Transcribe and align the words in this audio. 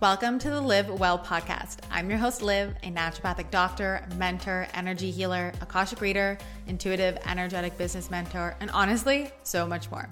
Welcome 0.00 0.38
to 0.38 0.50
the 0.50 0.60
Liv 0.60 0.88
Well 1.00 1.18
podcast. 1.18 1.78
I'm 1.90 2.08
your 2.08 2.20
host, 2.20 2.40
Liv, 2.40 2.72
a 2.84 2.90
naturopathic 2.92 3.50
doctor, 3.50 4.06
mentor, 4.14 4.68
energy 4.72 5.10
healer, 5.10 5.52
Akashic 5.60 6.00
reader, 6.00 6.38
intuitive, 6.68 7.18
energetic 7.26 7.76
business 7.76 8.08
mentor, 8.08 8.54
and 8.60 8.70
honestly, 8.70 9.32
so 9.42 9.66
much 9.66 9.90
more. 9.90 10.08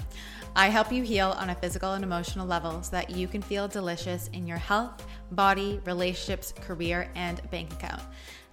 I 0.58 0.71
help 0.71 0.90
you 0.90 1.03
heal 1.03 1.37
on 1.38 1.50
a 1.50 1.54
physical 1.54 1.92
and 1.92 2.03
emotional 2.03 2.46
level 2.46 2.82
so 2.82 2.92
that 2.92 3.10
you 3.10 3.29
can 3.29 3.42
feel 3.42 3.69
delicious 3.69 4.28
in 4.33 4.47
your 4.47 4.56
health, 4.56 5.06
body, 5.33 5.83
relationships, 5.85 6.54
career, 6.62 7.10
and 7.15 7.42
bank 7.51 7.74
account. 7.74 8.01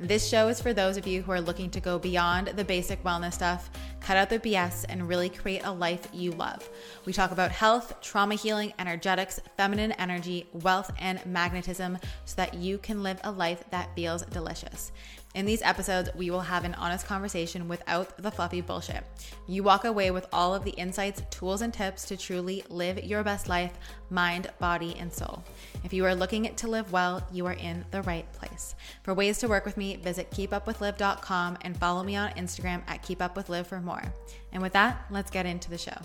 This 0.02 0.27
show 0.27 0.50
is 0.50 0.62
for 0.62 0.73
those 0.73 0.98
of 0.98 1.08
you 1.08 1.21
who 1.21 1.31
are 1.31 1.39
looking 1.39 1.70
to 1.70 1.80
go 1.80 1.98
beyond 1.98 2.48
the 2.48 2.66
basic 2.66 3.02
wellness 3.05 3.36
stuff, 3.36 3.71
cut 4.02 4.18
out 4.18 4.30
the 4.30 4.38
BS, 4.38 4.84
and 4.89 5.08
really 5.08 5.30
create 5.30 5.62
a 5.63 5.71
life 5.71 6.09
you 6.12 6.31
love. 6.31 6.70
We 7.05 7.13
talk 7.13 7.31
about 7.31 7.52
health, 7.52 8.02
trauma 8.02 8.35
healing, 8.35 8.73
energetics, 8.80 9.40
feminine 9.55 9.94
energy, 9.94 10.45
wealth, 10.52 10.91
and 10.99 11.26
magnetism 11.26 11.98
so 12.26 12.35
that 12.35 12.54
you 12.54 12.80
can 12.80 13.02
live 13.02 13.22
a 13.23 13.31
life 13.31 13.63
that 13.70 13.95
feels 13.95 14.23
delicious. 14.23 14.91
In 15.34 15.48
these 15.48 15.64
episodes, 15.64 16.10
we 16.14 16.30
will 16.30 16.42
have 16.42 16.64
an 16.64 16.76
honest 16.76 17.08
conversation 17.08 17.68
without 17.68 18.16
the 18.22 18.30
fluffy 18.30 18.62
bullshit. 18.62 19.04
You 19.48 19.64
walk 19.64 19.84
away 19.84 20.12
with 20.12 20.28
all 20.32 20.54
of 20.54 20.64
the 20.64 20.72
insights, 20.72 21.23
tools, 21.32 21.64
and 21.64 21.73
tips 21.73 22.06
to 22.06 22.18
truly 22.18 22.64
live 22.70 23.04
your 23.04 23.23
best 23.23 23.50
life, 23.50 23.73
mind, 24.12 24.52
body, 24.59 24.96
and 25.00 25.12
soul. 25.12 25.44
If 25.84 25.92
you 25.92 26.06
are 26.06 26.14
looking 26.14 26.54
to 26.54 26.68
live 26.68 26.92
well, 26.92 27.26
you 27.32 27.48
are 27.48 27.54
in 27.54 27.84
the 27.90 28.04
right 28.04 28.32
place. 28.34 28.76
For 29.02 29.16
ways 29.16 29.40
to 29.40 29.48
work 29.48 29.66
with 29.66 29.76
me, 29.76 29.96
visit 29.96 30.30
keepupwithliv.com 30.30 31.58
and 31.62 31.78
follow 31.78 32.04
me 32.04 32.16
on 32.16 32.30
Instagram 32.34 32.84
at 32.88 33.02
keepupwithliv 33.02 33.66
for 33.66 33.81
more. 33.81 34.04
And 34.52 34.62
with 34.62 34.73
that, 34.73 35.06
let's 35.09 35.31
get 35.31 35.48
into 35.48 35.72
the 35.72 35.80
show. 35.80 35.98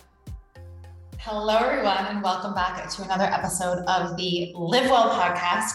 Hello, 1.18 1.56
everyone, 1.58 2.06
and 2.06 2.22
welcome 2.22 2.54
back 2.54 2.88
to 2.88 3.02
another 3.02 3.24
episode 3.24 3.84
of 3.88 4.16
the 4.16 4.54
Liv 4.56 4.88
Well 4.88 5.10
podcast. 5.10 5.74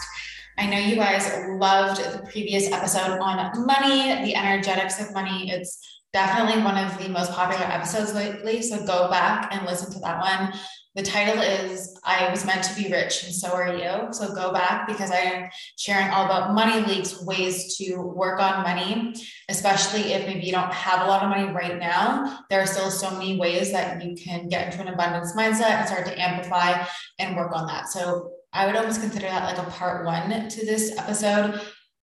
I 0.56 0.66
know 0.66 0.78
you 0.78 0.96
guys 0.96 1.30
loved 1.58 2.00
the 2.00 2.26
previous 2.30 2.70
episode 2.70 3.18
on 3.18 3.66
money, 3.66 4.24
the 4.24 4.36
energetics 4.36 5.00
of 5.00 5.12
money. 5.12 5.50
It's 5.50 5.78
definitely 6.12 6.62
one 6.62 6.78
of 6.78 6.96
the 6.98 7.08
most 7.08 7.32
popular 7.32 7.64
episodes 7.64 8.14
lately. 8.14 8.62
So 8.62 8.86
go 8.86 9.10
back 9.10 9.52
and 9.52 9.66
listen 9.66 9.92
to 9.92 9.98
that 10.00 10.20
one. 10.20 10.54
The 10.94 11.02
title 11.02 11.42
is 11.42 11.98
I 12.04 12.30
Was 12.30 12.46
Meant 12.46 12.62
to 12.62 12.74
Be 12.76 12.88
Rich, 12.88 13.24
and 13.24 13.34
so 13.34 13.52
are 13.52 13.74
you. 13.74 14.12
So 14.12 14.32
go 14.32 14.52
back 14.52 14.86
because 14.86 15.10
I 15.10 15.16
am 15.16 15.50
sharing 15.76 16.08
all 16.10 16.24
about 16.24 16.54
money 16.54 16.86
leaks, 16.86 17.20
ways 17.24 17.76
to 17.78 17.96
work 17.96 18.40
on 18.40 18.62
money, 18.62 19.12
especially 19.48 20.12
if 20.12 20.24
maybe 20.24 20.46
you 20.46 20.52
don't 20.52 20.72
have 20.72 21.04
a 21.04 21.10
lot 21.10 21.24
of 21.24 21.30
money 21.30 21.52
right 21.52 21.80
now. 21.80 22.38
There 22.48 22.60
are 22.60 22.66
still 22.66 22.92
so 22.92 23.10
many 23.10 23.40
ways 23.40 23.72
that 23.72 24.04
you 24.04 24.14
can 24.14 24.48
get 24.48 24.72
into 24.72 24.86
an 24.86 24.94
abundance 24.94 25.34
mindset 25.36 25.70
and 25.70 25.88
start 25.88 26.06
to 26.06 26.20
amplify 26.20 26.86
and 27.18 27.34
work 27.34 27.50
on 27.56 27.66
that. 27.66 27.88
So 27.88 28.33
I 28.54 28.66
would 28.66 28.76
almost 28.76 29.00
consider 29.00 29.26
that 29.26 29.44
like 29.44 29.66
a 29.66 29.68
part 29.70 30.06
one 30.06 30.48
to 30.48 30.64
this 30.64 30.96
episode. 30.96 31.60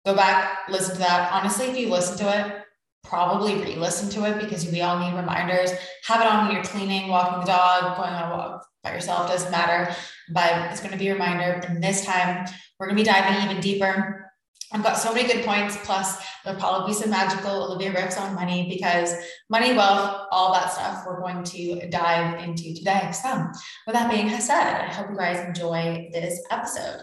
Go 0.04 0.16
back, 0.16 0.68
listen 0.68 0.96
to 0.96 1.00
that. 1.00 1.32
Honestly, 1.32 1.66
if 1.66 1.78
you 1.78 1.88
listen 1.88 2.18
to 2.18 2.36
it, 2.36 2.64
probably 3.04 3.54
re 3.54 3.76
listen 3.76 4.10
to 4.10 4.28
it 4.28 4.40
because 4.40 4.66
we 4.66 4.80
all 4.80 4.98
need 4.98 5.16
reminders. 5.16 5.70
Have 6.06 6.20
it 6.20 6.26
on 6.26 6.46
when 6.46 6.56
you're 6.56 6.64
cleaning, 6.64 7.08
walking 7.08 7.40
the 7.40 7.46
dog, 7.46 7.96
going 7.96 8.10
on 8.10 8.32
a 8.32 8.36
walk 8.36 8.66
by 8.82 8.92
yourself, 8.92 9.28
doesn't 9.28 9.52
matter. 9.52 9.94
But 10.32 10.72
it's 10.72 10.80
going 10.80 10.92
to 10.92 10.98
be 10.98 11.08
a 11.08 11.12
reminder. 11.12 11.62
And 11.68 11.82
this 11.82 12.04
time, 12.04 12.44
we're 12.78 12.88
going 12.88 12.96
to 12.96 13.02
be 13.02 13.08
diving 13.08 13.48
even 13.48 13.62
deeper 13.62 14.31
I've 14.72 14.82
got 14.82 14.96
so 14.96 15.12
many 15.12 15.28
good 15.28 15.44
points. 15.44 15.76
Plus, 15.84 16.16
there'll 16.44 16.58
probably 16.58 16.92
be 16.92 16.94
some 16.94 17.10
magical 17.10 17.64
Olivia 17.64 17.92
riffs 17.92 18.18
on 18.18 18.34
money 18.34 18.68
because 18.68 19.14
money, 19.50 19.74
wealth, 19.74 20.26
all 20.30 20.52
that 20.54 20.72
stuff 20.72 21.04
we're 21.06 21.20
going 21.20 21.44
to 21.44 21.88
dive 21.90 22.42
into 22.42 22.74
today. 22.74 23.10
So, 23.12 23.46
with 23.86 23.94
that 23.94 24.10
being 24.10 24.30
said, 24.40 24.80
I 24.80 24.92
hope 24.92 25.10
you 25.10 25.16
guys 25.16 25.46
enjoy 25.46 26.08
this 26.12 26.42
episode. 26.50 27.02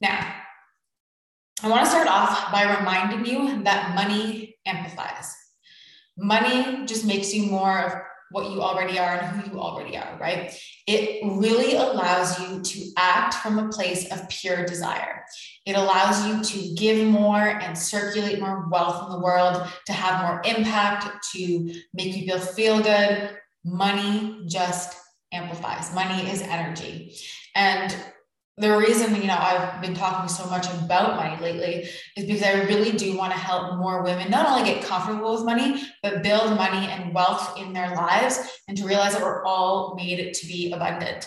Now, 0.00 0.34
I 1.62 1.68
want 1.68 1.84
to 1.84 1.90
start 1.90 2.08
off 2.08 2.50
by 2.50 2.78
reminding 2.78 3.24
you 3.24 3.62
that 3.62 3.94
money 3.94 4.56
amplifies. 4.66 5.32
Money 6.18 6.84
just 6.86 7.06
makes 7.06 7.32
you 7.32 7.46
more 7.46 7.78
of 7.78 7.92
what 8.32 8.50
you 8.50 8.60
already 8.60 8.98
are 8.98 9.16
and 9.16 9.26
who 9.26 9.52
you 9.52 9.60
already 9.60 9.96
are, 9.96 10.18
right? 10.20 10.52
It 10.86 11.20
really 11.24 11.76
allows 11.76 12.40
you 12.40 12.60
to 12.60 12.90
act 12.96 13.34
from 13.34 13.58
a 13.58 13.68
place 13.68 14.10
of 14.10 14.28
pure 14.28 14.64
desire. 14.64 15.24
It 15.64 15.76
allows 15.76 16.26
you 16.26 16.42
to 16.42 16.74
give 16.74 17.06
more 17.06 17.38
and 17.38 17.78
circulate 17.78 18.40
more 18.40 18.68
wealth 18.68 19.06
in 19.06 19.12
the 19.12 19.20
world, 19.20 19.66
to 19.86 19.92
have 19.92 20.26
more 20.26 20.42
impact, 20.44 21.24
to 21.34 21.72
make 21.94 22.16
you 22.16 22.26
feel 22.26 22.40
feel 22.40 22.82
good. 22.82 23.36
Money 23.64 24.44
just 24.48 24.96
amplifies. 25.32 25.94
Money 25.94 26.28
is 26.30 26.42
energy. 26.42 27.14
And 27.54 27.94
the 28.62 28.76
reason 28.76 29.16
you 29.16 29.26
know 29.26 29.36
I've 29.36 29.82
been 29.82 29.92
talking 29.92 30.28
so 30.28 30.46
much 30.46 30.66
about 30.72 31.16
money 31.16 31.36
lately 31.42 31.88
is 32.16 32.24
because 32.26 32.44
I 32.44 32.62
really 32.62 32.92
do 32.92 33.16
want 33.16 33.32
to 33.32 33.38
help 33.38 33.76
more 33.76 34.04
women 34.04 34.30
not 34.30 34.48
only 34.48 34.72
get 34.72 34.84
comfortable 34.84 35.34
with 35.34 35.44
money 35.44 35.82
but 36.00 36.22
build 36.22 36.56
money 36.56 36.86
and 36.86 37.12
wealth 37.12 37.58
in 37.58 37.72
their 37.72 37.92
lives 37.96 38.38
and 38.68 38.76
to 38.76 38.86
realize 38.86 39.14
that 39.14 39.22
we're 39.22 39.44
all 39.44 39.94
made 39.96 40.32
to 40.32 40.46
be 40.46 40.72
abundant. 40.72 41.26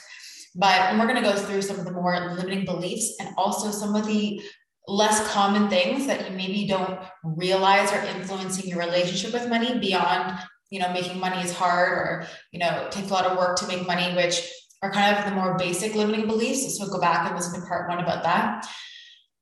But 0.55 0.79
and 0.79 0.97
we're 0.97 1.07
going 1.07 1.21
to 1.21 1.29
go 1.29 1.35
through 1.35 1.61
some 1.61 1.77
of 1.77 1.83
the 1.83 1.91
more 1.91 2.33
limiting 2.35 2.63
beliefs 2.63 3.13
and 3.19 3.35
also 3.37 3.69
some 3.69 3.95
of 3.95 4.07
the 4.07 4.41
less 4.87 5.27
common 5.33 5.67
things 5.69 6.07
that 6.07 6.29
you 6.29 6.37
maybe 6.37 6.65
don't 6.65 6.97
realize 7.23 7.91
are 7.91 8.05
influencing 8.15 8.69
your 8.69 8.79
relationship 8.79 9.33
with 9.33 9.49
money 9.49 9.77
beyond 9.79 10.39
you 10.69 10.79
know 10.79 10.91
making 10.93 11.19
money 11.19 11.43
is 11.43 11.51
hard 11.51 11.89
or 11.89 12.27
you 12.53 12.59
know 12.59 12.87
takes 12.91 13.09
a 13.09 13.13
lot 13.13 13.25
of 13.25 13.37
work 13.37 13.57
to 13.57 13.67
make 13.67 13.85
money 13.85 14.15
which 14.15 14.49
are 14.81 14.91
kind 14.91 15.17
of 15.17 15.25
the 15.25 15.35
more 15.35 15.57
basic 15.57 15.95
limiting 15.95 16.27
beliefs. 16.27 16.77
So 16.77 16.87
go 16.87 16.99
back 16.99 17.27
and 17.27 17.35
listen 17.35 17.59
to 17.59 17.67
part 17.67 17.89
one 17.89 17.99
about 17.99 18.23
that. 18.23 18.67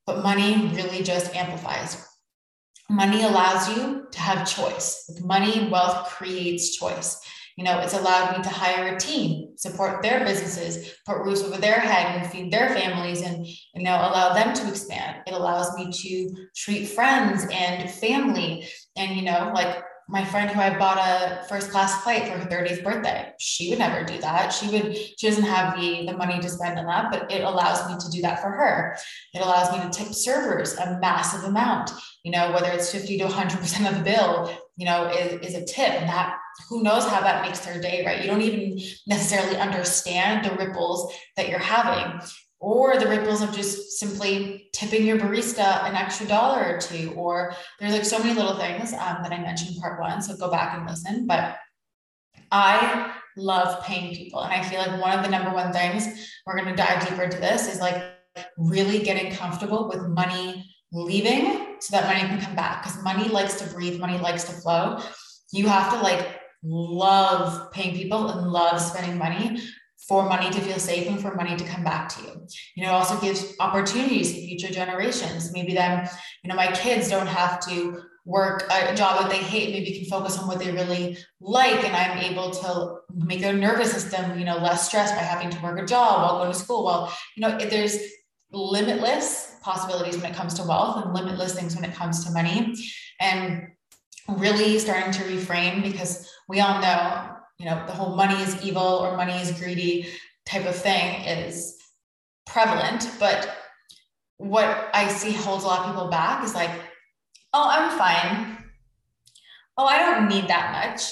But 0.06 0.24
money 0.24 0.72
really 0.74 1.04
just 1.04 1.36
amplifies. 1.36 2.06
Money 2.90 3.24
allows 3.24 3.76
you 3.76 4.08
to 4.12 4.20
have 4.20 4.50
choice. 4.50 5.10
Money, 5.24 5.70
wealth 5.70 6.10
creates 6.10 6.76
choice. 6.76 7.20
You 7.56 7.64
know, 7.64 7.80
it's 7.80 7.94
allowed 7.94 8.36
me 8.36 8.44
to 8.44 8.50
hire 8.50 8.96
a 8.96 9.00
team, 9.00 9.56
support 9.58 10.02
their 10.02 10.26
businesses, 10.26 10.94
put 11.06 11.24
roofs 11.24 11.44
over 11.44 11.58
their 11.58 11.80
head 11.80 12.20
and 12.20 12.32
feed 12.32 12.52
their 12.52 12.70
families 12.70 13.22
and, 13.22 13.46
you 13.46 13.84
know, 13.84 13.96
allow 13.96 14.34
them 14.34 14.54
to 14.56 14.68
expand. 14.68 15.22
It 15.28 15.34
allows 15.34 15.76
me 15.76 15.92
to 15.92 16.48
treat 16.56 16.86
friends 16.86 17.46
and 17.52 17.90
family 17.92 18.68
and, 18.96 19.16
you 19.16 19.22
know, 19.22 19.52
like 19.54 19.84
my 20.10 20.26
friend 20.26 20.50
who 20.50 20.60
I 20.60 20.78
bought 20.78 20.98
a 20.98 21.44
first 21.48 21.72
class 21.72 22.04
flight 22.04 22.28
for 22.28 22.38
her 22.38 22.50
30th 22.50 22.84
birthday. 22.84 23.32
She 23.40 23.70
would 23.70 23.80
never 23.80 24.04
do 24.04 24.20
that. 24.20 24.50
She 24.50 24.68
would, 24.68 24.96
she 24.96 25.28
doesn't 25.28 25.44
have 25.44 25.80
the, 25.80 26.06
the 26.08 26.18
money 26.18 26.40
to 26.40 26.50
spend 26.50 26.78
on 26.78 26.86
that, 26.88 27.12
but 27.12 27.32
it 27.32 27.44
allows 27.44 27.90
me 27.90 27.98
to 27.98 28.10
do 28.10 28.22
that 28.22 28.42
for 28.42 28.50
her. 28.50 28.98
It 29.34 29.42
allows 29.42 29.72
me 29.72 29.84
to 29.84 29.90
tip 29.90 30.14
servers 30.14 30.76
a 30.76 31.00
massive 31.00 31.46
amount, 31.46 31.92
you 32.24 32.32
know, 32.32 32.52
whether 32.52 32.70
it's 32.70 32.92
50 32.92 33.18
to 33.20 33.26
100% 33.26 33.90
of 33.90 33.98
the 33.98 34.04
bill, 34.04 34.52
you 34.76 34.86
know, 34.86 35.10
is, 35.10 35.54
is 35.54 35.56
a 35.56 35.66
tip. 35.66 35.90
And 35.90 36.10
that 36.10 36.38
who 36.70 36.84
knows 36.84 37.06
how 37.06 37.22
that 37.22 37.44
makes 37.44 37.60
their 37.60 37.80
day, 37.80 38.06
right? 38.06 38.22
You 38.22 38.28
don't 38.28 38.42
even 38.42 38.80
necessarily 39.08 39.58
understand 39.58 40.46
the 40.46 40.56
ripples 40.56 41.14
that 41.38 41.50
you're 41.50 41.60
having 41.60 42.20
or 42.64 42.98
the 42.98 43.08
ripples 43.08 43.42
of 43.42 43.54
just 43.54 44.00
simply 44.00 44.70
tipping 44.72 45.06
your 45.06 45.18
barista 45.18 45.84
an 45.84 45.96
extra 45.96 46.26
dollar 46.26 46.64
or 46.64 46.80
two 46.80 47.14
or 47.18 47.54
there's 47.78 47.92
like 47.92 48.06
so 48.06 48.18
many 48.20 48.34
little 48.34 48.58
things 48.58 48.94
um, 48.94 49.18
that 49.22 49.34
i 49.34 49.38
mentioned 49.38 49.76
part 49.82 50.00
one 50.00 50.22
so 50.22 50.36
go 50.38 50.50
back 50.50 50.78
and 50.78 50.88
listen. 50.90 51.28
But 51.28 51.58
i 52.52 53.14
love 53.36 53.84
paying 53.84 54.16
people 54.16 54.42
and 54.42 54.54
i 54.54 54.64
feel 54.64 54.80
like 54.80 55.02
one 55.02 55.18
of 55.18 55.26
the 55.26 55.30
number 55.30 55.52
one 55.54 55.74
things 55.74 56.08
we're 56.46 56.56
going 56.56 56.70
to 56.70 56.76
dive 56.76 57.06
deeper 57.06 57.24
into 57.24 57.38
this 57.38 57.68
is 57.68 57.82
like 57.82 58.02
really 58.58 59.00
getting 59.00 59.34
comfortable 59.34 59.90
with 59.90 60.08
money 60.08 60.66
leaving 60.94 61.76
so 61.82 61.98
that 61.98 62.08
money 62.08 62.22
can 62.30 62.40
come 62.40 62.56
back 62.56 62.84
because 62.84 63.04
money 63.04 63.28
likes 63.28 63.56
to 63.56 63.68
breathe 63.74 64.00
money 64.00 64.18
likes 64.20 64.44
to 64.46 64.54
flow. 64.54 65.00
You 65.52 65.68
have 65.68 65.92
to 65.92 66.00
like 66.00 66.40
love 66.64 67.72
paying 67.72 67.96
people 67.96 68.30
and 68.30 68.50
love 68.50 68.80
spending 68.80 69.18
money 69.18 69.60
for 70.08 70.28
money 70.28 70.50
to 70.50 70.62
feel 70.62 70.80
safe 70.80 71.08
and 71.08 71.22
for 71.22 71.34
money 71.36 71.56
to 71.56 71.64
come 71.64 71.84
back 71.84 72.10
to 72.10 72.22
you. 72.24 72.48
You 72.76 72.84
know, 72.84 72.90
it 72.90 72.94
also 72.94 73.20
gives 73.20 73.56
opportunities 73.60 74.34
to 74.34 74.46
future 74.46 74.74
generations. 74.74 75.54
Maybe 75.54 75.74
then, 75.74 76.10
you 76.44 76.50
know, 76.50 76.56
my 76.56 76.72
kids 76.72 77.10
don't 77.10 77.28
have 77.28 77.60
to 77.68 78.02
work 78.26 78.64
a 78.72 78.96
job 78.96 79.22
that 79.22 79.30
they 79.30 79.38
hate, 79.38 79.72
maybe 79.72 79.98
can 79.98 80.10
focus 80.10 80.38
on 80.38 80.48
what 80.48 80.60
they 80.60 80.72
really 80.72 81.18
like. 81.42 81.84
And 81.84 81.96
I'm 81.96 82.20
able 82.20 82.52
to 82.52 82.98
make 83.14 83.42
their 83.42 83.54
nervous 83.54 83.92
system, 83.92 84.40
you 84.40 84.46
know, 84.46 84.58
less 84.58 84.88
stressed 84.88 85.16
by 85.16 85.22
having 85.22 85.50
to 85.50 85.62
work 85.62 85.80
a 85.80 85.86
job 85.86 86.22
while 86.22 86.40
going 86.40 86.52
to 86.52 86.58
school. 86.58 86.86
Well, 86.86 87.14
you 87.36 87.42
know, 87.42 87.58
there's 87.58 87.98
limitless 88.52 89.56
possibilities 89.62 90.18
when 90.18 90.32
it 90.32 90.36
comes 90.36 90.54
to 90.56 90.64
wealth 90.64 91.04
and 91.04 91.14
limitless 91.14 91.56
things 91.56 91.76
when 91.76 91.86
it 91.86 91.94
comes 91.96 92.26
to 92.26 92.32
money. 92.32 92.76
And 93.20 93.68
really 94.28 94.80
starting 94.80 95.12
to 95.12 95.24
reframe 95.24 95.84
because 95.84 96.30
we 96.48 96.62
all 96.62 96.82
know 96.82 97.33
you 97.60 97.66
know, 97.66 97.84
the 97.86 97.94
whole 97.94 98.16
money 98.16 98.42
is 98.42 98.62
evil 98.64 98.82
or 98.82 99.16
money 99.18 99.34
is 99.34 99.52
greedy 99.52 100.10
type 100.46 100.66
of 100.66 100.76
thing 100.76 101.24
is 101.26 101.78
prevalent. 102.46 103.10
But 103.20 103.56
what 104.38 104.90
I 104.94 105.08
see 105.08 105.32
holds 105.32 105.64
a 105.64 105.68
lot 105.68 105.82
of 105.82 105.86
people 105.88 106.10
back 106.10 106.44
is 106.44 106.54
like, 106.54 106.72
oh, 107.54 107.70
I'm 107.70 107.98
fine. 107.98 108.58
Oh, 109.78 109.86
I 109.86 110.00
don't 110.00 110.28
need 110.28 110.48
that 110.48 110.72
much. 110.72 111.12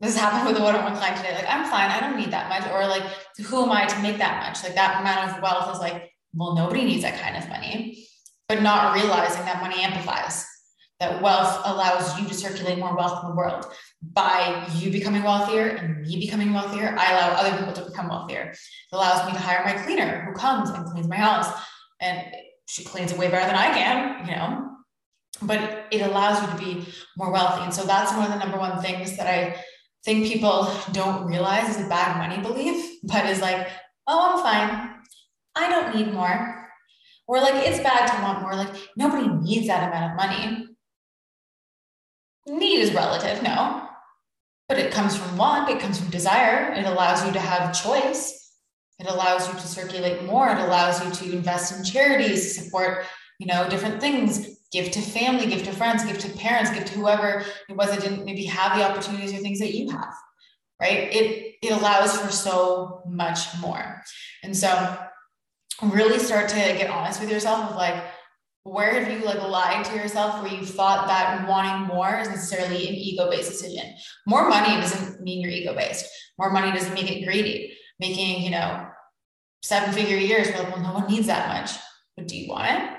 this 0.00 0.16
happened 0.16 0.46
with 0.46 0.60
a 0.60 0.64
one-on-one 0.64 0.96
client 0.96 1.16
today. 1.16 1.34
Like, 1.34 1.48
I'm 1.48 1.64
fine. 1.70 1.90
I 1.90 2.00
don't 2.00 2.18
need 2.18 2.30
that 2.30 2.48
much. 2.48 2.70
Or 2.72 2.86
like, 2.86 3.04
who 3.46 3.62
am 3.62 3.72
I 3.72 3.86
to 3.86 4.02
make 4.02 4.18
that 4.18 4.42
much? 4.42 4.62
Like 4.62 4.74
that 4.74 5.00
amount 5.00 5.30
of 5.30 5.42
wealth 5.42 5.74
is 5.74 5.80
like, 5.80 6.10
well, 6.34 6.54
nobody 6.54 6.84
needs 6.84 7.02
that 7.02 7.18
kind 7.20 7.36
of 7.36 7.48
money, 7.48 8.06
but 8.48 8.62
not 8.62 8.94
realizing 8.94 9.44
that 9.46 9.62
money 9.62 9.82
amplifies. 9.82 10.46
That 11.00 11.20
wealth 11.20 11.60
allows 11.66 12.18
you 12.18 12.26
to 12.26 12.32
circulate 12.32 12.78
more 12.78 12.96
wealth 12.96 13.22
in 13.22 13.28
the 13.28 13.36
world 13.36 13.66
by 14.00 14.66
you 14.76 14.90
becoming 14.90 15.22
wealthier 15.22 15.68
and 15.68 16.00
me 16.00 16.18
becoming 16.18 16.54
wealthier. 16.54 16.96
I 16.98 17.12
allow 17.12 17.28
other 17.36 17.58
people 17.58 17.74
to 17.74 17.90
become 17.90 18.08
wealthier. 18.08 18.52
It 18.52 18.58
allows 18.92 19.26
me 19.26 19.32
to 19.32 19.38
hire 19.38 19.62
my 19.64 19.74
cleaner 19.82 20.24
who 20.24 20.32
comes 20.32 20.70
and 20.70 20.86
cleans 20.86 21.06
my 21.06 21.16
house, 21.16 21.52
and 22.00 22.24
she 22.66 22.82
cleans 22.82 23.12
it 23.12 23.18
way 23.18 23.28
better 23.28 23.46
than 23.46 23.56
I 23.56 23.68
can, 23.74 24.26
you 24.26 24.36
know. 24.36 24.70
But 25.42 25.86
it 25.90 26.00
allows 26.00 26.40
you 26.40 26.48
to 26.48 26.64
be 26.64 26.92
more 27.18 27.30
wealthy, 27.30 27.64
and 27.64 27.74
so 27.74 27.84
that's 27.84 28.12
one 28.12 28.24
of 28.24 28.32
the 28.32 28.38
number 28.38 28.58
one 28.58 28.80
things 28.80 29.18
that 29.18 29.26
I 29.26 29.56
think 30.06 30.26
people 30.26 30.72
don't 30.92 31.26
realize 31.26 31.76
is 31.76 31.84
a 31.84 31.88
bad 31.88 32.16
money 32.16 32.40
belief, 32.40 33.00
but 33.02 33.26
is 33.26 33.42
like, 33.42 33.68
oh, 34.06 34.36
I'm 34.36 34.42
fine. 34.42 34.94
I 35.54 35.68
don't 35.68 35.94
need 35.94 36.14
more. 36.14 36.68
Or 37.28 37.40
like, 37.40 37.66
it's 37.66 37.80
bad 37.80 38.06
to 38.06 38.22
want 38.22 38.40
more. 38.40 38.54
Like, 38.54 38.74
nobody 38.96 39.26
needs 39.28 39.66
that 39.66 39.88
amount 39.88 40.12
of 40.12 40.16
money. 40.16 40.68
Need 42.46 42.80
is 42.80 42.94
relative, 42.94 43.42
no. 43.42 43.88
But 44.68 44.78
it 44.78 44.92
comes 44.92 45.16
from 45.16 45.36
want, 45.36 45.70
it 45.70 45.80
comes 45.80 45.98
from 45.98 46.10
desire. 46.10 46.72
It 46.72 46.86
allows 46.86 47.24
you 47.24 47.32
to 47.32 47.40
have 47.40 47.80
choice. 47.80 48.52
It 48.98 49.06
allows 49.08 49.46
you 49.46 49.54
to 49.54 49.66
circulate 49.66 50.24
more. 50.24 50.48
It 50.48 50.58
allows 50.58 51.04
you 51.04 51.10
to 51.10 51.36
invest 51.36 51.76
in 51.76 51.84
charities, 51.84 52.56
support, 52.56 53.04
you 53.38 53.46
know, 53.46 53.68
different 53.68 54.00
things, 54.00 54.58
give 54.72 54.90
to 54.92 55.00
family, 55.00 55.46
give 55.46 55.62
to 55.64 55.72
friends, 55.72 56.04
give 56.04 56.18
to 56.18 56.30
parents, 56.38 56.70
give 56.70 56.84
to 56.86 56.94
whoever 56.94 57.44
it 57.68 57.76
was 57.76 57.90
that 57.90 58.00
didn't 58.00 58.24
maybe 58.24 58.44
have 58.44 58.76
the 58.76 58.84
opportunities 58.84 59.32
or 59.32 59.38
things 59.38 59.58
that 59.60 59.74
you 59.74 59.90
have. 59.90 60.14
Right. 60.80 61.12
It 61.14 61.56
it 61.62 61.72
allows 61.72 62.16
for 62.18 62.30
so 62.30 63.02
much 63.06 63.58
more. 63.60 64.02
And 64.42 64.56
so 64.56 64.98
really 65.82 66.18
start 66.18 66.48
to 66.48 66.54
get 66.54 66.90
honest 66.90 67.20
with 67.20 67.30
yourself 67.30 67.70
of 67.70 67.76
like, 67.76 68.02
where 68.66 69.00
have 69.00 69.12
you 69.12 69.24
like 69.24 69.40
lied 69.40 69.84
to 69.84 69.94
yourself 69.94 70.42
where 70.42 70.52
you 70.52 70.66
thought 70.66 71.06
that 71.06 71.48
wanting 71.48 71.86
more 71.86 72.18
is 72.18 72.28
necessarily 72.28 72.88
an 72.88 72.94
ego-based 72.94 73.50
decision? 73.50 73.94
More 74.26 74.48
money 74.48 74.80
doesn't 74.80 75.22
mean 75.22 75.40
you're 75.40 75.50
ego-based. 75.50 76.06
More 76.38 76.50
money 76.50 76.72
doesn't 76.72 76.94
make 76.94 77.10
it 77.10 77.24
greedy. 77.24 77.76
Making 78.00 78.42
you 78.42 78.50
know 78.50 78.88
seven 79.62 79.94
figure 79.94 80.16
years 80.16 80.48
like 80.48 80.68
well 80.68 80.82
no 80.82 80.92
one 80.92 81.08
needs 81.08 81.28
that 81.28 81.48
much. 81.48 81.78
But 82.16 82.28
do 82.28 82.36
you 82.36 82.48
want 82.48 82.70
it? 82.70 82.90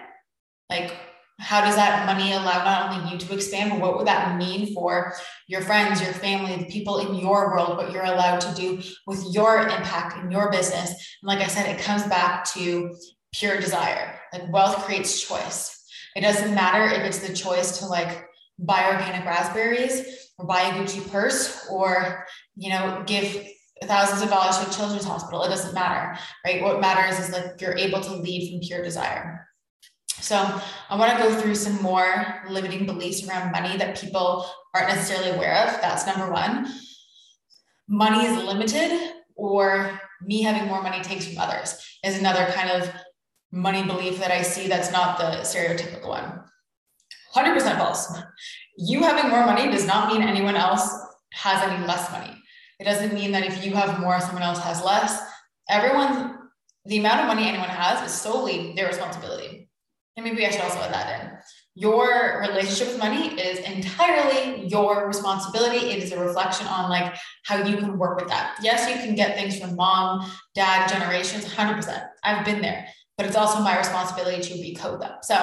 Like 0.70 0.94
how 1.40 1.62
does 1.62 1.76
that 1.76 2.06
money 2.08 2.32
allow 2.32 2.64
not 2.64 2.92
only 2.92 3.12
you 3.12 3.18
to 3.20 3.34
expand, 3.34 3.70
but 3.70 3.80
what 3.80 3.98
would 3.98 4.08
that 4.08 4.38
mean 4.38 4.74
for 4.74 5.14
your 5.48 5.62
friends, 5.62 6.02
your 6.02 6.14
family, 6.14 6.56
the 6.56 6.66
people 6.66 6.98
in 6.98 7.14
your 7.16 7.52
world, 7.52 7.78
what 7.78 7.92
you're 7.92 8.06
allowed 8.06 8.42
to 8.42 8.56
do 8.56 8.82
with 9.06 9.24
your 9.32 9.62
impact 9.68 10.18
in 10.18 10.32
your 10.32 10.50
business? 10.52 10.90
And 10.90 11.28
like 11.28 11.40
I 11.40 11.48
said, 11.48 11.68
it 11.68 11.84
comes 11.84 12.04
back 12.04 12.44
to 12.54 12.96
pure 13.34 13.60
desire. 13.60 14.20
Like 14.34 14.52
wealth 14.52 14.78
creates 14.86 15.22
choice. 15.22 15.74
It 16.16 16.22
doesn't 16.22 16.56
matter 16.56 16.86
if 16.94 17.04
it's 17.04 17.20
the 17.20 17.34
choice 17.34 17.80
to 17.80 17.86
like 17.86 18.26
buy 18.60 18.92
organic 18.92 19.26
raspberries 19.26 20.30
or 20.38 20.46
buy 20.46 20.62
a 20.62 20.72
Gucci 20.74 21.10
purse 21.12 21.68
or, 21.70 22.26
you 22.56 22.70
know, 22.70 23.04
give 23.06 23.48
thousands 23.84 24.24
of 24.24 24.30
dollars 24.30 24.58
to 24.58 24.70
a 24.70 24.74
children's 24.74 25.06
hospital. 25.06 25.44
It 25.44 25.50
doesn't 25.50 25.74
matter, 25.74 26.20
right? 26.46 26.64
What 26.64 26.82
matters 26.82 27.20
is 27.20 27.32
like 27.32 27.62
you're 27.62 27.78
able 27.78 28.02
to 28.02 28.14
lead 28.14 28.52
from 28.52 28.68
pure 28.68 28.84
desire. 28.84 29.48
So 30.20 30.36
I 30.90 30.98
want 30.98 31.12
to 31.12 31.24
go 31.24 31.40
through 31.40 31.56
some 31.56 31.82
more 31.84 32.42
limiting 32.50 32.88
beliefs 32.88 33.28
around 33.28 33.52
money 33.52 33.78
that 33.78 34.02
people 34.02 34.48
aren't 34.74 34.90
necessarily 34.90 35.30
aware 35.30 35.68
of. 35.68 35.80
That's 35.82 36.08
number 36.08 36.32
one. 36.32 36.68
Money 37.88 38.26
is 38.26 38.44
limited, 38.44 39.14
or 39.36 40.02
me 40.22 40.42
having 40.42 40.68
more 40.68 40.82
money 40.82 41.02
takes 41.04 41.28
from 41.28 41.38
others 41.38 41.80
is 42.04 42.18
another 42.18 42.46
kind 42.52 42.72
of 42.72 42.92
money 43.58 43.84
belief 43.84 44.20
that 44.20 44.32
I 44.32 44.42
see 44.42 44.68
that's 44.68 44.92
not 44.92 45.18
the 45.18 45.42
stereotypical 45.42 46.08
one. 46.08 46.42
100% 47.36 47.78
false. 47.78 48.18
You 48.78 49.02
having 49.02 49.30
more 49.30 49.46
money 49.46 49.70
does 49.72 49.86
not 49.86 50.12
mean 50.12 50.22
anyone 50.22 50.56
else 50.56 50.90
has 51.34 51.62
any 51.64 51.86
less 51.86 52.12
money. 52.12 52.34
It 52.80 52.86
doesn't 52.86 53.14
mean 53.14 53.32
that 53.32 53.46
if 53.46 53.66
you 53.66 53.74
have 53.74 54.00
more, 54.00 54.20
someone 54.20 54.44
else 54.44 54.60
has 54.60 54.84
less. 54.84 55.20
Everyone, 55.70 56.38
the 56.86 57.00
amount 57.00 57.22
of 57.22 57.28
money 57.28 57.48
anyone 57.48 57.70
has 57.70 58.10
is 58.10 58.18
solely 58.18 58.74
their 58.76 58.88
responsibility 58.88 59.68
and 60.18 60.26
maybe 60.26 60.46
I 60.46 60.50
should 60.50 60.62
also 60.62 60.80
add 60.80 60.94
that 60.94 61.22
in. 61.22 61.38
Your 61.76 62.42
relationship 62.42 62.88
with 62.88 62.98
money 62.98 63.40
is 63.40 63.60
entirely 63.60 64.66
your 64.66 65.08
responsibility. 65.08 65.92
It 65.92 66.04
is 66.04 66.12
a 66.12 66.20
reflection 66.20 66.66
on 66.66 66.90
like 66.90 67.16
how 67.44 67.64
you 67.64 67.78
can 67.78 68.00
work 68.00 68.20
with 68.20 68.28
that. 68.30 68.58
Yes, 68.64 68.90
you 68.90 68.96
can 68.96 69.14
get 69.14 69.38
things 69.38 69.60
from 69.60 69.76
mom, 69.76 70.30
dad, 70.56 70.90
generations, 70.90 71.46
100%. 71.46 72.08
I've 72.24 72.44
been 72.44 72.62
there, 72.62 72.88
but 73.18 73.26
it's 73.26 73.36
also 73.36 73.62
my 73.62 73.78
responsibility 73.78 74.42
to 74.42 74.54
recode 74.56 75.00
them. 75.00 75.14
So 75.22 75.36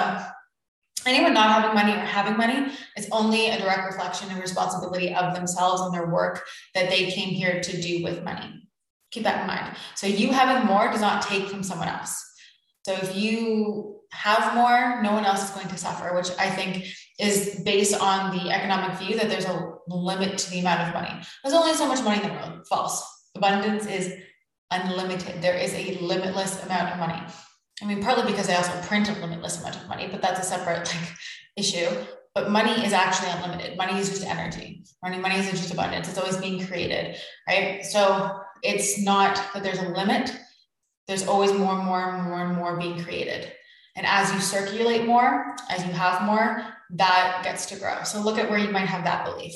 anyone 1.05 1.33
not 1.33 1.61
having 1.61 1.75
money 1.75 1.93
or 1.93 2.05
having 2.05 2.37
money 2.37 2.71
is 2.97 3.07
only 3.11 3.49
a 3.49 3.59
direct 3.59 3.85
reflection 3.85 4.29
and 4.29 4.39
responsibility 4.39 5.13
of 5.13 5.35
themselves 5.35 5.81
and 5.81 5.93
their 5.93 6.07
work 6.07 6.43
that 6.73 6.89
they 6.89 7.11
came 7.11 7.29
here 7.29 7.61
to 7.61 7.81
do 7.81 8.03
with 8.03 8.23
money. 8.23 8.69
Keep 9.11 9.23
that 9.23 9.41
in 9.41 9.47
mind. 9.47 9.75
So 9.95 10.07
you 10.07 10.31
having 10.31 10.65
more 10.67 10.89
does 10.89 11.01
not 11.01 11.21
take 11.21 11.47
from 11.47 11.63
someone 11.63 11.87
else. 11.87 12.23
So 12.85 12.93
if 12.93 13.15
you 13.15 13.99
have 14.11 14.55
more, 14.55 15.01
no 15.01 15.11
one 15.11 15.25
else 15.25 15.43
is 15.43 15.49
going 15.51 15.67
to 15.67 15.77
suffer, 15.77 16.15
which 16.15 16.29
I 16.39 16.49
think 16.49 16.85
is 17.19 17.61
based 17.65 17.99
on 17.99 18.35
the 18.35 18.51
economic 18.51 18.97
view 18.97 19.17
that 19.17 19.29
there's 19.29 19.45
a 19.45 19.73
limit 19.87 20.37
to 20.37 20.49
the 20.51 20.59
amount 20.59 20.81
of 20.81 20.93
money. 20.93 21.21
There's 21.43 21.55
only 21.55 21.73
so 21.73 21.87
much 21.87 22.03
money 22.03 22.21
in 22.21 22.29
the 22.29 22.33
world. 22.33 22.67
False. 22.67 23.03
Abundance 23.35 23.85
is 23.85 24.13
unlimited. 24.71 25.41
There 25.41 25.55
is 25.55 25.73
a 25.73 25.97
limitless 26.01 26.63
amount 26.63 26.93
of 26.93 26.99
money. 26.99 27.21
I 27.81 27.85
mean, 27.85 28.01
partly 28.01 28.31
because 28.31 28.49
I 28.49 28.55
also 28.55 28.71
print 28.87 29.09
a 29.09 29.13
limitless 29.13 29.59
amount 29.59 29.75
of 29.75 29.87
money, 29.87 30.07
but 30.09 30.21
that's 30.21 30.39
a 30.39 30.43
separate 30.43 30.93
like 30.95 31.09
issue. 31.57 31.89
But 32.33 32.51
money 32.51 32.85
is 32.85 32.93
actually 32.93 33.31
unlimited. 33.31 33.77
Money 33.77 33.99
is 33.99 34.09
just 34.09 34.25
energy. 34.25 34.83
Money, 35.01 35.17
money 35.19 35.35
is 35.35 35.49
just 35.51 35.71
abundance. 35.71 36.09
It's 36.09 36.17
always 36.17 36.37
being 36.37 36.65
created, 36.65 37.17
right? 37.47 37.85
So 37.85 38.39
it's 38.61 39.01
not 39.01 39.35
that 39.53 39.63
there's 39.63 39.79
a 39.79 39.89
limit 39.89 40.35
there's 41.07 41.27
always 41.27 41.53
more 41.53 41.73
and 41.73 41.85
more 41.85 42.09
and 42.09 42.23
more 42.23 42.45
and 42.45 42.55
more 42.55 42.77
being 42.77 43.01
created. 43.03 43.51
And 43.95 44.05
as 44.05 44.33
you 44.33 44.39
circulate 44.39 45.05
more, 45.05 45.55
as 45.69 45.85
you 45.85 45.91
have 45.93 46.23
more, 46.23 46.65
that 46.91 47.41
gets 47.43 47.67
to 47.67 47.79
grow. 47.79 48.03
So 48.03 48.21
look 48.21 48.37
at 48.37 48.49
where 48.49 48.59
you 48.59 48.71
might 48.71 48.87
have 48.87 49.03
that 49.05 49.25
belief. 49.25 49.53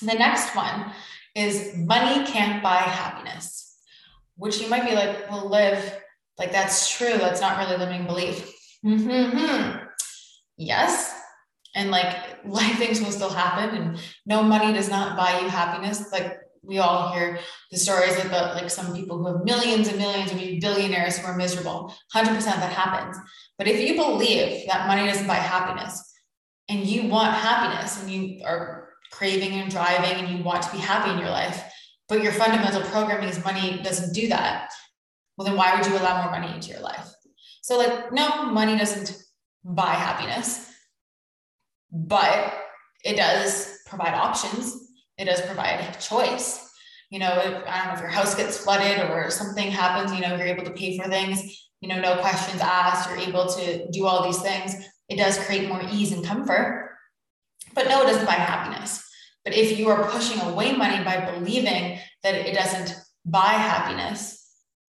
The 0.00 0.14
next 0.14 0.54
one 0.54 0.92
is 1.34 1.74
money 1.76 2.26
can't 2.26 2.62
buy 2.62 2.76
happiness, 2.76 3.78
which 4.36 4.60
you 4.60 4.68
might 4.68 4.84
be 4.84 4.94
like, 4.94 5.30
well, 5.30 5.48
Liv, 5.48 5.98
like 6.38 6.52
that's 6.52 6.90
true. 6.96 7.18
That's 7.18 7.40
not 7.40 7.58
really 7.58 7.76
limiting 7.76 8.06
belief. 8.06 8.52
Mm-hmm. 8.84 9.86
Yes. 10.56 11.18
And 11.74 11.90
like 11.90 12.16
life 12.44 12.78
things 12.78 13.00
will 13.00 13.12
still 13.12 13.30
happen 13.30 13.76
and 13.76 14.00
no 14.26 14.42
money 14.42 14.72
does 14.72 14.88
not 14.88 15.16
buy 15.16 15.40
you 15.40 15.48
happiness. 15.48 16.10
Like 16.12 16.38
we 16.62 16.78
all 16.78 17.12
hear 17.12 17.38
the 17.70 17.76
stories 17.76 18.24
about 18.24 18.54
like 18.54 18.70
some 18.70 18.94
people 18.94 19.18
who 19.18 19.26
have 19.26 19.44
millions 19.44 19.88
and 19.88 19.98
millions 19.98 20.30
of 20.30 20.38
billionaires 20.38 21.18
who 21.18 21.26
are 21.26 21.36
miserable 21.36 21.92
100% 22.14 22.44
that 22.44 22.72
happens 22.72 23.16
but 23.58 23.66
if 23.66 23.80
you 23.80 23.96
believe 23.96 24.66
that 24.68 24.86
money 24.86 25.06
doesn't 25.06 25.26
buy 25.26 25.34
happiness 25.34 26.14
and 26.68 26.86
you 26.86 27.08
want 27.08 27.34
happiness 27.34 28.00
and 28.00 28.10
you 28.10 28.44
are 28.44 28.90
craving 29.10 29.52
and 29.52 29.70
driving 29.70 30.24
and 30.24 30.38
you 30.38 30.44
want 30.44 30.62
to 30.62 30.70
be 30.72 30.78
happy 30.78 31.10
in 31.10 31.18
your 31.18 31.30
life 31.30 31.62
but 32.08 32.22
your 32.22 32.32
fundamental 32.32 32.82
programming 32.82 33.28
is 33.28 33.44
money 33.44 33.80
doesn't 33.82 34.14
do 34.14 34.28
that 34.28 34.70
well 35.36 35.46
then 35.46 35.56
why 35.56 35.74
would 35.74 35.86
you 35.86 35.96
allow 35.96 36.22
more 36.22 36.32
money 36.32 36.52
into 36.54 36.68
your 36.68 36.80
life 36.80 37.08
so 37.62 37.78
like 37.78 38.12
no 38.12 38.46
money 38.46 38.76
doesn't 38.76 39.16
buy 39.64 39.92
happiness 39.92 40.70
but 41.90 42.54
it 43.04 43.16
does 43.16 43.78
provide 43.86 44.14
options 44.14 44.82
it 45.18 45.26
does 45.26 45.40
provide 45.42 46.00
choice. 46.00 46.68
You 47.10 47.18
know, 47.18 47.30
I 47.30 47.78
don't 47.78 47.88
know 47.88 47.94
if 47.94 48.00
your 48.00 48.08
house 48.08 48.34
gets 48.34 48.58
flooded 48.58 49.10
or 49.10 49.30
something 49.30 49.70
happens, 49.70 50.12
you 50.12 50.20
know, 50.20 50.34
you're 50.34 50.46
able 50.46 50.64
to 50.64 50.72
pay 50.72 50.96
for 50.96 51.08
things, 51.08 51.68
you 51.80 51.88
know, 51.88 52.00
no 52.00 52.16
questions 52.16 52.60
asked, 52.60 53.10
you're 53.10 53.18
able 53.18 53.46
to 53.46 53.90
do 53.90 54.06
all 54.06 54.24
these 54.24 54.40
things. 54.40 54.74
It 55.08 55.16
does 55.16 55.38
create 55.44 55.68
more 55.68 55.82
ease 55.92 56.12
and 56.12 56.24
comfort. 56.24 56.90
But 57.74 57.88
no, 57.88 58.02
it 58.02 58.06
doesn't 58.06 58.26
buy 58.26 58.32
happiness. 58.32 59.06
But 59.44 59.54
if 59.54 59.78
you 59.78 59.88
are 59.90 60.10
pushing 60.10 60.40
away 60.40 60.72
money 60.72 61.04
by 61.04 61.32
believing 61.32 61.98
that 62.22 62.34
it 62.34 62.54
doesn't 62.54 62.96
buy 63.26 63.52
happiness, 63.52 64.41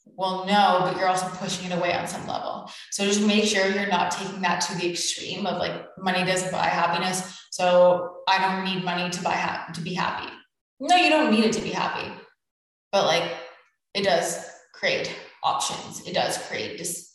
well, 0.04 0.44
no, 0.46 0.80
but 0.82 0.96
you're 0.96 1.08
also 1.08 1.26
pushing 1.36 1.70
it 1.70 1.76
away 1.76 1.94
on 1.94 2.06
some 2.06 2.26
level. 2.26 2.70
So 2.90 3.04
just 3.04 3.24
make 3.26 3.44
sure 3.44 3.66
you're 3.68 3.88
not 3.88 4.10
taking 4.10 4.40
that 4.42 4.60
to 4.62 4.76
the 4.76 4.90
extreme 4.90 5.46
of 5.46 5.58
like 5.58 5.86
money 5.98 6.24
doesn't 6.24 6.52
buy 6.52 6.66
happiness. 6.66 7.46
So 7.50 8.18
I 8.28 8.38
don't 8.38 8.64
need 8.64 8.84
money 8.84 9.10
to 9.10 9.22
buy 9.22 9.34
ha- 9.34 9.70
to 9.74 9.80
be 9.80 9.94
happy. 9.94 10.30
No, 10.80 10.96
you 10.96 11.10
don't 11.10 11.30
need 11.30 11.44
it 11.44 11.52
to 11.54 11.60
be 11.60 11.70
happy, 11.70 12.10
but 12.90 13.06
like 13.06 13.32
it 13.94 14.02
does 14.02 14.44
create 14.74 15.14
options. 15.42 16.06
It 16.06 16.14
does 16.14 16.38
create 16.48 16.78
just 16.78 17.10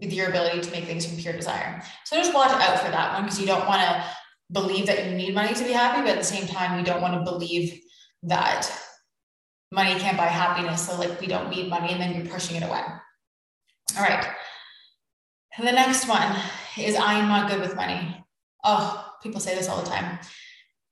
your 0.00 0.28
ability 0.28 0.60
to 0.60 0.70
make 0.72 0.84
things 0.84 1.06
from 1.06 1.16
pure 1.16 1.32
desire. 1.32 1.82
So 2.04 2.16
just 2.16 2.34
watch 2.34 2.50
out 2.50 2.80
for 2.80 2.90
that 2.90 3.14
one 3.14 3.24
because 3.24 3.40
you 3.40 3.46
don't 3.46 3.66
want 3.66 3.82
to 3.82 4.04
believe 4.50 4.86
that 4.86 5.06
you 5.06 5.14
need 5.14 5.34
money 5.34 5.54
to 5.54 5.64
be 5.64 5.72
happy, 5.72 6.02
but 6.02 6.10
at 6.10 6.18
the 6.18 6.24
same 6.24 6.46
time, 6.46 6.78
you 6.78 6.84
don't 6.84 7.00
want 7.00 7.14
to 7.14 7.30
believe 7.30 7.80
that 8.24 8.70
money 9.72 9.98
can't 9.98 10.18
buy 10.18 10.26
happiness. 10.26 10.86
So, 10.86 10.96
like, 10.98 11.20
we 11.20 11.26
don't 11.26 11.50
need 11.50 11.70
money, 11.70 11.92
and 11.92 12.00
then 12.00 12.14
you're 12.14 12.32
pushing 12.32 12.56
it 12.56 12.62
away. 12.62 12.82
All 13.96 14.02
right. 14.02 14.26
And 15.58 15.66
the 15.66 15.72
next 15.72 16.06
one 16.06 16.36
is 16.78 16.94
I'm 16.94 17.28
not 17.28 17.50
good 17.50 17.60
with 17.60 17.74
money. 17.74 18.24
Oh, 18.64 19.12
people 19.22 19.40
say 19.40 19.54
this 19.54 19.68
all 19.68 19.82
the 19.82 19.90
time. 19.90 20.18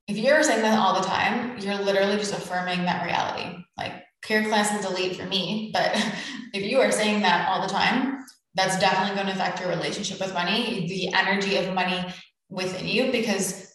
If 0.08 0.16
you're 0.16 0.42
saying 0.42 0.62
that 0.62 0.78
all 0.78 1.00
the 1.00 1.06
time, 1.06 1.58
you're 1.58 1.76
literally 1.76 2.16
just 2.16 2.34
affirming 2.34 2.84
that 2.84 3.04
reality. 3.04 3.64
Like, 3.76 3.92
clear, 4.22 4.44
class, 4.44 4.72
and 4.72 4.82
delete 4.82 5.16
for 5.16 5.26
me. 5.26 5.70
But 5.72 5.92
if 6.54 6.64
you 6.64 6.80
are 6.80 6.90
saying 6.90 7.22
that 7.22 7.49
all 7.49 7.62
the 7.62 7.72
time, 7.72 8.25
that's 8.54 8.78
definitely 8.80 9.14
going 9.14 9.28
to 9.28 9.32
affect 9.32 9.60
your 9.60 9.68
relationship 9.68 10.20
with 10.20 10.34
money, 10.34 10.88
the 10.88 11.14
energy 11.14 11.56
of 11.56 11.72
money 11.72 12.04
within 12.49 12.87
you, 12.87 13.12
because 13.12 13.72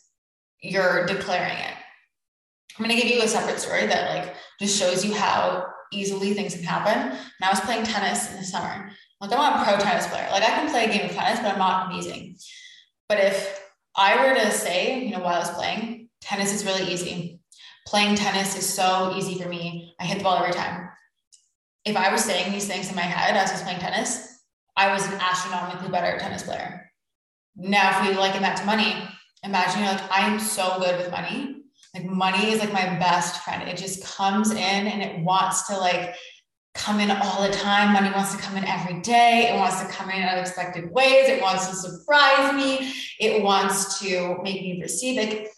you're 0.62 1.06
declaring 1.06 1.58
it. 1.58 1.75
I'm 2.78 2.86
going 2.86 2.96
to 2.96 3.02
give 3.02 3.16
you 3.16 3.22
a 3.22 3.28
separate 3.28 3.60
story 3.60 3.86
that 3.88 4.16
like 4.16 4.36
just 4.60 4.78
shows 4.78 5.06
you 5.06 5.14
how 5.14 5.66
easily 5.92 6.34
things 6.34 6.56
can 6.56 6.64
happen. 6.64 7.12
And 7.12 7.20
I 7.42 7.50
was 7.50 7.62
playing 7.62 7.86
tennis 7.86 8.32
in 8.32 8.38
the 8.38 8.44
summer. 8.44 8.90
Like 9.22 9.32
I'm 9.32 9.38
not 9.38 9.62
a 9.62 9.64
pro 9.64 9.78
tennis 9.84 10.08
player. 10.08 10.28
Like 10.32 10.44
I 10.44 10.48
can 10.48 10.70
play 10.70 10.86
a 10.86 10.92
game 10.92 11.10
of 11.10 11.16
tennis, 11.16 11.40
but 11.40 11.54
I'm 11.54 11.60
not 11.60 11.92
amazing. 11.92 12.36
But 13.08 13.20
if 13.20 13.62
I 13.96 14.28
were 14.28 14.36
to 14.36 14.52
say, 14.52 15.06
you 15.06 15.12
know, 15.12 15.20
while 15.20 15.36
I 15.36 15.40
was 15.40 15.52
playing, 15.52 16.10
tennis 16.22 16.54
is 16.54 16.66
really 16.66 16.92
easy. 16.92 17.40
Playing 17.88 18.16
tennis 18.16 18.58
is 18.58 18.68
so 18.68 19.14
easy 19.16 19.42
for 19.42 19.48
me. 19.48 19.96
I 20.00 20.06
hit 20.06 20.18
the 20.18 20.24
ball 20.24 20.38
every 20.38 20.54
time. 20.54 20.90
If 21.86 21.96
I 21.96 22.12
was 22.12 22.24
saying 22.24 22.52
these 22.52 22.68
things 22.68 22.90
in 22.90 22.96
my 22.96 23.04
head 23.04 23.38
as 23.38 23.52
I 23.52 23.54
was 23.54 23.62
playing 23.62 23.80
tennis, 23.80 24.42
I 24.76 24.92
was 24.92 25.06
an 25.08 25.14
astronomically 25.14 25.90
better 25.90 26.18
tennis 26.18 26.44
player. 26.44 26.92
Now, 27.56 27.92
if 27.92 28.10
we 28.10 28.18
liken 28.18 28.42
that 28.42 28.58
to 28.58 28.66
money, 28.66 28.96
imagine 29.44 29.84
you're 29.84 29.94
like, 29.94 30.12
I 30.12 30.28
am 30.28 30.40
so 30.40 30.78
good 30.80 30.98
with 30.98 31.12
money. 31.12 31.64
Like 31.96 32.06
money 32.06 32.52
is 32.52 32.60
like 32.60 32.74
my 32.74 33.00
best 33.00 33.44
friend. 33.44 33.68
It 33.68 33.78
just 33.78 34.04
comes 34.04 34.52
in 34.52 34.58
and 34.58 35.02
it 35.02 35.24
wants 35.24 35.68
to 35.68 35.78
like 35.78 36.16
come 36.74 37.00
in 37.00 37.10
all 37.10 37.42
the 37.42 37.54
time. 37.54 37.94
Money 37.94 38.12
wants 38.12 38.36
to 38.36 38.42
come 38.42 38.58
in 38.58 38.66
every 38.66 39.00
day. 39.02 39.50
It 39.52 39.58
wants 39.58 39.82
to 39.82 39.88
come 39.88 40.10
in 40.10 40.22
unexpected 40.22 40.92
ways. 40.92 41.30
It 41.30 41.42
wants 41.42 41.68
to 41.68 41.76
surprise 41.76 42.54
me. 42.54 42.94
It 43.20 43.42
wants 43.42 44.00
to 44.02 44.38
make 44.44 44.62
me 44.62 44.80
receive. 44.82 45.18
Like 45.18 45.50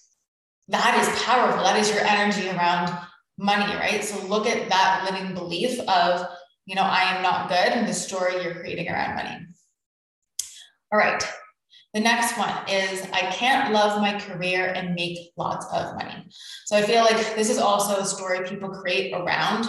that 0.67 0.97
is 1.01 1.23
powerful. 1.23 1.63
That 1.63 1.79
is 1.79 1.89
your 1.89 2.01
energy 2.01 2.47
around 2.49 2.95
money, 3.37 3.73
right? 3.75 4.03
So 4.03 4.23
look 4.27 4.45
at 4.45 4.69
that 4.69 5.09
living 5.11 5.33
belief 5.33 5.79
of 5.81 6.27
you 6.67 6.75
know, 6.75 6.83
I 6.83 7.15
am 7.15 7.23
not 7.23 7.47
good 7.47 7.57
and 7.57 7.87
the 7.87 7.93
story 7.93 8.43
you're 8.43 8.55
creating 8.55 8.89
around 8.89 9.15
money. 9.15 9.47
All 10.91 10.99
right. 10.99 11.23
The 11.97 12.03
next 12.03 12.37
one 12.37 12.53
is 12.69 13.01
I 13.11 13.21
can't 13.31 13.73
love 13.73 13.99
my 13.99 14.19
career 14.19 14.67
and 14.67 14.93
make 14.93 15.31
lots 15.35 15.65
of 15.73 15.95
money. 15.95 16.27
So 16.67 16.77
I 16.77 16.83
feel 16.83 17.03
like 17.03 17.35
this 17.35 17.49
is 17.49 17.57
also 17.57 17.95
a 17.95 18.05
story 18.05 18.47
people 18.47 18.69
create 18.69 19.15
around 19.15 19.65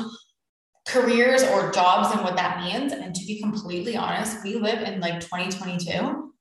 careers 0.86 1.42
or 1.42 1.70
jobs 1.70 2.14
and 2.14 2.22
what 2.22 2.36
that 2.36 2.62
means. 2.62 2.92
And 2.92 3.14
to 3.14 3.24
be 3.24 3.40
completely 3.40 3.96
honest, 3.96 4.44
we 4.44 4.56
live 4.56 4.82
in 4.82 5.00
like 5.00 5.20
2022. 5.20 6.34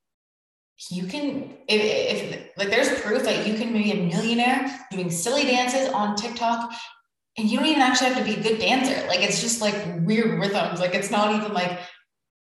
You 0.92 1.06
can, 1.06 1.56
if, 1.70 1.82
if 1.82 2.50
like 2.58 2.70
there's 2.70 3.00
proof 3.00 3.24
that 3.24 3.48
you 3.48 3.54
can 3.54 3.72
be 3.72 3.94
a 3.94 4.08
millionaire 4.14 4.86
doing 4.92 5.10
silly 5.10 5.44
dances 5.44 5.88
on 5.94 6.18
TikTok 6.18 6.70
and 7.38 7.50
you 7.50 7.60
don't 7.60 7.68
even 7.68 7.82
actually 7.82 8.10
have 8.10 8.18
to 8.18 8.26
be 8.26 8.38
a 8.38 8.44
good 8.44 8.60
dancer. 8.60 9.08
Like 9.08 9.22
it's 9.22 9.40
just 9.40 9.62
like 9.62 9.74
weird 10.02 10.38
rhythms. 10.38 10.82
Like 10.82 10.96
it's 10.96 11.12
not 11.12 11.34
even 11.34 11.54
like 11.54 11.80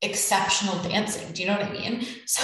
exceptional 0.02 0.82
dancing. 0.84 1.32
Do 1.32 1.42
you 1.42 1.48
know 1.48 1.58
what 1.58 1.68
I 1.68 1.72
mean? 1.72 2.06
So 2.26 2.44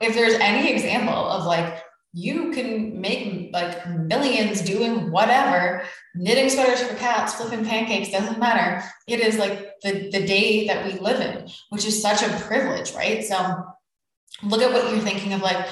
if 0.00 0.14
there's 0.14 0.34
any 0.34 0.72
example 0.72 1.12
of 1.12 1.46
like 1.46 1.82
you 2.12 2.52
can 2.52 3.00
make 3.00 3.50
like 3.52 3.86
millions 3.88 4.62
doing 4.62 5.10
whatever, 5.10 5.82
knitting 6.14 6.48
sweaters 6.48 6.80
for 6.80 6.94
cats, 6.94 7.34
flipping 7.34 7.64
pancakes, 7.64 8.10
doesn't 8.10 8.38
matter. 8.38 8.82
It 9.06 9.20
is 9.20 9.36
like 9.36 9.72
the, 9.82 10.10
the 10.10 10.24
day 10.24 10.66
that 10.68 10.86
we 10.86 10.98
live 11.00 11.20
in, 11.20 11.48
which 11.70 11.84
is 11.84 12.00
such 12.00 12.22
a 12.22 12.40
privilege, 12.46 12.94
right? 12.94 13.24
So 13.24 13.64
look 14.42 14.62
at 14.62 14.72
what 14.72 14.90
you're 14.90 15.00
thinking 15.00 15.34
of 15.34 15.42
like, 15.42 15.66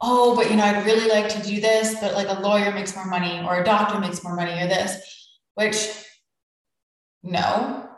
oh, 0.00 0.36
but 0.36 0.50
you 0.50 0.56
know, 0.56 0.64
I'd 0.64 0.86
really 0.86 1.08
like 1.08 1.28
to 1.30 1.42
do 1.42 1.60
this, 1.60 1.96
but 2.00 2.14
like 2.14 2.28
a 2.28 2.40
lawyer 2.40 2.70
makes 2.72 2.94
more 2.94 3.06
money 3.06 3.42
or 3.44 3.60
a 3.60 3.64
doctor 3.64 3.98
makes 3.98 4.22
more 4.22 4.36
money 4.36 4.52
or 4.52 4.68
this 4.68 5.18
which 5.58 5.88
no, 7.24 7.88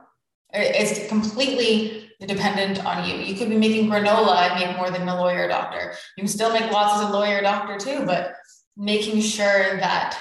it's 0.51 1.07
completely 1.09 2.10
dependent 2.27 2.85
on 2.85 3.09
you. 3.09 3.17
You 3.17 3.35
could 3.35 3.49
be 3.49 3.57
making 3.57 3.89
granola 3.89 4.51
and 4.51 4.61
make 4.61 4.77
more 4.77 4.91
than 4.91 5.09
a 5.09 5.21
lawyer 5.21 5.49
doctor. 5.49 5.95
You 6.17 6.23
can 6.23 6.29
still 6.29 6.53
make 6.53 6.71
lots 6.71 7.03
as 7.03 7.09
a 7.09 7.13
lawyer 7.13 7.41
doctor 7.41 7.79
too, 7.79 8.05
but 8.05 8.35
making 8.77 9.21
sure 9.21 9.77
that 9.79 10.19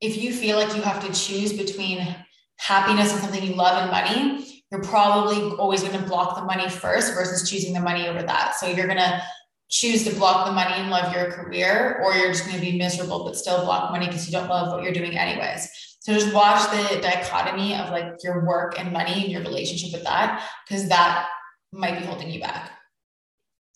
if 0.00 0.16
you 0.16 0.32
feel 0.32 0.56
like 0.56 0.74
you 0.74 0.82
have 0.82 1.04
to 1.06 1.12
choose 1.12 1.52
between 1.52 2.16
happiness 2.58 3.12
and 3.12 3.20
something 3.20 3.42
you 3.42 3.54
love 3.54 3.82
and 3.82 3.90
money, 3.90 4.62
you're 4.70 4.82
probably 4.82 5.56
always 5.56 5.82
going 5.82 5.98
to 5.98 6.08
block 6.08 6.36
the 6.36 6.44
money 6.44 6.68
first 6.68 7.14
versus 7.14 7.48
choosing 7.48 7.74
the 7.74 7.80
money 7.80 8.06
over 8.08 8.22
that. 8.22 8.54
So 8.56 8.68
you're 8.68 8.86
going 8.86 8.98
to 8.98 9.22
choose 9.68 10.04
to 10.04 10.14
block 10.14 10.46
the 10.46 10.52
money 10.52 10.74
and 10.74 10.90
love 10.90 11.14
your 11.14 11.30
career, 11.30 12.00
or 12.04 12.14
you're 12.14 12.32
just 12.32 12.44
going 12.44 12.56
to 12.56 12.60
be 12.60 12.76
miserable 12.76 13.24
but 13.24 13.36
still 13.36 13.64
block 13.64 13.90
money 13.92 14.06
because 14.06 14.26
you 14.26 14.32
don't 14.32 14.48
love 14.48 14.72
what 14.72 14.82
you're 14.82 14.92
doing 14.92 15.16
anyways. 15.16 15.89
So 16.00 16.14
just 16.14 16.34
watch 16.34 16.70
the 16.70 17.00
dichotomy 17.00 17.76
of 17.76 17.90
like 17.90 18.14
your 18.24 18.44
work 18.46 18.80
and 18.80 18.92
money 18.92 19.22
and 19.22 19.30
your 19.30 19.42
relationship 19.42 19.92
with 19.92 20.04
that, 20.04 20.42
because 20.66 20.88
that 20.88 21.28
might 21.72 21.98
be 21.98 22.04
holding 22.04 22.30
you 22.30 22.40
back. 22.40 22.72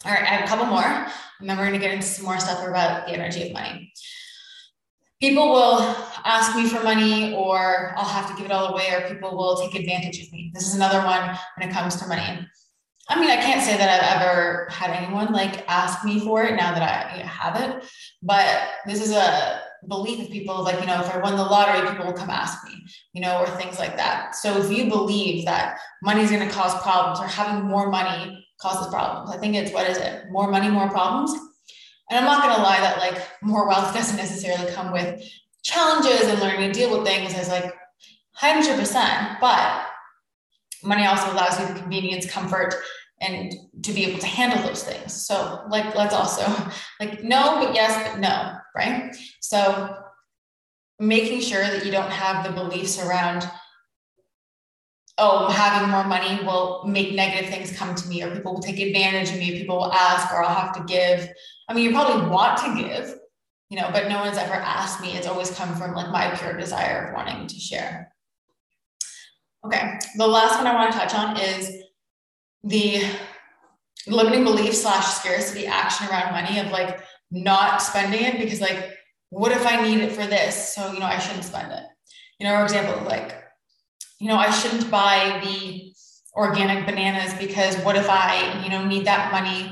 All 0.05 0.13
right, 0.13 0.23
I 0.23 0.27
have 0.27 0.45
a 0.45 0.49
couple 0.49 0.67
more, 0.67 0.83
and 0.83 1.49
then 1.49 1.57
we're 1.57 1.67
going 1.67 1.79
to 1.79 1.87
get 1.87 1.95
into 1.95 2.07
some 2.07 2.25
more 2.25 2.39
stuff 2.41 2.67
about 2.67 3.07
the 3.07 3.13
energy 3.13 3.47
of 3.47 3.53
money. 3.53 3.93
People 5.21 5.49
will 5.51 5.81
ask 6.25 6.57
me 6.57 6.69
for 6.69 6.83
money, 6.83 7.35
or 7.35 7.95
I'll 7.97 8.05
have 8.05 8.29
to 8.31 8.37
give 8.37 8.47
it 8.47 8.53
all 8.53 8.73
away, 8.73 8.93
or 8.93 9.09
people 9.09 9.37
will 9.37 9.57
take 9.57 9.75
advantage 9.81 10.21
of 10.21 10.33
me. 10.33 10.51
This 10.53 10.67
is 10.67 10.75
another 10.75 10.99
one 11.07 11.39
when 11.57 11.69
it 11.69 11.73
comes 11.73 11.97
to 11.97 12.07
money. 12.07 12.47
I 13.09 13.21
mean, 13.21 13.31
I 13.31 13.37
can't 13.37 13.63
say 13.63 13.77
that 13.77 14.03
I've 14.03 14.23
ever 14.23 14.67
had 14.71 14.91
anyone 14.91 15.33
like 15.33 15.65
ask 15.69 16.05
me 16.05 16.21
for 16.21 16.43
it 16.45 16.57
now 16.57 16.73
that 16.73 16.83
I 16.83 17.19
have 17.19 17.61
it, 17.61 17.85
but 18.23 18.63
this 18.87 19.03
is 19.03 19.13
a 19.13 19.61
belief 19.89 20.21
of 20.21 20.31
people 20.31 20.63
like, 20.63 20.81
you 20.81 20.87
know, 20.87 21.01
if 21.01 21.15
I 21.15 21.19
won 21.19 21.37
the 21.37 21.43
lottery, 21.43 21.89
people 21.89 22.07
will 22.07 22.13
come 22.13 22.31
ask 22.31 22.67
me, 22.67 22.85
you 23.13 23.21
know, 23.21 23.39
or 23.39 23.47
things 23.47 23.79
like 23.79 23.97
that. 23.97 24.35
So 24.35 24.59
if 24.59 24.71
you 24.71 24.89
believe 24.89 25.45
that 25.45 25.79
money 26.03 26.23
is 26.23 26.31
going 26.31 26.47
to 26.47 26.55
cause 26.55 26.81
problems 26.83 27.21
or 27.21 27.27
having 27.27 27.65
more 27.65 27.91
money 27.91 28.47
causes 28.61 28.93
problems, 28.93 29.31
I 29.31 29.39
think 29.39 29.55
it's 29.55 29.73
what 29.73 29.89
is 29.89 29.99
it? 29.99 30.31
More 30.31 30.51
money, 30.51 30.69
more 30.69 30.89
problems. 30.89 31.33
And 32.11 32.19
I'm 32.19 32.25
not 32.25 32.43
going 32.43 32.55
to 32.55 32.63
lie 32.63 32.81
that 32.81 32.99
like 32.99 33.27
more 33.43 33.67
wealth 33.67 33.95
doesn't 33.95 34.17
necessarily 34.17 34.71
come 34.73 34.93
with 34.93 35.23
challenges 35.63 36.29
and 36.29 36.41
learning 36.41 36.73
to 36.73 36.79
deal 36.79 36.97
with 36.97 37.07
things 37.07 37.35
as 37.35 37.49
like 37.49 37.73
100%. 38.41 39.41
But 39.41 39.87
money 40.83 41.07
also 41.07 41.33
allows 41.33 41.59
you 41.59 41.67
the 41.67 41.81
convenience, 41.81 42.31
comfort, 42.31 42.75
and 43.21 43.55
to 43.83 43.93
be 43.93 44.05
able 44.05 44.19
to 44.19 44.27
handle 44.27 44.67
those 44.67 44.83
things. 44.83 45.13
So 45.13 45.63
like 45.69 45.95
let's 45.95 46.15
also 46.15 46.45
like 47.01 47.23
no, 47.23 47.65
but 47.65 47.75
yes, 47.75 48.11
but 48.11 48.21
no, 48.21 48.55
right? 48.77 49.15
So 49.41 49.97
making 50.99 51.41
sure 51.41 51.63
that 51.63 51.85
you 51.85 51.93
don't 51.93 52.11
have 52.11 52.45
the 52.45 52.53
beliefs 52.53 53.03
around 53.03 53.49
oh, 55.19 55.49
having 55.49 55.91
more 55.91 56.05
money 56.05 56.45
will 56.45 56.85
make 56.87 57.15
negative 57.15 57.49
things 57.49 57.77
come 57.77 57.95
to 57.95 58.09
me, 58.09 58.23
or 58.23 58.35
people 58.35 58.55
will 58.55 58.63
take 58.63 58.81
advantage 58.81 59.31
of 59.31 59.39
me, 59.39 59.59
people 59.59 59.77
will 59.77 59.93
ask, 59.93 60.33
or 60.33 60.45
I'll 60.45 60.55
have 60.55 60.75
to 60.75 60.85
give. 60.85 61.29
I 61.69 61.75
mean, 61.75 61.85
you 61.85 61.91
probably 61.93 62.29
want 62.29 62.59
to 62.59 62.83
give, 62.83 63.15
you 63.71 63.79
know, 63.79 63.91
but 63.93 64.09
no 64.09 64.21
one's 64.21 64.39
ever 64.39 64.55
asked 64.55 65.01
me. 65.01 65.13
It's 65.13 65.27
always 65.27 65.51
come 65.53 65.75
from 65.77 65.95
like 65.95 66.11
my 66.11 66.35
pure 66.35 66.57
desire 66.57 67.09
of 67.09 67.15
wanting 67.15 67.47
to 67.47 67.55
share. 67.55 68.13
Okay, 69.65 69.99
the 70.17 70.27
last 70.27 70.59
one 70.59 70.67
I 70.67 70.75
want 70.75 70.93
to 70.93 70.99
touch 70.99 71.15
on 71.15 71.39
is 71.39 71.84
the 72.65 73.03
limiting 74.07 74.45
belief 74.45 74.75
slash 74.75 75.07
scarcity 75.07 75.67
action 75.67 76.07
around 76.09 76.33
money 76.33 76.59
of 76.59 76.71
like 76.71 77.01
not 77.31 77.81
spending 77.83 78.23
it 78.23 78.39
because 78.39 78.61
like 78.61 78.91
what 79.31 79.53
if 79.53 79.67
i 79.67 79.83
need 79.83 80.01
it 80.01 80.13
for 80.13 80.27
this? 80.27 80.75
So 80.75 80.93
you 80.93 81.01
know 81.01 81.07
i 81.07 81.19
shouldn't 81.19 81.45
spend 81.45 81.73
it. 81.73 81.85
You 82.39 82.47
know 82.47 82.57
for 82.57 82.65
example 82.65 83.05
like 83.07 83.43
you 84.21 84.29
know 84.29 84.37
i 84.37 84.51
shouldn't 84.51 84.91
buy 84.91 85.41
the 85.45 85.93
organic 86.35 86.87
bananas 86.87 87.33
because 87.35 87.77
what 87.79 87.97
if 87.97 88.09
i 88.11 88.63
you 88.63 88.71
know 88.71 88.85
need 88.85 89.07
that 89.07 89.31
money 89.33 89.71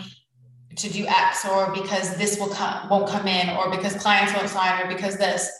to 0.76 0.88
do 0.90 1.06
x 1.06 1.44
or 1.44 1.72
because 1.72 2.16
this 2.16 2.38
will 2.38 2.48
come 2.48 2.88
won't 2.88 3.08
come 3.08 3.26
in 3.26 3.50
or 3.56 3.70
because 3.70 3.94
clients 3.94 4.32
won't 4.34 4.48
sign 4.48 4.80
or 4.82 4.88
because 4.88 5.16
this 5.16 5.50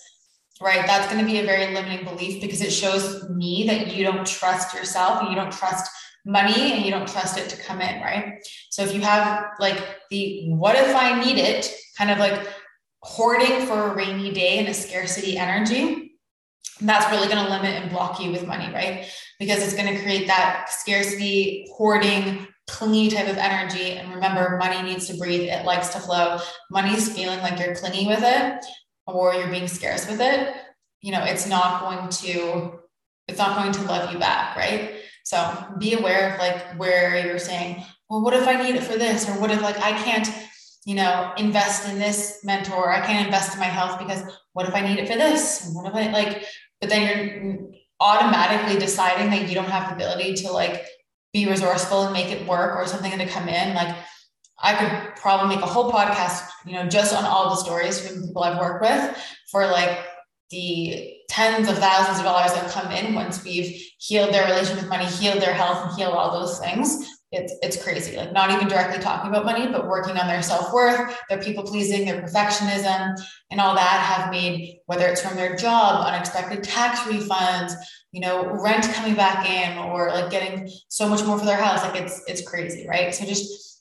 right? 0.63 0.87
That's 0.87 1.13
going 1.13 1.25
to 1.25 1.31
be 1.31 1.41
a 1.41 1.45
very 1.45 1.75
limiting 1.75 2.05
belief 2.05 2.41
because 2.41 2.61
it 2.61 2.71
shows 2.71 3.29
me 3.29 3.67
that 3.67 3.95
you 3.95 4.05
don't 4.05 4.27
trust 4.27 4.75
yourself 4.75 5.21
and 5.21 5.31
you 5.31 5.35
don't 5.35 5.53
trust 5.53 5.91
money 6.25 6.73
and 6.73 6.85
you 6.85 6.91
don't 6.91 7.09
trust 7.09 7.39
it 7.39 7.49
to 7.51 7.63
come 7.63 7.81
in, 7.81 8.01
right? 8.01 8.45
So 8.71 8.83
if 8.83 8.95
you 8.95 9.01
have 9.01 9.45
like 9.59 9.83
the 10.11 10.49
what 10.51 10.77
if 10.77 10.95
I 10.95 11.23
need 11.23 11.39
it 11.39 11.73
kind 11.99 12.11
of 12.11 12.19
like 12.19 12.47
hoarding 13.01 13.67
for 13.67 13.91
a 13.91 13.95
rainy 13.95 14.33
day 14.33 14.59
and 14.59 14.69
a 14.69 14.75
scarcity 14.75 15.37
energy, 15.37 16.13
that's 16.81 17.11
really 17.11 17.29
going 17.29 17.45
to 17.45 17.51
limit 17.51 17.83
and 17.83 17.91
block 17.91 18.21
you 18.21 18.31
with 18.31 18.47
money, 18.47 18.73
right? 18.73 19.07
Because 19.39 19.63
it's 19.63 19.75
going 19.75 19.95
to 19.95 20.03
create 20.03 20.27
that 20.29 20.67
scarcity, 20.71 21.67
hoarding, 21.77 22.47
clingy 22.69 23.11
type 23.11 23.29
of 23.29 23.37
energy. 23.37 23.93
And 23.93 24.15
remember, 24.15 24.57
money 24.59 24.83
needs 24.83 25.07
to 25.09 25.17
breathe, 25.17 25.49
it 25.49 25.65
likes 25.65 25.89
to 25.91 26.01
flow. 26.01 26.39
Money's 26.71 27.13
feeling 27.13 27.41
like 27.41 27.59
you're 27.59 27.75
clingy 27.75 28.07
with 28.07 28.23
it 28.23 28.65
or 29.07 29.35
you're 29.35 29.51
being 29.51 29.69
scarce 29.69 30.09
with 30.09 30.21
it 30.21 30.55
you 31.03 31.11
know, 31.11 31.25
it's 31.25 31.47
not 31.47 31.81
going 31.81 32.09
to, 32.09 32.79
it's 33.29 33.39
not 33.39 33.57
going 33.57 33.73
to 33.73 33.83
love 33.83 34.13
you 34.13 34.19
back, 34.19 34.57
right? 34.57 34.95
So 35.25 35.75
be 35.79 35.95
aware 35.95 36.33
of 36.33 36.39
like 36.39 36.79
where 36.79 37.25
you're 37.27 37.39
saying, 37.39 37.85
well, 38.09 38.23
what 38.23 38.35
if 38.35 38.47
I 38.47 38.63
need 38.63 38.75
it 38.75 38.83
for 38.83 38.99
this? 38.99 39.29
Or 39.29 39.41
what 39.41 39.51
if 39.51 39.63
like 39.63 39.79
I 39.79 39.93
can't, 39.93 40.29
you 40.85 40.95
know, 40.95 41.33
invest 41.37 41.89
in 41.89 41.99
this 41.99 42.41
mentor? 42.45 42.93
I 42.93 43.01
can't 43.01 43.27
invest 43.27 43.55
in 43.55 43.61
my 43.61 43.67
health 43.67 43.99
because 43.99 44.23
what 44.53 44.69
if 44.69 44.75
I 44.75 44.81
need 44.81 44.99
it 44.99 45.09
for 45.09 45.17
this? 45.17 45.71
What 45.73 45.87
if 45.87 45.95
I 45.95 46.11
like, 46.11 46.45
but 46.81 46.91
then 46.91 47.03
you're 47.03 47.59
automatically 48.01 48.79
deciding 48.79 49.31
that 49.31 49.49
you 49.49 49.55
don't 49.55 49.71
have 49.71 49.89
the 49.89 49.95
ability 49.95 50.35
to 50.35 50.53
like 50.53 50.85
be 51.33 51.49
resourceful 51.49 52.03
and 52.03 52.13
make 52.13 52.31
it 52.31 52.47
work 52.47 52.77
or 52.77 52.87
something 52.87 53.17
to 53.17 53.27
come 53.27 53.49
in. 53.49 53.75
Like 53.75 53.97
I 54.61 54.75
could 54.75 55.17
probably 55.17 55.57
make 55.57 55.65
a 55.65 55.69
whole 55.69 55.91
podcast, 55.91 56.49
you 56.67 56.75
know, 56.75 56.87
just 56.87 57.15
on 57.15 57.25
all 57.25 57.51
the 57.51 57.57
stories 57.57 57.99
from 58.01 58.23
people 58.27 58.43
I've 58.43 58.59
worked 58.59 58.83
with 58.83 59.17
for 59.51 59.67
like 59.67 59.99
the 60.51 61.15
tens 61.33 61.67
of 61.67 61.79
thousands 61.79 62.19
of 62.19 62.25
dollars 62.25 62.53
that 62.53 62.71
come 62.71 62.93
in 62.93 63.15
once 63.15 63.43
we've 63.43 63.83
healed 63.99 64.35
their 64.35 64.45
relationship 64.45 64.83
with 64.83 64.91
money, 64.91 65.07
healed 65.07 65.41
their 65.41 65.55
health, 65.55 65.89
and 65.89 65.97
healed 65.97 66.13
all 66.13 66.39
those 66.39 66.59
things. 66.59 67.09
It's 67.31 67.55
it's 67.63 67.83
crazy. 67.83 68.15
Like 68.19 68.35
not 68.35 68.51
even 68.51 68.69
directly 68.69 69.03
talking 69.03 69.31
about 69.31 69.47
money, 69.47 69.67
but 69.67 69.89
working 69.89 70.19
on 70.19 70.29
their 70.29 70.43
self-worth, 70.43 71.19
their 71.31 71.43
people 71.43 71.65
pleasing, 71.65 72.05
their 72.05 72.21
perfectionism, 72.21 73.19
and 73.51 73.61
all 73.61 73.75
that 73.75 74.01
have 74.13 74.31
made, 74.31 74.81
whether 74.85 75.07
it's 75.07 75.23
from 75.23 75.37
their 75.37 75.57
job, 75.57 76.07
unexpected 76.07 76.63
tax 76.63 77.01
refunds, 77.01 77.73
you 78.11 78.21
know, 78.21 78.47
rent 78.63 78.85
coming 78.93 79.15
back 79.15 79.49
in, 79.49 79.79
or 79.79 80.11
like 80.11 80.31
getting 80.31 80.71
so 80.89 81.09
much 81.09 81.25
more 81.25 81.39
for 81.39 81.47
their 81.47 81.57
house. 81.57 81.83
Like 81.83 82.03
it's 82.03 82.23
it's 82.27 82.47
crazy, 82.47 82.87
right? 82.87 83.15
So 83.15 83.25
just 83.25 83.72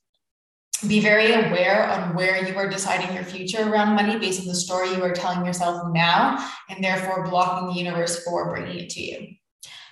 be 0.87 0.99
very 0.99 1.31
aware 1.31 1.89
on 1.89 2.15
where 2.15 2.47
you 2.47 2.55
are 2.57 2.67
deciding 2.67 3.13
your 3.15 3.23
future 3.23 3.69
around 3.69 3.95
money 3.95 4.17
based 4.17 4.41
on 4.41 4.47
the 4.47 4.55
story 4.55 4.89
you 4.89 5.03
are 5.03 5.11
telling 5.11 5.45
yourself 5.45 5.91
now, 5.93 6.49
and 6.69 6.83
therefore 6.83 7.27
blocking 7.27 7.69
the 7.69 7.73
universe 7.75 8.23
for 8.23 8.49
bringing 8.49 8.79
it 8.79 8.89
to 8.91 9.01
you. 9.01 9.27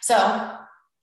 So, 0.01 0.57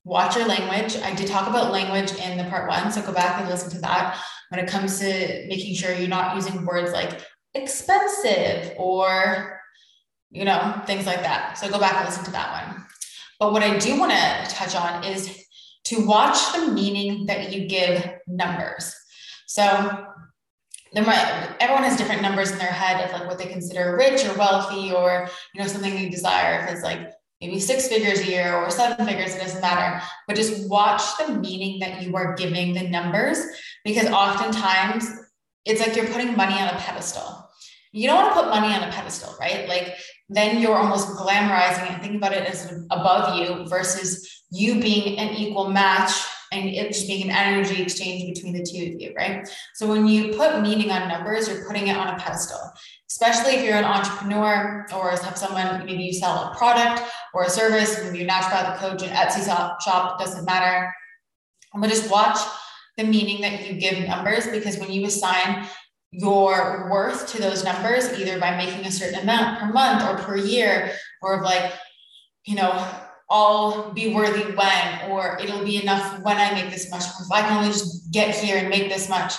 watch 0.05 0.37
your 0.37 0.47
language. 0.47 1.01
I 1.03 1.15
did 1.15 1.29
talk 1.29 1.49
about 1.49 1.73
language 1.73 2.13
in 2.19 2.39
the 2.39 2.45
part 2.45 2.69
one, 2.69 2.91
so 2.91 3.03
go 3.03 3.13
back 3.13 3.41
and 3.41 3.49
listen 3.49 3.71
to 3.71 3.81
that. 3.81 4.21
When 4.49 4.61
it 4.61 4.69
comes 4.69 4.99
to 5.01 5.47
making 5.49 5.75
sure 5.75 5.93
you're 5.93 6.09
not 6.09 6.37
using 6.37 6.65
words 6.65 6.93
like 6.93 7.21
expensive 7.55 8.73
or, 8.77 9.61
you 10.31 10.45
know, 10.45 10.83
things 10.87 11.07
like 11.07 11.23
that. 11.23 11.59
So, 11.59 11.71
go 11.71 11.79
back 11.79 11.95
and 11.97 12.07
listen 12.07 12.25
to 12.25 12.33
that 12.33 12.67
one. 12.67 12.87
But 13.39 13.53
what 13.53 13.63
I 13.63 13.79
do 13.79 13.99
want 13.99 14.13
to 14.13 14.55
touch 14.55 14.75
on 14.75 15.05
is 15.05 15.45
to 15.85 16.05
watch 16.05 16.53
the 16.53 16.73
meaning 16.73 17.27
that 17.27 17.53
you 17.53 17.69
give 17.69 18.05
numbers. 18.27 18.93
So 19.47 20.07
there 20.93 21.05
might 21.05 21.57
everyone 21.61 21.85
has 21.85 21.97
different 21.97 22.23
numbers 22.23 22.51
in 22.51 22.59
their 22.59 22.69
head 22.69 23.05
of 23.05 23.13
like 23.13 23.29
what 23.29 23.39
they 23.39 23.47
consider 23.47 23.97
rich 23.97 24.25
or 24.25 24.35
wealthy 24.35 24.93
or 24.93 25.29
you 25.55 25.61
know 25.61 25.67
something 25.67 25.95
they 25.95 26.09
desire. 26.09 26.65
If 26.65 26.73
it's 26.73 26.83
like 26.83 27.11
maybe 27.41 27.61
six 27.61 27.89
figures 27.89 28.21
a 28.21 28.27
year 28.27 28.55
or 28.55 28.71
seven 28.71 29.07
figures 29.07 29.35
it 29.35 29.41
doesn't 29.41 29.61
matter. 29.61 30.03
But 30.27 30.37
just 30.37 30.69
watch 30.69 31.03
the 31.19 31.35
meaning 31.35 31.81
that 31.81 32.03
you 32.03 32.17
are 32.17 32.35
giving 32.35 32.75
the 32.75 32.89
numbers 32.89 33.39
because 33.85 34.09
oftentimes 34.09 35.07
it's 35.65 35.81
like 35.81 35.97
you're 35.97 36.07
putting 36.07 36.37
money 36.37 36.55
on 36.55 36.69
a 36.69 36.79
pedestal. 36.79 37.49
You 37.93 38.09
don't 38.09 38.23
want 38.23 38.35
to 38.35 38.43
put 38.43 38.51
money 38.51 38.75
on 38.75 38.83
a 38.83 38.93
pedestal 38.93 39.35
right? 39.41 39.69
Like 39.69 39.97
then 40.29 40.61
you're 40.61 40.77
almost 40.77 41.09
glamorizing 41.09 41.87
it 41.87 41.93
and 41.93 42.03
thinking 42.03 42.19
about 42.19 42.33
it 42.33 42.49
as 42.49 42.73
above 42.91 43.39
you 43.39 43.67
versus 43.69 44.45
you 44.51 44.81
being 44.81 45.19
an 45.19 45.35
equal 45.35 45.71
match 45.71 46.13
and 46.57 46.69
it 46.69 46.93
just 46.93 47.07
being 47.07 47.29
an 47.29 47.37
energy 47.37 47.83
exchange 47.83 48.35
between 48.35 48.53
the 48.53 48.63
two 48.63 48.95
of 48.95 49.01
you, 49.01 49.13
right? 49.17 49.49
So 49.75 49.87
when 49.87 50.07
you 50.07 50.35
put 50.35 50.61
meaning 50.61 50.91
on 50.91 51.09
numbers, 51.09 51.49
you're 51.49 51.67
putting 51.67 51.89
it 51.89 51.97
on 51.97 52.09
a 52.09 52.19
pedestal, 52.19 52.73
especially 53.09 53.57
if 53.57 53.65
you're 53.65 53.77
an 53.77 53.85
entrepreneur 53.85 54.87
or 54.95 55.11
have 55.11 55.37
someone, 55.37 55.85
maybe 55.85 56.05
you 56.05 56.13
sell 56.13 56.51
a 56.51 56.57
product 56.57 57.03
or 57.35 57.45
a 57.45 57.51
service, 57.51 58.03
maybe 58.03 58.19
you're 58.19 58.29
naturopathic 58.29 58.79
coach, 58.79 59.03
an 59.03 59.11
Etsy 59.11 59.45
shop, 59.45 60.19
doesn't 60.19 60.45
matter. 60.45 60.93
But 61.75 61.91
just 61.91 62.11
watch 62.11 62.39
the 62.97 63.05
meaning 63.05 63.43
that 63.43 63.69
you 63.69 63.79
give 63.79 64.07
numbers 64.09 64.47
because 64.47 64.79
when 64.79 64.91
you 64.91 65.07
assign 65.07 65.67
your 66.11 66.89
worth 66.91 67.27
to 67.29 67.41
those 67.41 67.65
numbers, 67.65 68.19
either 68.19 68.39
by 68.41 68.57
making 68.57 68.87
a 68.87 68.91
certain 68.91 69.21
amount 69.21 69.59
per 69.59 69.73
month 69.73 70.03
or 70.03 70.23
per 70.25 70.37
year, 70.37 70.93
or 71.21 71.35
of 71.35 71.43
like, 71.43 71.73
you 72.45 72.55
know, 72.55 72.73
I'll 73.29 73.93
be 73.93 74.15
worthy 74.15 74.53
when, 74.55 75.11
or 75.11 75.39
it'll 75.43 75.65
be 75.65 75.83
enough 75.83 76.21
when 76.23 76.37
I 76.37 76.53
make 76.55 76.71
this 76.71 76.91
much. 76.91 77.03
If 77.05 77.31
I 77.31 77.43
can 77.43 77.59
only 77.59 77.71
just 77.71 78.11
get 78.13 78.35
here 78.35 78.59
and 78.59 78.69
make 78.69 78.89
this 78.89 79.09
much. 79.09 79.35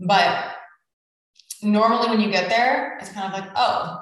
But 0.00 0.52
normally 1.62 2.10
when 2.10 2.20
you 2.20 2.30
get 2.30 2.50
there, 2.50 2.98
it's 3.00 3.10
kind 3.10 3.32
of 3.32 3.40
like, 3.40 3.50
oh, 3.56 3.98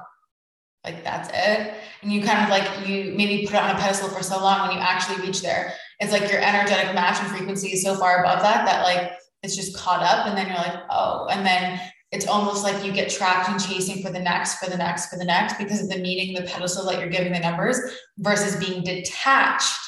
like 0.85 1.05
that's 1.05 1.29
it. 1.29 1.75
And 2.03 2.13
you 2.13 2.23
kind 2.23 2.43
of 2.43 2.49
like 2.49 2.89
you 2.89 3.15
maybe 3.17 3.47
put 3.47 3.55
it 3.55 3.63
on 3.63 3.77
a 3.77 3.79
pedestal 3.79 4.09
for 4.09 4.23
so 4.23 4.41
long 4.41 4.67
when 4.67 4.77
you 4.77 4.83
actually 4.83 5.25
reach 5.25 5.43
there. 5.43 5.75
It's 6.01 6.13
like 6.13 6.31
your 6.31 6.41
energetic 6.41 6.95
match 6.95 7.21
and 7.21 7.29
frequency 7.29 7.69
is 7.69 7.83
so 7.83 7.95
far 7.97 8.25
above 8.25 8.41
that 8.43 8.65
that 8.65 8.83
like 8.83 9.13
it's 9.43 9.57
just 9.57 9.77
caught 9.77 10.03
up. 10.03 10.27
And 10.27 10.37
then 10.37 10.47
you're 10.49 10.57
like, 10.57 10.83
oh, 10.91 11.29
and 11.31 11.45
then 11.45 11.81
it's 12.13 12.27
almost 12.27 12.65
like 12.65 12.85
you 12.85 12.93
get 12.93 13.11
trapped 13.11 13.49
in 13.49 13.59
chasing 13.59 14.03
for 14.03 14.11
the 14.11 14.19
next, 14.19 14.59
for 14.59 14.69
the 14.69 14.77
next, 14.77 15.11
for 15.11 15.19
the 15.19 15.25
next 15.25 15.59
because 15.59 15.81
of 15.83 15.89
the 15.89 15.99
meaning, 15.99 16.35
the 16.35 16.43
pedestal 16.43 16.85
that 16.87 16.99
you're 16.99 17.09
giving 17.09 17.33
the 17.33 17.39
numbers 17.39 17.79
versus 18.19 18.57
being 18.57 18.83
detached 18.83 19.79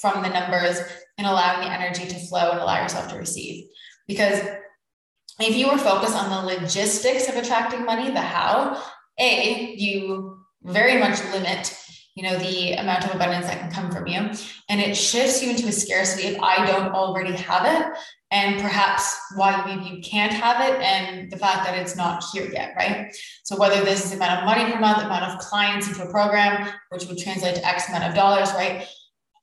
from 0.00 0.22
the 0.22 0.28
numbers 0.28 0.80
and 1.18 1.26
allowing 1.26 1.66
the 1.66 1.72
energy 1.72 2.06
to 2.06 2.18
flow 2.26 2.52
and 2.52 2.60
allow 2.60 2.82
yourself 2.82 3.08
to 3.08 3.18
receive. 3.18 3.66
Because 4.06 4.42
if 5.38 5.54
you 5.54 5.68
were 5.68 5.78
focused 5.78 6.16
on 6.16 6.30
the 6.30 6.54
logistics 6.54 7.28
of 7.28 7.36
attracting 7.36 7.84
money, 7.84 8.10
the 8.10 8.20
how, 8.20 8.82
A, 9.18 9.74
you 9.74 10.38
very 10.62 10.98
much 10.98 11.22
limit 11.32 11.76
you 12.16 12.22
know 12.22 12.36
the 12.38 12.72
amount 12.72 13.04
of 13.04 13.14
abundance 13.14 13.46
that 13.46 13.60
can 13.60 13.70
come 13.70 13.90
from 13.92 14.06
you 14.06 14.30
and 14.68 14.80
it 14.80 14.96
shifts 14.96 15.42
you 15.42 15.50
into 15.50 15.68
a 15.68 15.72
scarcity 15.72 16.28
if 16.28 16.40
i 16.40 16.66
don't 16.66 16.92
already 16.92 17.32
have 17.32 17.64
it 17.66 17.98
and 18.36 18.60
perhaps 18.60 19.18
why 19.34 19.64
maybe 19.64 19.88
you 19.88 20.02
can't 20.02 20.32
have 20.32 20.60
it 20.68 20.78
and 20.82 21.30
the 21.30 21.38
fact 21.38 21.64
that 21.64 21.78
it's 21.78 21.96
not 21.96 22.22
here 22.34 22.50
yet, 22.52 22.74
right? 22.76 23.16
So 23.44 23.56
whether 23.56 23.82
this 23.82 24.04
is 24.04 24.10
the 24.10 24.16
amount 24.16 24.40
of 24.40 24.44
money 24.44 24.70
per 24.70 24.78
month, 24.78 25.02
amount 25.02 25.24
of 25.24 25.38
clients 25.38 25.88
into 25.88 26.02
a 26.02 26.10
program, 26.10 26.70
which 26.90 27.06
would 27.06 27.16
translate 27.16 27.54
to 27.54 27.66
X 27.66 27.88
amount 27.88 28.04
of 28.04 28.14
dollars, 28.14 28.50
right? 28.52 28.86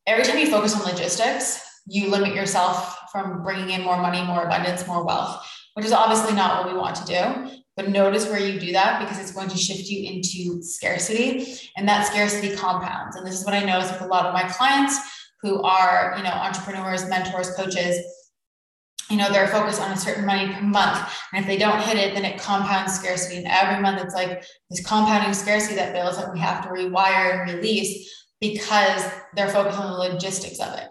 Every 0.06 0.24
time 0.24 0.38
you 0.38 0.52
focus 0.52 0.76
on 0.76 0.84
logistics, 0.84 1.60
you 1.88 2.12
limit 2.12 2.36
yourself 2.36 3.10
from 3.12 3.42
bringing 3.42 3.72
in 3.72 3.82
more 3.82 4.00
money, 4.00 4.22
more 4.22 4.44
abundance, 4.44 4.86
more 4.86 5.04
wealth, 5.04 5.44
which 5.74 5.88
is 5.88 5.92
obviously 5.92 6.36
not 6.36 6.64
what 6.64 6.72
we 6.72 6.80
want 6.80 6.96
to 6.98 7.06
do. 7.06 7.58
But 7.76 7.90
notice 7.90 8.28
where 8.28 8.40
you 8.40 8.60
do 8.60 8.74
that 8.74 9.00
because 9.00 9.20
it's 9.20 9.32
going 9.32 9.50
to 9.50 9.58
shift 9.58 9.90
you 9.90 10.08
into 10.08 10.62
scarcity, 10.62 11.58
and 11.76 11.90
that 11.90 12.06
scarcity 12.06 12.56
compounds. 12.56 13.16
And 13.16 13.26
this 13.26 13.40
is 13.40 13.44
what 13.44 13.56
I 13.56 13.64
notice 13.64 13.92
with 13.92 14.02
a 14.02 14.06
lot 14.06 14.28
of 14.28 14.34
my 14.36 14.44
clients 14.44 14.96
who 15.42 15.64
are, 15.64 16.14
you 16.16 16.24
know, 16.24 16.30
entrepreneurs, 16.30 17.10
mentors, 17.10 17.50
coaches 17.56 17.98
you 19.14 19.20
know 19.20 19.32
they're 19.32 19.48
focused 19.48 19.80
on 19.80 19.92
a 19.92 19.98
certain 19.98 20.26
money 20.26 20.52
per 20.52 20.62
month 20.62 21.08
and 21.32 21.42
if 21.42 21.48
they 21.48 21.58
don't 21.58 21.80
hit 21.80 21.98
it 21.98 22.16
then 22.16 22.26
it 22.26 22.40
compounds 22.40 22.94
scarcity 22.94 23.38
and 23.38 23.46
every 23.48 23.80
month 23.80 24.02
it's 24.02 24.16
like 24.16 24.44
this 24.72 24.84
compounding 24.86 25.34
scarcity 25.36 25.76
that 25.76 25.94
builds 25.94 26.18
that 26.18 26.34
we 26.34 26.40
have 26.40 26.64
to 26.64 26.70
rewire 26.70 27.40
and 27.40 27.54
release 27.54 28.12
because 28.42 29.06
they're 29.36 29.50
focused 29.50 29.80
on 29.80 29.92
the 29.92 29.98
logistics 29.98 30.60
of 30.60 30.74
it 30.74 30.88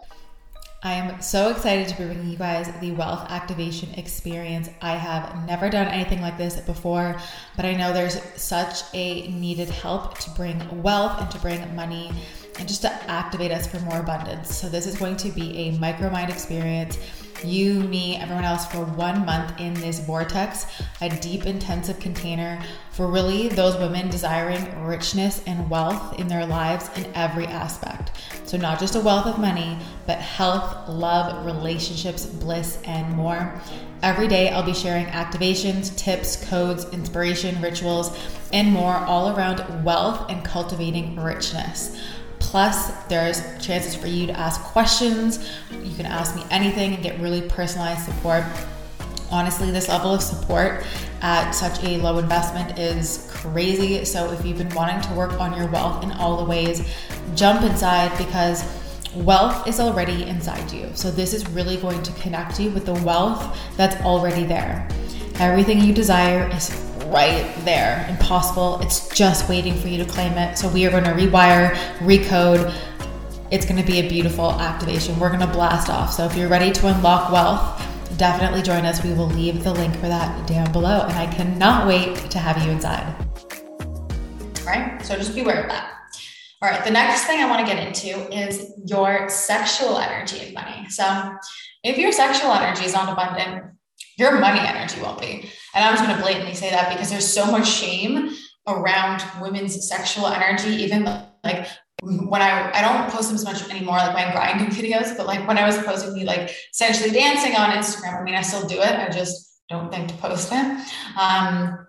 I 0.85 0.93
am 0.93 1.21
so 1.21 1.49
excited 1.51 1.87
to 1.87 1.97
be 1.97 2.03
bringing 2.03 2.29
you 2.29 2.37
guys 2.37 2.69
the 2.81 2.91
wealth 2.91 3.25
activation 3.29 3.93
experience. 3.93 4.69
I 4.81 4.97
have 4.97 5.47
never 5.47 5.69
done 5.69 5.87
anything 5.87 6.19
like 6.19 6.37
this 6.37 6.59
before, 6.59 7.15
but 7.55 7.63
I 7.63 7.73
know 7.73 7.93
there's 7.93 8.21
such 8.35 8.81
a 8.93 9.29
needed 9.29 9.69
help 9.69 10.17
to 10.17 10.29
bring 10.31 10.83
wealth 10.83 11.21
and 11.21 11.31
to 11.31 11.39
bring 11.39 11.73
money 11.73 12.11
and 12.59 12.67
just 12.67 12.81
to 12.81 12.91
activate 13.09 13.53
us 13.53 13.65
for 13.65 13.79
more 13.79 13.99
abundance. 13.99 14.53
So, 14.53 14.67
this 14.67 14.85
is 14.85 14.97
going 14.97 15.15
to 15.17 15.29
be 15.29 15.57
a 15.57 15.77
micromind 15.77 16.29
experience 16.29 16.97
you, 17.43 17.75
me, 17.75 18.17
everyone 18.17 18.43
else 18.43 18.65
for 18.65 18.83
one 18.83 19.25
month 19.25 19.59
in 19.59 19.73
this 19.75 19.99
vortex, 19.99 20.65
a 21.01 21.09
deep, 21.09 21.45
intensive 21.45 21.99
container 21.99 22.61
for 22.91 23.07
really 23.07 23.47
those 23.47 23.77
women 23.77 24.09
desiring 24.09 24.83
richness 24.83 25.41
and 25.47 25.69
wealth 25.69 26.19
in 26.19 26.27
their 26.27 26.45
lives 26.45 26.89
in 26.97 27.05
every 27.15 27.45
aspect. 27.47 28.11
So, 28.45 28.57
not 28.57 28.79
just 28.79 28.95
a 28.95 28.99
wealth 28.99 29.25
of 29.25 29.39
money, 29.39 29.77
but 30.05 30.19
health, 30.19 30.89
love, 30.89 31.45
relationships, 31.45 32.25
bliss, 32.25 32.79
and 32.85 33.09
more. 33.15 33.53
Every 34.01 34.27
day, 34.27 34.49
I'll 34.49 34.63
be 34.63 34.73
sharing 34.73 35.05
activations, 35.05 35.97
tips, 35.97 36.47
codes, 36.49 36.85
inspiration, 36.91 37.61
rituals, 37.61 38.17
and 38.51 38.71
more 38.71 38.95
all 38.95 39.35
around 39.35 39.83
wealth 39.83 40.29
and 40.29 40.43
cultivating 40.43 41.15
richness. 41.19 41.97
Plus, 42.53 42.91
there's 43.05 43.41
chances 43.65 43.95
for 43.95 44.05
you 44.05 44.27
to 44.27 44.39
ask 44.39 44.61
questions. 44.61 45.49
You 45.71 45.95
can 45.95 46.05
ask 46.05 46.35
me 46.35 46.43
anything 46.51 46.93
and 46.93 47.01
get 47.01 47.19
really 47.19 47.41
personalized 47.41 48.05
support. 48.05 48.43
Honestly, 49.31 49.71
this 49.71 49.89
level 49.89 50.13
of 50.13 50.21
support 50.21 50.83
at 51.23 51.49
such 51.49 51.83
a 51.83 51.97
low 51.97 52.19
investment 52.19 52.77
is 52.77 53.27
crazy. 53.33 54.05
So, 54.05 54.31
if 54.31 54.45
you've 54.45 54.59
been 54.59 54.69
wanting 54.75 55.01
to 55.01 55.13
work 55.15 55.41
on 55.41 55.57
your 55.57 55.65
wealth 55.71 56.03
in 56.03 56.11
all 56.11 56.37
the 56.37 56.45
ways, 56.47 56.87
jump 57.33 57.63
inside 57.63 58.15
because 58.19 58.63
wealth 59.15 59.67
is 59.67 59.79
already 59.79 60.21
inside 60.25 60.71
you. 60.71 60.91
So, 60.93 61.09
this 61.09 61.33
is 61.33 61.49
really 61.49 61.77
going 61.77 62.03
to 62.03 62.11
connect 62.21 62.59
you 62.59 62.69
with 62.69 62.85
the 62.85 62.93
wealth 63.03 63.57
that's 63.77 63.99
already 64.05 64.43
there. 64.43 64.87
Everything 65.39 65.81
you 65.81 65.91
desire 65.91 66.47
is 66.55 66.69
right 67.13 67.53
there. 67.63 68.05
Impossible. 68.09 68.79
It's 68.81 69.07
just 69.09 69.47
waiting 69.47 69.75
for 69.75 69.87
you 69.87 70.03
to 70.03 70.05
claim 70.05 70.33
it. 70.33 70.57
So 70.57 70.67
we 70.67 70.85
are 70.87 70.89
going 70.89 71.03
to 71.03 71.11
rewire, 71.11 71.75
recode. 71.99 72.73
It's 73.51 73.65
going 73.65 73.79
to 73.79 73.85
be 73.85 73.99
a 73.99 74.09
beautiful 74.09 74.51
activation. 74.53 75.19
We're 75.19 75.29
going 75.29 75.39
to 75.41 75.53
blast 75.53 75.89
off. 75.89 76.11
So 76.11 76.25
if 76.25 76.35
you're 76.35 76.49
ready 76.49 76.71
to 76.71 76.87
unlock 76.87 77.31
wealth, 77.31 78.17
definitely 78.17 78.63
join 78.63 78.83
us. 78.85 79.03
We 79.03 79.13
will 79.13 79.27
leave 79.27 79.63
the 79.63 79.73
link 79.73 79.93
for 79.95 80.07
that 80.07 80.47
down 80.47 80.71
below. 80.71 81.01
And 81.01 81.13
I 81.13 81.27
cannot 81.27 81.87
wait 81.87 82.15
to 82.31 82.39
have 82.39 82.63
you 82.65 82.71
inside. 82.71 83.05
All 84.61 84.65
right. 84.65 84.99
So 85.05 85.15
just 85.15 85.35
be 85.35 85.41
aware 85.41 85.61
of 85.61 85.69
that. 85.69 85.91
All 86.63 86.69
right. 86.69 86.83
The 86.83 86.91
next 86.91 87.25
thing 87.25 87.41
I 87.41 87.47
want 87.47 87.65
to 87.65 87.71
get 87.71 87.85
into 87.85 88.35
is 88.35 88.73
your 88.85 89.29
sexual 89.29 89.99
energy 89.99 90.39
and 90.45 90.53
money. 90.55 90.89
So 90.89 91.35
if 91.83 91.99
your 91.99 92.11
sexual 92.11 92.51
energy 92.51 92.85
is 92.85 92.93
not 92.93 93.11
abundant, 93.11 93.65
your 94.17 94.39
money 94.39 94.59
energy 94.59 95.01
won't 95.01 95.19
be. 95.19 95.49
And 95.75 95.83
I'm 95.83 95.95
just 95.95 96.05
going 96.05 96.15
to 96.15 96.21
blatantly 96.21 96.53
say 96.53 96.69
that 96.69 96.91
because 96.91 97.09
there's 97.09 97.31
so 97.31 97.45
much 97.45 97.67
shame 97.67 98.35
around 98.67 99.23
women's 99.41 99.87
sexual 99.87 100.27
energy, 100.27 100.69
even 100.83 101.03
like 101.43 101.67
when 102.01 102.41
I 102.41 102.71
I 102.73 102.81
don't 102.81 103.09
post 103.09 103.29
them 103.29 103.35
as 103.35 103.45
much 103.45 103.69
anymore, 103.69 103.97
like 103.97 104.13
my 104.13 104.31
grinding 104.31 104.67
videos, 104.67 105.15
but 105.15 105.25
like 105.25 105.47
when 105.47 105.57
I 105.57 105.65
was 105.65 105.77
posting 105.79 106.13
me 106.13 106.25
like 106.25 106.53
essentially 106.71 107.11
dancing 107.11 107.55
on 107.55 107.71
Instagram, 107.71 108.19
I 108.19 108.23
mean 108.23 108.35
I 108.35 108.41
still 108.41 108.67
do 108.67 108.75
it. 108.75 108.99
I 108.99 109.09
just 109.09 109.61
don't 109.69 109.91
think 109.91 110.09
to 110.09 110.13
post 110.15 110.49
it. 110.51 110.87
Um, 111.17 111.87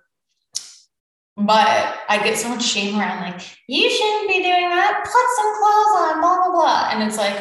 but 1.37 1.99
I 2.09 2.21
get 2.23 2.39
so 2.39 2.49
much 2.49 2.65
shame 2.65 2.99
around 2.99 3.33
like 3.33 3.43
you 3.67 3.91
shouldn't 3.91 4.29
be 4.29 4.43
doing 4.43 4.69
that. 4.71 5.03
Put 5.03 5.27
some 5.37 5.57
clothes 5.59 6.15
on, 6.15 6.21
blah 6.21 6.45
blah 6.45 6.53
blah, 6.53 6.89
and 6.93 7.03
it's 7.03 7.19
like 7.19 7.37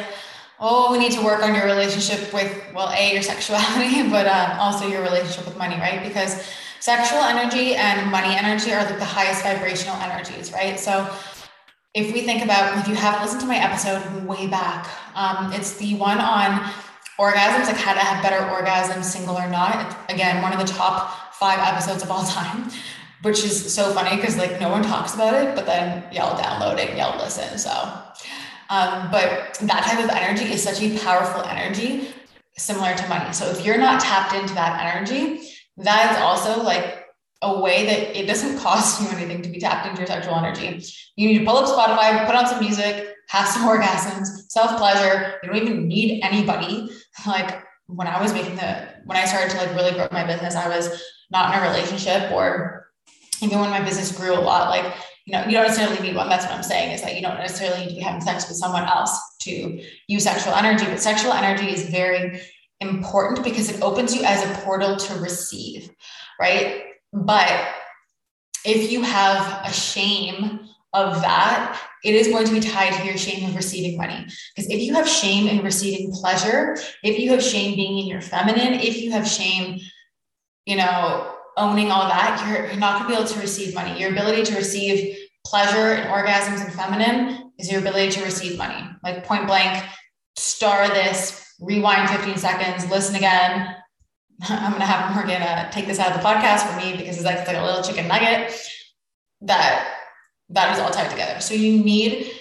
oh, 0.60 0.92
we 0.92 0.98
need 0.98 1.12
to 1.12 1.22
work 1.22 1.42
on 1.42 1.54
your 1.54 1.64
relationship 1.64 2.32
with, 2.32 2.50
well, 2.74 2.90
A, 2.90 3.12
your 3.12 3.22
sexuality, 3.22 4.08
but 4.10 4.26
um, 4.26 4.58
also 4.58 4.86
your 4.86 5.02
relationship 5.02 5.44
with 5.46 5.56
money, 5.56 5.76
right? 5.76 6.02
Because 6.02 6.42
sexual 6.80 7.20
energy 7.20 7.74
and 7.74 8.10
money 8.10 8.36
energy 8.36 8.72
are 8.72 8.84
like 8.84 8.98
the 8.98 9.04
highest 9.04 9.42
vibrational 9.42 9.96
energies, 9.96 10.52
right? 10.52 10.78
So 10.78 11.10
if 11.94 12.12
we 12.12 12.22
think 12.22 12.44
about, 12.44 12.76
if 12.78 12.88
you 12.88 12.94
haven't 12.94 13.22
listened 13.22 13.40
to 13.40 13.46
my 13.46 13.56
episode 13.56 14.26
way 14.26 14.46
back, 14.46 14.88
um, 15.14 15.52
it's 15.52 15.76
the 15.76 15.94
one 15.94 16.18
on 16.18 16.60
orgasms, 17.18 17.66
like 17.66 17.76
how 17.76 17.94
to 17.94 18.00
have 18.00 18.22
better 18.22 18.44
orgasms, 18.46 19.04
single 19.04 19.36
or 19.36 19.48
not. 19.48 19.86
It's, 19.86 20.12
again, 20.12 20.42
one 20.42 20.52
of 20.52 20.58
the 20.58 20.72
top 20.72 21.34
five 21.34 21.60
episodes 21.60 22.02
of 22.02 22.10
all 22.10 22.24
time, 22.26 22.70
which 23.22 23.44
is 23.44 23.72
so 23.72 23.92
funny 23.92 24.16
because 24.16 24.36
like 24.36 24.60
no 24.60 24.68
one 24.68 24.82
talks 24.82 25.14
about 25.14 25.34
it, 25.34 25.54
but 25.54 25.66
then 25.66 26.04
y'all 26.12 26.38
download 26.38 26.78
it, 26.78 26.96
y'all 26.96 27.18
listen. 27.18 27.58
So 27.58 27.70
um, 28.70 29.10
but 29.10 29.54
that 29.62 29.84
type 29.84 30.02
of 30.02 30.10
energy 30.10 30.52
is 30.52 30.62
such 30.62 30.82
a 30.82 30.98
powerful 30.98 31.42
energy, 31.42 32.08
similar 32.56 32.94
to 32.94 33.08
money. 33.08 33.32
So 33.32 33.48
if 33.50 33.64
you're 33.64 33.78
not 33.78 34.00
tapped 34.00 34.34
into 34.34 34.54
that 34.54 34.94
energy, 34.94 35.48
that 35.78 36.12
is 36.12 36.18
also 36.18 36.62
like 36.62 37.04
a 37.42 37.60
way 37.60 37.84
that 37.86 38.18
it 38.18 38.26
doesn't 38.26 38.58
cost 38.60 39.02
you 39.02 39.16
anything 39.16 39.42
to 39.42 39.48
be 39.48 39.58
tapped 39.58 39.86
into 39.86 40.00
your 40.00 40.06
sexual 40.06 40.34
energy. 40.34 40.82
You 41.16 41.28
need 41.28 41.38
to 41.40 41.44
pull 41.44 41.56
up 41.56 41.66
Spotify, 41.66 42.26
put 42.26 42.34
on 42.34 42.46
some 42.46 42.60
music, 42.60 43.14
have 43.28 43.48
some 43.48 43.62
orgasms, 43.68 44.26
self 44.48 44.76
pleasure. 44.78 45.34
You 45.42 45.50
don't 45.50 45.62
even 45.62 45.88
need 45.88 46.22
anybody. 46.22 46.90
Like 47.28 47.62
when 47.86 48.08
I 48.08 48.20
was 48.20 48.32
making 48.32 48.56
the, 48.56 48.88
when 49.04 49.16
I 49.16 49.24
started 49.24 49.52
to 49.52 49.56
like 49.58 49.76
really 49.76 49.92
grow 49.92 50.08
my 50.10 50.26
business, 50.26 50.56
I 50.56 50.68
was 50.68 51.00
not 51.30 51.54
in 51.54 51.60
a 51.60 51.70
relationship 51.70 52.32
or 52.32 52.90
even 53.40 53.60
when 53.60 53.70
my 53.70 53.80
business 53.80 54.10
grew 54.10 54.34
a 54.34 54.40
lot, 54.40 54.68
like 54.68 54.92
you 55.24 55.32
know, 55.32 55.44
you 55.46 55.52
don't 55.52 55.66
necessarily 55.66 56.00
need 56.00 56.16
one. 56.16 56.28
That's 56.28 56.44
what 56.44 56.54
I'm 56.54 56.62
saying 56.62 56.92
is 56.92 57.02
that 57.02 57.16
you 57.16 57.22
don't 57.22 57.38
necessarily 57.38 57.80
need 57.80 57.90
to 57.90 57.96
be 57.96 58.00
having 58.00 58.20
sex 58.20 58.46
with 58.48 58.58
someone 58.58 58.84
else 58.84 59.18
to 59.40 59.82
use 60.06 60.24
sexual 60.24 60.54
energy, 60.54 60.84
but 60.84 61.00
sexual 61.00 61.32
energy 61.32 61.70
is 61.70 61.88
very 61.88 62.40
important 62.80 63.42
because 63.42 63.70
it 63.70 63.80
opens 63.82 64.14
you 64.14 64.22
as 64.24 64.44
a 64.44 64.62
portal 64.62 64.96
to 64.96 65.14
receive, 65.20 65.90
right? 66.38 66.84
But 67.12 67.68
if 68.66 68.92
you 68.92 69.02
have 69.02 69.66
a 69.66 69.72
shame 69.72 70.60
of 70.92 71.20
that, 71.22 71.80
it 72.04 72.14
is 72.14 72.28
going 72.28 72.46
to 72.46 72.52
be 72.52 72.60
tied 72.60 72.92
to 72.92 73.06
your 73.06 73.16
shame 73.16 73.48
of 73.48 73.56
receiving 73.56 73.96
money. 73.96 74.26
Because 74.54 74.70
if 74.70 74.80
you 74.80 74.94
have 74.94 75.08
shame 75.08 75.48
in 75.48 75.64
receiving 75.64 76.12
pleasure, 76.12 76.76
if 77.02 77.18
you 77.18 77.30
have 77.30 77.42
shame 77.42 77.76
being 77.76 77.98
in 77.98 78.06
your 78.06 78.20
feminine, 78.20 78.74
if 78.74 78.98
you 78.98 79.10
have 79.10 79.26
shame, 79.26 79.80
you 80.66 80.76
know, 80.76 81.33
owning 81.56 81.90
all 81.90 82.08
that, 82.08 82.44
you're, 82.46 82.66
you're 82.66 82.76
not 82.76 82.98
going 82.98 83.04
to 83.04 83.16
be 83.16 83.20
able 83.20 83.32
to 83.32 83.40
receive 83.40 83.74
money. 83.74 83.98
Your 84.00 84.10
ability 84.10 84.42
to 84.44 84.56
receive 84.56 85.16
pleasure 85.46 85.92
and 85.92 86.08
orgasms 86.10 86.64
and 86.64 86.72
feminine 86.72 87.52
is 87.58 87.70
your 87.70 87.80
ability 87.80 88.10
to 88.12 88.24
receive 88.24 88.58
money. 88.58 88.88
Like 89.02 89.24
point 89.24 89.46
blank, 89.46 89.84
star 90.36 90.88
this, 90.88 91.54
rewind 91.60 92.10
15 92.10 92.36
seconds, 92.36 92.90
listen 92.90 93.14
again. 93.14 93.76
I'm 94.48 94.70
going 94.70 94.80
to 94.80 94.86
have 94.86 95.14
Morgan 95.14 95.42
uh, 95.42 95.70
take 95.70 95.86
this 95.86 95.98
out 95.98 96.12
of 96.12 96.20
the 96.20 96.26
podcast 96.26 96.66
for 96.66 96.76
me 96.76 96.96
because 96.96 97.16
it's 97.16 97.24
like, 97.24 97.38
it's 97.38 97.48
like 97.48 97.56
a 97.56 97.64
little 97.64 97.82
chicken 97.82 98.08
nugget 98.08 98.52
that 99.42 99.94
that 100.50 100.74
is 100.74 100.80
all 100.80 100.90
tied 100.90 101.10
together. 101.10 101.40
So 101.40 101.54
you 101.54 101.82
need 101.82 102.32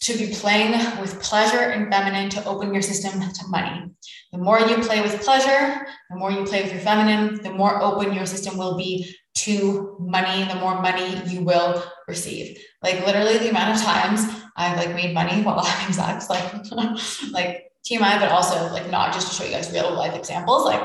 to 0.00 0.16
be 0.16 0.34
playing 0.34 0.72
with 1.00 1.20
pleasure 1.22 1.60
and 1.60 1.92
feminine 1.92 2.28
to 2.30 2.44
open 2.44 2.72
your 2.72 2.82
system 2.82 3.20
to 3.20 3.46
money. 3.48 3.90
The 4.32 4.38
more 4.38 4.58
you 4.60 4.76
play 4.78 5.02
with 5.02 5.22
pleasure, 5.22 5.86
the 6.08 6.16
more 6.16 6.32
you 6.32 6.44
play 6.44 6.62
with 6.62 6.72
your 6.72 6.80
feminine, 6.80 7.42
the 7.42 7.50
more 7.50 7.82
open 7.82 8.14
your 8.14 8.24
system 8.24 8.56
will 8.56 8.78
be 8.78 9.14
to 9.34 9.96
money, 10.00 10.44
the 10.44 10.54
more 10.54 10.80
money 10.80 11.20
you 11.26 11.42
will 11.42 11.82
receive. 12.08 12.58
Like 12.82 13.04
literally 13.06 13.38
the 13.38 13.50
amount 13.50 13.76
of 13.76 13.84
times 13.84 14.26
I've 14.56 14.78
like 14.78 14.94
made 14.94 15.14
money 15.14 15.42
while 15.42 15.62
having 15.64 15.92
sex, 15.92 16.30
like 16.30 16.52
like 17.32 17.72
TMI, 17.84 18.20
but 18.20 18.30
also 18.30 18.72
like 18.72 18.90
not 18.90 19.12
just 19.12 19.28
to 19.28 19.34
show 19.34 19.44
you 19.44 19.54
guys 19.54 19.70
real 19.72 19.92
life 19.92 20.14
examples, 20.14 20.64
like 20.64 20.80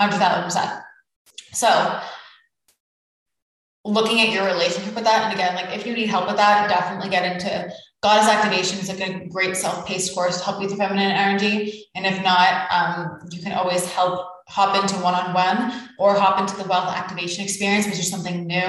hundred 0.00 0.18
thousand 0.18 0.44
percent. 0.44 0.80
So 1.52 2.00
looking 3.84 4.20
at 4.20 4.32
your 4.32 4.46
relationship 4.46 4.94
with 4.94 5.04
that, 5.04 5.24
and 5.24 5.34
again, 5.34 5.54
like 5.54 5.76
if 5.76 5.86
you 5.86 5.94
need 5.94 6.08
help 6.08 6.26
with 6.26 6.36
that, 6.36 6.68
definitely 6.68 7.10
get 7.10 7.30
into 7.30 7.70
Goddess 8.02 8.28
Activation 8.28 8.78
is 8.78 8.88
like 8.88 9.00
a 9.00 9.26
great 9.28 9.56
self-paced 9.56 10.14
course 10.14 10.38
to 10.38 10.44
help 10.44 10.60
you 10.60 10.68
with 10.68 10.78
feminine 10.78 11.10
energy. 11.10 11.86
And 11.94 12.06
if 12.06 12.22
not, 12.22 12.70
um, 12.70 13.20
you 13.30 13.42
can 13.42 13.52
always 13.52 13.84
help 13.86 14.28
hop 14.48 14.80
into 14.80 14.94
one-on-one 15.02 15.90
or 15.98 16.14
hop 16.14 16.38
into 16.38 16.56
the 16.56 16.68
wealth 16.68 16.94
activation 16.94 17.42
experience, 17.42 17.86
which 17.86 17.98
is 17.98 18.08
something 18.08 18.46
new 18.46 18.64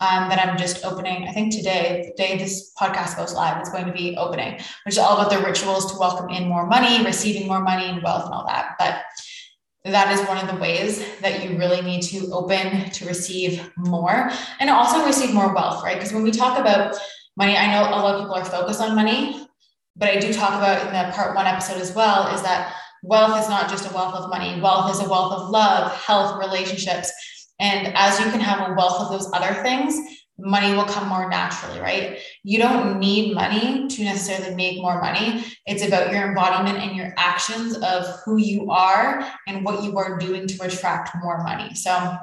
um, 0.00 0.28
that 0.28 0.44
I'm 0.44 0.58
just 0.58 0.84
opening. 0.84 1.28
I 1.28 1.32
think 1.32 1.54
today, 1.54 2.12
the 2.16 2.22
day 2.22 2.36
this 2.36 2.72
podcast 2.80 3.16
goes 3.16 3.32
live, 3.32 3.58
it's 3.60 3.70
going 3.70 3.86
to 3.86 3.92
be 3.92 4.16
opening, 4.16 4.54
which 4.54 4.94
is 4.94 4.98
all 4.98 5.16
about 5.16 5.30
the 5.30 5.46
rituals 5.46 5.92
to 5.92 5.98
welcome 5.98 6.30
in 6.30 6.48
more 6.48 6.66
money, 6.66 7.04
receiving 7.04 7.46
more 7.46 7.62
money 7.62 7.84
and 7.84 8.02
wealth 8.02 8.24
and 8.24 8.34
all 8.34 8.46
that. 8.46 8.74
But 8.80 9.02
that 9.84 10.12
is 10.12 10.26
one 10.26 10.38
of 10.38 10.52
the 10.52 10.60
ways 10.60 11.04
that 11.20 11.44
you 11.44 11.56
really 11.56 11.82
need 11.82 12.02
to 12.02 12.32
open 12.32 12.90
to 12.90 13.06
receive 13.06 13.70
more 13.76 14.30
and 14.58 14.70
also 14.70 15.04
receive 15.04 15.34
more 15.34 15.54
wealth, 15.54 15.84
right? 15.84 15.96
Because 15.96 16.12
when 16.12 16.22
we 16.22 16.30
talk 16.30 16.58
about 16.58 16.96
money. 17.36 17.56
I 17.56 17.72
know 17.72 17.88
a 17.88 18.00
lot 18.00 18.14
of 18.14 18.20
people 18.20 18.34
are 18.34 18.44
focused 18.44 18.80
on 18.80 18.94
money, 18.94 19.46
but 19.96 20.10
I 20.10 20.18
do 20.18 20.32
talk 20.32 20.54
about 20.54 20.86
in 20.86 20.92
the 20.92 21.12
part 21.14 21.34
one 21.34 21.46
episode 21.46 21.80
as 21.80 21.94
well 21.94 22.34
is 22.34 22.42
that 22.42 22.74
wealth 23.02 23.42
is 23.42 23.48
not 23.48 23.68
just 23.68 23.90
a 23.90 23.94
wealth 23.94 24.14
of 24.14 24.30
money. 24.30 24.60
Wealth 24.60 24.90
is 24.90 25.00
a 25.00 25.08
wealth 25.08 25.32
of 25.32 25.50
love, 25.50 25.92
health, 25.92 26.38
relationships. 26.38 27.12
And 27.60 27.92
as 27.94 28.18
you 28.18 28.30
can 28.30 28.40
have 28.40 28.70
a 28.70 28.74
wealth 28.74 29.00
of 29.00 29.10
those 29.10 29.30
other 29.32 29.62
things, 29.62 29.98
money 30.38 30.74
will 30.74 30.84
come 30.84 31.08
more 31.08 31.28
naturally, 31.28 31.80
right? 31.80 32.18
You 32.42 32.58
don't 32.58 32.98
need 32.98 33.34
money 33.34 33.86
to 33.86 34.04
necessarily 34.04 34.54
make 34.54 34.78
more 34.78 35.00
money. 35.00 35.44
It's 35.66 35.84
about 35.86 36.10
your 36.10 36.26
embodiment 36.26 36.78
and 36.78 36.96
your 36.96 37.12
actions 37.16 37.76
of 37.78 38.06
who 38.24 38.38
you 38.38 38.70
are 38.70 39.30
and 39.46 39.64
what 39.64 39.84
you 39.84 39.96
are 39.98 40.18
doing 40.18 40.46
to 40.46 40.64
attract 40.64 41.10
more 41.22 41.42
money. 41.42 41.74
So, 41.74 42.16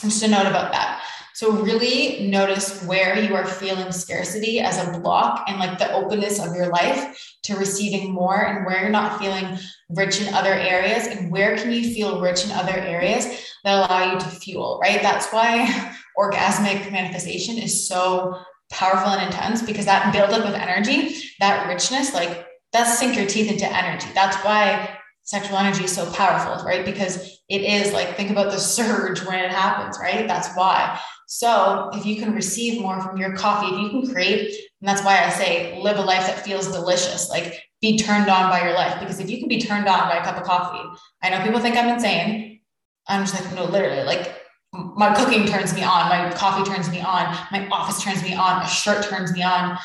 just 0.00 0.22
a 0.22 0.28
note 0.28 0.46
about 0.46 0.72
that. 0.72 1.02
So 1.34 1.50
really 1.50 2.28
notice 2.28 2.84
where 2.84 3.18
you 3.18 3.34
are 3.34 3.44
feeling 3.44 3.90
scarcity 3.90 4.60
as 4.60 4.78
a 4.78 4.98
block 5.00 5.44
and 5.48 5.58
like 5.58 5.78
the 5.78 5.92
openness 5.92 6.38
of 6.38 6.54
your 6.54 6.68
life 6.68 7.18
to 7.42 7.56
receiving 7.56 8.12
more 8.12 8.46
and 8.46 8.64
where 8.64 8.80
you're 8.80 8.90
not 8.90 9.18
feeling 9.18 9.58
rich 9.90 10.20
in 10.20 10.32
other 10.32 10.52
areas 10.52 11.08
and 11.08 11.32
where 11.32 11.56
can 11.56 11.72
you 11.72 11.92
feel 11.92 12.20
rich 12.20 12.44
in 12.44 12.52
other 12.52 12.76
areas 12.76 13.26
that 13.64 13.74
allow 13.74 14.12
you 14.12 14.20
to 14.20 14.26
fuel, 14.26 14.78
right? 14.80 15.02
That's 15.02 15.32
why 15.32 15.96
orgasmic 16.18 16.92
manifestation 16.92 17.58
is 17.58 17.88
so 17.88 18.38
powerful 18.70 19.10
and 19.10 19.26
intense 19.26 19.60
because 19.60 19.86
that 19.86 20.12
buildup 20.12 20.46
of 20.46 20.54
energy, 20.54 21.16
that 21.40 21.68
richness, 21.68 22.14
like 22.14 22.46
that's 22.72 22.98
sink 22.98 23.16
your 23.16 23.26
teeth 23.26 23.50
into 23.50 23.66
energy. 23.66 24.06
That's 24.14 24.36
why 24.44 24.98
sexual 25.24 25.56
energy 25.56 25.84
is 25.84 25.92
so 25.92 26.10
powerful, 26.12 26.64
right? 26.64 26.84
Because 26.84 27.40
it 27.48 27.62
is 27.62 27.92
like, 27.92 28.16
think 28.16 28.30
about 28.30 28.52
the 28.52 28.58
surge 28.58 29.24
when 29.24 29.38
it 29.38 29.50
happens, 29.50 29.98
right? 30.00 30.28
That's 30.28 30.54
why. 30.54 31.00
So 31.26 31.90
if 31.94 32.04
you 32.06 32.16
can 32.16 32.34
receive 32.34 32.80
more 32.80 33.00
from 33.00 33.16
your 33.16 33.34
coffee, 33.34 33.74
if 33.74 33.80
you 33.80 33.88
can 33.88 34.12
create, 34.12 34.48
and 34.80 34.88
that's 34.88 35.02
why 35.02 35.24
I 35.24 35.30
say 35.30 35.80
live 35.82 35.98
a 35.98 36.02
life 36.02 36.26
that 36.26 36.44
feels 36.44 36.70
delicious, 36.70 37.30
like 37.30 37.62
be 37.80 37.98
turned 37.98 38.28
on 38.28 38.50
by 38.50 38.62
your 38.62 38.74
life. 38.74 39.00
Because 39.00 39.18
if 39.18 39.30
you 39.30 39.38
can 39.38 39.48
be 39.48 39.60
turned 39.60 39.88
on 39.88 40.08
by 40.08 40.18
a 40.18 40.24
cup 40.24 40.36
of 40.36 40.44
coffee, 40.44 40.86
I 41.22 41.30
know 41.30 41.42
people 41.42 41.60
think 41.60 41.76
I'm 41.76 41.88
insane. 41.88 42.60
I'm 43.08 43.24
just 43.24 43.34
like, 43.34 43.54
no, 43.54 43.64
literally, 43.64 44.04
like 44.04 44.42
my 44.72 45.14
cooking 45.14 45.46
turns 45.46 45.74
me 45.74 45.82
on, 45.82 46.08
my 46.08 46.30
coffee 46.34 46.70
turns 46.70 46.90
me 46.90 47.00
on, 47.00 47.36
my 47.50 47.66
office 47.68 48.02
turns 48.02 48.22
me 48.22 48.34
on, 48.34 48.62
a 48.62 48.68
shirt 48.68 49.04
turns 49.04 49.32
me 49.32 49.42
on. 49.42 49.78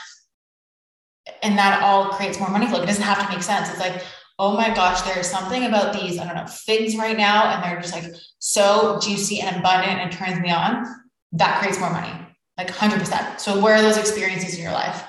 And 1.44 1.58
that 1.58 1.82
all 1.84 2.10
creates 2.10 2.40
more 2.40 2.50
money 2.50 2.68
flow. 2.68 2.82
It 2.82 2.88
doesn't 2.88 3.04
have 3.04 3.26
to 3.26 3.34
make 3.34 3.44
sense. 3.44 3.70
It's 3.70 3.80
like, 3.80 4.04
oh 4.40 4.54
my 4.56 4.74
gosh, 4.74 5.02
there's 5.02 5.30
something 5.30 5.66
about 5.66 5.94
these, 5.94 6.18
I 6.18 6.26
don't 6.26 6.36
know, 6.36 6.48
figs 6.48 6.96
right 6.96 7.18
now, 7.18 7.52
and 7.52 7.64
they're 7.64 7.82
just 7.82 7.94
like 7.94 8.06
so 8.40 8.98
juicy 9.02 9.42
and 9.42 9.58
abundant 9.58 10.00
and 10.00 10.12
turns 10.12 10.40
me 10.40 10.50
on 10.50 10.86
that 11.34 11.60
creates 11.60 11.80
more 11.80 11.92
money, 11.92 12.14
like 12.58 12.70
100%. 12.70 13.40
So, 13.40 13.62
where 13.62 13.76
are 13.76 13.82
those 13.82 13.98
experiences 13.98 14.56
in 14.56 14.64
your 14.64 14.72
life? 14.72 15.04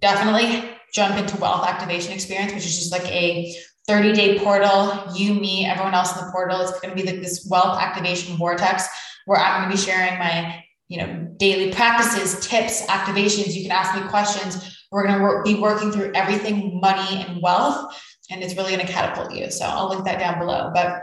Definitely 0.00 0.70
jump 0.94 1.16
into 1.16 1.36
wealth 1.36 1.66
activation 1.66 2.12
experience, 2.12 2.54
which 2.54 2.64
is 2.64 2.78
just 2.78 2.90
like 2.92 3.06
a 3.12 3.54
30 3.86 4.12
day 4.14 4.38
portal. 4.38 5.12
You, 5.14 5.34
me, 5.34 5.66
everyone 5.66 5.94
else 5.94 6.18
in 6.18 6.24
the 6.24 6.32
portal. 6.32 6.60
It's 6.62 6.80
going 6.80 6.96
to 6.96 7.00
be 7.00 7.08
like 7.08 7.20
this 7.20 7.46
wealth 7.50 7.78
activation 7.78 8.36
vortex 8.36 8.88
where 9.26 9.38
I'm 9.38 9.62
going 9.62 9.70
to 9.70 9.76
be 9.76 9.90
sharing 9.90 10.18
my 10.18 10.64
you 10.88 10.98
know 10.98 11.28
daily 11.38 11.72
practices 11.72 12.46
tips 12.46 12.82
activations 12.86 13.54
you 13.54 13.62
can 13.62 13.70
ask 13.70 13.98
me 13.98 14.06
questions 14.10 14.78
we're 14.92 15.06
going 15.06 15.18
to 15.18 15.42
be 15.42 15.58
working 15.58 15.90
through 15.90 16.12
everything 16.14 16.78
money 16.78 17.24
and 17.26 17.40
wealth 17.40 17.98
and 18.30 18.42
it's 18.42 18.56
really 18.56 18.74
going 18.74 18.86
to 18.86 18.92
catapult 18.92 19.32
you. 19.32 19.50
So 19.50 19.64
i'll 19.66 19.88
link 19.88 20.04
that 20.04 20.18
down 20.18 20.38
below. 20.38 20.70
But 20.74 21.02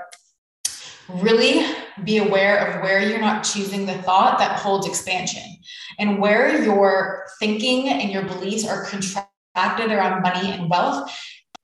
really 1.10 1.66
be 2.04 2.18
aware 2.18 2.58
of 2.68 2.84
where 2.84 3.02
you're 3.02 3.20
not 3.20 3.44
choosing 3.44 3.86
the 3.86 3.98
thought 4.04 4.40
that 4.40 4.58
holds 4.58 4.88
expansion 4.88 5.44
and 6.00 6.20
where 6.20 6.64
your 6.64 7.26
thinking 7.40 7.90
and 7.90 8.12
your 8.12 8.24
beliefs 8.24 8.66
are 8.68 8.86
contracted 8.86 9.92
around 9.92 10.22
money 10.22 10.52
and 10.52 10.70
wealth 10.70 11.12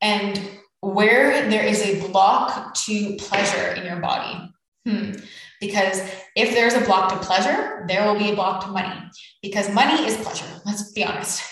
and 0.01 0.39
where 0.81 1.49
there 1.49 1.63
is 1.63 1.81
a 1.81 2.07
block 2.09 2.73
to 2.75 3.15
pleasure 3.17 3.73
in 3.73 3.85
your 3.85 3.97
body. 3.97 4.51
Hmm. 4.85 5.11
because 5.59 5.99
if 6.37 6.51
there's 6.51 6.73
a 6.73 6.79
block 6.79 7.11
to 7.11 7.17
pleasure 7.25 7.83
there 7.89 8.05
will 8.05 8.17
be 8.17 8.31
a 8.31 8.35
block 8.35 8.63
to 8.63 8.71
money. 8.71 8.95
Because 9.41 9.69
money 9.69 10.05
is 10.05 10.15
pleasure 10.17 10.45
let's 10.65 10.91
be 10.93 11.03
honest 11.03 11.43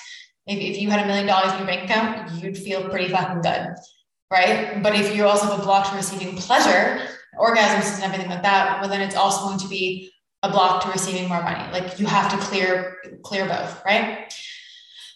if, 0.48 0.60
if 0.60 0.82
you 0.82 0.90
had 0.90 1.04
a 1.04 1.08
million 1.08 1.28
dollars 1.28 1.52
in 1.54 1.60
your 1.60 1.68
bank 1.68 1.90
account 1.90 2.32
you'd 2.42 2.58
feel 2.58 2.90
pretty 2.90 3.10
fucking 3.10 3.42
good 3.42 3.76
right 4.32 4.82
but 4.84 4.96
if 4.96 5.16
you 5.16 5.26
also 5.26 5.48
have 5.48 5.60
a 5.60 5.64
block 5.64 5.90
to 5.90 5.96
receiving 5.96 6.36
pleasure 6.36 7.02
orgasms 7.38 7.96
and 7.96 8.04
everything 8.04 8.30
like 8.30 8.44
that, 8.44 8.80
well, 8.80 8.90
then 8.90 9.02
it's 9.02 9.16
also 9.16 9.46
going 9.46 9.60
to 9.60 9.68
be 9.68 10.12
a 10.44 10.50
block 10.50 10.84
to 10.84 10.90
receiving 10.90 11.28
more 11.28 11.42
money. 11.42 11.72
Like 11.72 12.00
you 12.00 12.06
have 12.06 12.32
to 12.32 12.38
clear 12.38 12.98
clear 13.24 13.48
both, 13.48 13.84
right? 13.86 14.34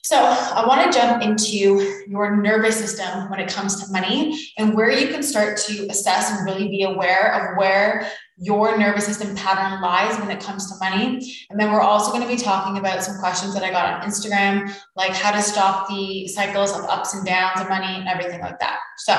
So 0.04 0.18
I 0.18 0.66
want 0.66 0.92
to 0.92 0.98
jump 0.98 1.22
into 1.22 2.04
your 2.08 2.36
nervous 2.36 2.78
system 2.78 3.30
when 3.30 3.40
it 3.40 3.48
comes 3.48 3.84
to 3.84 3.92
money 3.92 4.40
and 4.58 4.74
where 4.74 4.90
you 4.90 5.10
can 5.10 5.22
start 5.22 5.58
to 5.68 5.88
assess 5.88 6.32
and 6.32 6.46
really 6.46 6.68
be 6.68 6.82
aware 6.82 7.52
of 7.52 7.58
where 7.58 8.10
your 8.40 8.78
nervous 8.78 9.06
system 9.06 9.36
pattern 9.36 9.82
lies 9.82 10.18
when 10.20 10.32
it 10.32 10.42
comes 10.42 10.72
to 10.72 10.78
money. 10.80 11.36
And 11.50 11.60
then 11.60 11.72
we're 11.72 11.82
also 11.82 12.12
going 12.12 12.24
to 12.24 12.28
be 12.28 12.42
talking 12.42 12.78
about 12.78 13.04
some 13.04 13.20
questions 13.20 13.54
that 13.54 13.64
I 13.64 13.72
got 13.72 14.02
on 14.02 14.10
Instagram, 14.10 14.74
like 14.96 15.12
how 15.12 15.32
to 15.32 15.42
stop 15.42 15.90
the 15.90 16.28
cycles 16.28 16.78
of 16.78 16.86
ups 16.86 17.14
and 17.14 17.26
downs 17.26 17.60
of 17.60 17.68
money 17.68 17.88
and 17.88 18.08
everything 18.08 18.40
like 18.40 18.60
that. 18.60 18.80
So 18.98 19.14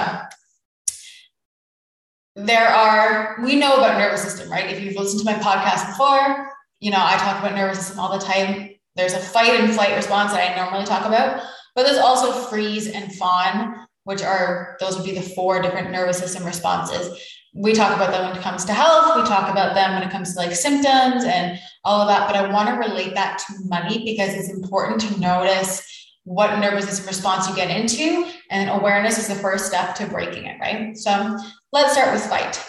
there 2.37 2.68
are 2.68 3.37
we 3.42 3.56
know 3.56 3.76
about 3.76 3.98
nervous 3.98 4.22
system 4.22 4.50
right 4.50 4.70
if 4.70 4.80
you've 4.80 4.96
listened 4.96 5.20
to 5.20 5.26
my 5.26 5.38
podcast 5.38 5.87
before 5.88 6.48
you 6.78 6.90
know 6.90 6.98
i 7.00 7.16
talk 7.16 7.38
about 7.40 7.56
nervous 7.56 7.78
system 7.78 7.98
all 7.98 8.16
the 8.16 8.24
time 8.24 8.70
there's 8.94 9.14
a 9.14 9.18
fight 9.18 9.61
and 9.61 9.72
flight 9.74 9.94
response 9.96 10.33
that 10.33 10.50
i 10.50 10.54
normally 10.54 10.85
talk 10.87 11.04
about 11.04 11.42
but 11.74 11.85
there's 11.85 11.98
also 11.98 12.33
freeze 12.33 12.87
and 12.87 13.12
fawn 13.16 13.87
which 14.04 14.22
are 14.22 14.76
those 14.80 14.96
would 14.96 15.04
be 15.04 15.14
the 15.14 15.20
four 15.20 15.61
different 15.61 15.90
nervous 15.90 16.18
system 16.18 16.44
responses 16.44 17.20
we 17.54 17.72
talk 17.72 17.94
about 17.96 18.12
them 18.12 18.28
when 18.28 18.36
it 18.36 18.42
comes 18.42 18.64
to 18.64 18.72
health 18.72 19.16
we 19.16 19.22
talk 19.28 19.50
about 19.50 19.74
them 19.74 19.94
when 19.94 20.02
it 20.02 20.10
comes 20.10 20.32
to 20.32 20.38
like 20.38 20.52
symptoms 20.52 21.24
and 21.24 21.58
all 21.84 22.00
of 22.00 22.08
that 22.08 22.26
but 22.26 22.36
i 22.36 22.52
want 22.52 22.68
to 22.68 22.74
relate 22.74 23.14
that 23.14 23.38
to 23.38 23.54
money 23.68 24.04
because 24.04 24.34
it's 24.34 24.50
important 24.50 25.00
to 25.00 25.20
notice 25.20 25.86
what 26.24 26.58
nervous 26.60 26.84
system 26.84 27.06
response 27.06 27.48
you 27.48 27.56
get 27.56 27.70
into 27.70 28.30
and 28.50 28.70
awareness 28.70 29.18
is 29.18 29.26
the 29.26 29.34
first 29.34 29.66
step 29.66 29.94
to 29.94 30.06
breaking 30.06 30.44
it 30.44 30.60
right 30.60 30.96
so 30.96 31.36
Let's 31.72 31.92
start 31.92 32.12
with 32.12 32.26
fight. 32.26 32.60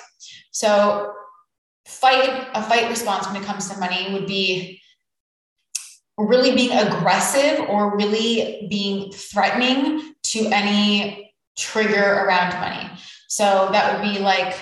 So, 0.51 1.13
fight, 1.87 2.47
a 2.53 2.61
fight 2.61 2.87
response 2.87 3.25
when 3.25 3.41
it 3.41 3.45
comes 3.45 3.67
to 3.69 3.79
money 3.79 4.13
would 4.13 4.27
be 4.27 4.79
really 6.17 6.55
being 6.55 6.77
aggressive 6.77 7.67
or 7.67 7.97
really 7.97 8.67
being 8.69 9.11
threatening 9.11 10.13
to 10.23 10.45
any 10.47 11.33
trigger 11.57 12.03
around 12.03 12.53
money. 12.59 12.89
So, 13.27 13.69
that 13.71 13.93
would 13.93 14.13
be 14.13 14.19
like, 14.19 14.55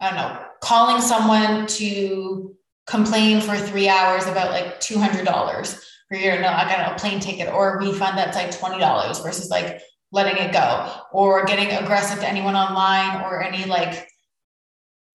I 0.00 0.08
don't 0.08 0.16
know, 0.16 0.44
calling 0.62 1.00
someone 1.00 1.66
to 1.66 2.54
complain 2.86 3.40
for 3.40 3.56
three 3.56 3.88
hours 3.88 4.26
about 4.26 4.50
like 4.50 4.80
$200 4.80 5.82
for 6.08 6.16
your, 6.16 6.40
no, 6.40 6.48
I 6.48 6.64
got 6.68 6.92
a 6.92 6.98
plane 7.00 7.20
ticket 7.20 7.52
or 7.52 7.74
a 7.74 7.78
refund 7.78 8.16
that's 8.16 8.36
like 8.36 8.50
$20 8.50 9.22
versus 9.22 9.50
like 9.50 9.80
letting 10.12 10.36
it 10.36 10.52
go 10.52 10.92
or 11.12 11.44
getting 11.44 11.70
aggressive 11.70 12.20
to 12.20 12.28
anyone 12.28 12.54
online 12.54 13.22
or 13.22 13.42
any 13.42 13.64
like 13.64 14.08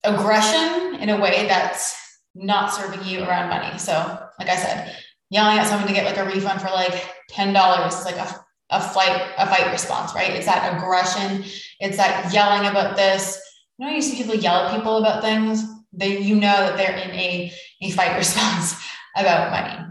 aggression 0.04 0.96
in 1.00 1.08
a 1.08 1.20
way 1.20 1.46
that's 1.46 1.96
not 2.34 2.72
serving 2.72 3.04
you 3.06 3.22
around 3.22 3.48
money. 3.48 3.78
So, 3.78 3.92
like 4.38 4.48
I 4.48 4.56
said, 4.56 4.96
yelling 5.30 5.58
at 5.58 5.66
someone 5.66 5.88
to 5.88 5.94
get 5.94 6.04
like 6.04 6.18
a 6.18 6.26
refund 6.26 6.60
for 6.60 6.68
like 6.68 7.08
$10 7.30 7.88
is 7.88 8.04
like 8.04 8.16
a, 8.16 8.44
a 8.70 8.80
fight, 8.80 9.32
a 9.38 9.46
fight 9.46 9.70
response, 9.70 10.14
right? 10.14 10.30
It's 10.30 10.46
that 10.46 10.76
aggression. 10.76 11.44
It's 11.80 11.96
that 11.96 12.32
yelling 12.32 12.68
about 12.68 12.96
this. 12.96 13.40
You 13.78 13.86
know, 13.86 13.92
you 13.92 14.02
see 14.02 14.16
people 14.16 14.34
yell 14.34 14.66
at 14.66 14.74
people 14.74 14.98
about 14.98 15.22
things. 15.22 15.64
They, 15.92 16.20
you 16.20 16.36
know 16.36 16.40
that 16.40 16.76
they're 16.76 16.96
in 16.96 17.10
a, 17.10 17.52
a 17.82 17.90
fight 17.90 18.16
response 18.16 18.74
about 19.16 19.50
money. 19.50 19.88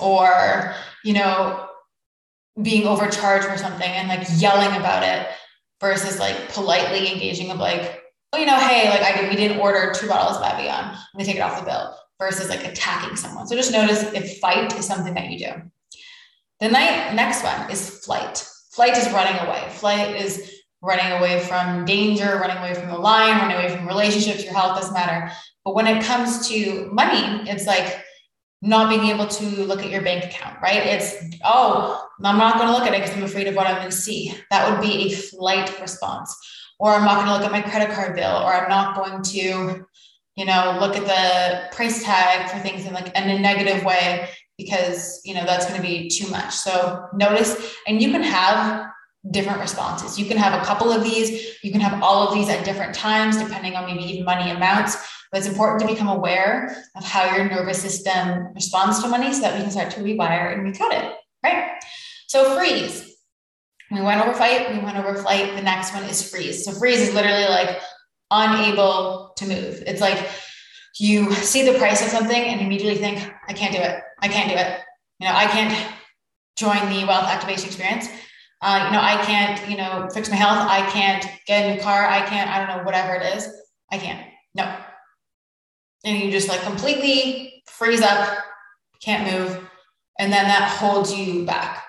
Or, 0.00 0.74
you 1.04 1.14
know, 1.14 1.68
being 2.62 2.86
overcharged 2.86 3.46
for 3.46 3.56
something 3.56 3.88
and 3.88 4.08
like 4.08 4.26
yelling 4.36 4.76
about 4.76 5.02
it 5.02 5.28
versus 5.80 6.18
like 6.18 6.52
politely 6.52 7.12
engaging 7.12 7.50
of 7.50 7.58
like, 7.58 8.02
oh, 8.32 8.38
you 8.38 8.46
know, 8.46 8.58
hey, 8.58 8.90
like 8.90 9.02
I 9.02 9.20
did, 9.20 9.30
we 9.30 9.36
didn't 9.36 9.60
order 9.60 9.92
two 9.94 10.08
bottles 10.08 10.36
of 10.36 10.42
Evian. 10.42 10.68
Let 10.68 10.98
me 11.16 11.24
take 11.24 11.36
it 11.36 11.40
off 11.40 11.58
the 11.58 11.64
bill 11.64 11.96
versus 12.18 12.48
like 12.48 12.64
attacking 12.64 13.16
someone. 13.16 13.46
So 13.46 13.56
just 13.56 13.72
notice 13.72 14.02
if 14.12 14.38
fight 14.38 14.76
is 14.76 14.86
something 14.86 15.14
that 15.14 15.30
you 15.30 15.38
do. 15.38 15.52
The 16.60 16.68
night, 16.68 17.14
next 17.14 17.44
one 17.44 17.70
is 17.70 18.04
flight. 18.04 18.44
Flight 18.72 18.96
is 18.96 19.10
running 19.12 19.38
away. 19.46 19.64
Flight 19.70 20.16
is 20.16 20.57
running 20.80 21.12
away 21.12 21.40
from 21.40 21.84
danger, 21.84 22.38
running 22.40 22.58
away 22.58 22.74
from 22.74 22.88
the 22.88 22.98
line, 22.98 23.38
running 23.38 23.56
away 23.56 23.74
from 23.74 23.86
relationships, 23.86 24.44
your 24.44 24.52
health 24.52 24.78
doesn't 24.78 24.94
matter. 24.94 25.32
But 25.64 25.74
when 25.74 25.86
it 25.86 26.04
comes 26.04 26.48
to 26.48 26.88
money, 26.92 27.48
it's 27.50 27.66
like 27.66 28.04
not 28.62 28.88
being 28.88 29.04
able 29.04 29.26
to 29.26 29.44
look 29.64 29.82
at 29.82 29.90
your 29.90 30.02
bank 30.02 30.24
account, 30.24 30.60
right? 30.62 30.84
It's, 30.86 31.14
oh, 31.44 32.04
I'm 32.24 32.38
not 32.38 32.56
going 32.56 32.66
to 32.66 32.72
look 32.72 32.82
at 32.82 32.94
it 32.94 33.02
because 33.02 33.16
I'm 33.16 33.24
afraid 33.24 33.46
of 33.46 33.54
what 33.54 33.66
I'm 33.66 33.76
going 33.76 33.90
to 33.90 33.96
see. 33.96 34.34
That 34.50 34.70
would 34.70 34.80
be 34.80 35.12
a 35.12 35.16
flight 35.16 35.80
response. 35.80 36.36
Or 36.80 36.92
I'm 36.92 37.04
not 37.04 37.16
going 37.16 37.26
to 37.26 37.32
look 37.34 37.44
at 37.44 37.52
my 37.52 37.62
credit 37.62 37.94
card 37.94 38.14
bill, 38.14 38.36
or 38.36 38.52
I'm 38.54 38.68
not 38.68 38.96
going 38.96 39.22
to, 39.22 39.84
you 40.36 40.44
know, 40.44 40.78
look 40.80 40.96
at 40.96 41.04
the 41.04 41.74
price 41.74 42.04
tag 42.04 42.48
for 42.50 42.58
things 42.60 42.86
in 42.86 42.92
like 42.92 43.08
in 43.16 43.28
a 43.28 43.38
negative 43.38 43.84
way 43.84 44.28
because, 44.56 45.20
you 45.24 45.34
know, 45.34 45.44
that's 45.44 45.66
going 45.66 45.80
to 45.80 45.86
be 45.86 46.08
too 46.08 46.28
much. 46.30 46.54
So 46.54 47.06
notice, 47.14 47.74
and 47.88 48.00
you 48.00 48.12
can 48.12 48.22
have 48.22 48.86
different 49.30 49.60
responses. 49.60 50.18
You 50.18 50.26
can 50.26 50.36
have 50.36 50.60
a 50.60 50.64
couple 50.64 50.90
of 50.90 51.02
these, 51.02 51.62
you 51.62 51.70
can 51.70 51.80
have 51.80 52.02
all 52.02 52.26
of 52.26 52.34
these 52.34 52.48
at 52.48 52.64
different 52.64 52.94
times, 52.94 53.36
depending 53.36 53.74
on 53.74 53.86
maybe 53.86 54.04
even 54.04 54.24
money 54.24 54.50
amounts. 54.50 54.96
But 55.30 55.38
it's 55.38 55.48
important 55.48 55.80
to 55.82 55.86
become 55.86 56.08
aware 56.08 56.84
of 56.96 57.04
how 57.04 57.36
your 57.36 57.44
nervous 57.48 57.82
system 57.82 58.52
responds 58.54 59.02
to 59.02 59.08
money 59.08 59.32
so 59.32 59.42
that 59.42 59.54
we 59.54 59.60
can 59.60 59.70
start 59.70 59.90
to 59.92 60.00
rewire 60.00 60.54
and 60.54 60.62
recut 60.64 60.92
it, 60.92 61.12
right? 61.44 61.72
So 62.28 62.56
freeze. 62.56 63.04
We 63.90 64.00
went 64.00 64.20
over 64.22 64.34
fight, 64.34 64.72
we 64.72 64.78
went 64.78 64.96
over 64.96 65.14
flight. 65.14 65.54
The 65.54 65.62
next 65.62 65.94
one 65.94 66.04
is 66.04 66.30
freeze. 66.30 66.64
So 66.64 66.72
freeze 66.72 67.00
is 67.00 67.14
literally 67.14 67.46
like 67.48 67.80
unable 68.30 69.32
to 69.36 69.46
move. 69.46 69.82
It's 69.86 70.00
like 70.00 70.28
you 70.98 71.32
see 71.34 71.70
the 71.70 71.78
price 71.78 72.02
of 72.02 72.08
something 72.08 72.36
and 72.36 72.60
immediately 72.60 72.96
think, 72.96 73.32
I 73.46 73.52
can't 73.52 73.74
do 73.74 73.80
it. 73.80 74.00
I 74.20 74.28
can't 74.28 74.50
do 74.50 74.56
it. 74.56 74.80
You 75.20 75.28
know, 75.28 75.34
I 75.34 75.46
can't 75.46 75.94
join 76.56 76.78
the 76.90 77.06
wealth 77.06 77.26
activation 77.26 77.66
experience. 77.66 78.08
Uh, 78.60 78.84
you 78.86 78.92
know, 78.92 79.00
I 79.00 79.22
can't, 79.24 79.70
you 79.70 79.76
know, 79.76 80.08
fix 80.12 80.28
my 80.28 80.36
health. 80.36 80.68
I 80.68 80.88
can't 80.90 81.24
get 81.46 81.64
a 81.64 81.74
new 81.74 81.80
car. 81.80 82.06
I 82.06 82.20
can't, 82.22 82.50
I 82.50 82.58
don't 82.58 82.76
know, 82.76 82.84
whatever 82.84 83.14
it 83.14 83.36
is. 83.36 83.48
I 83.90 83.98
can't. 83.98 84.26
No, 84.54 84.76
and 86.04 86.18
you 86.18 86.30
just 86.30 86.48
like 86.48 86.62
completely 86.62 87.62
freeze 87.66 88.00
up, 88.00 88.38
can't 89.02 89.32
move, 89.32 89.68
and 90.18 90.32
then 90.32 90.44
that 90.44 90.76
holds 90.78 91.14
you 91.14 91.44
back, 91.44 91.84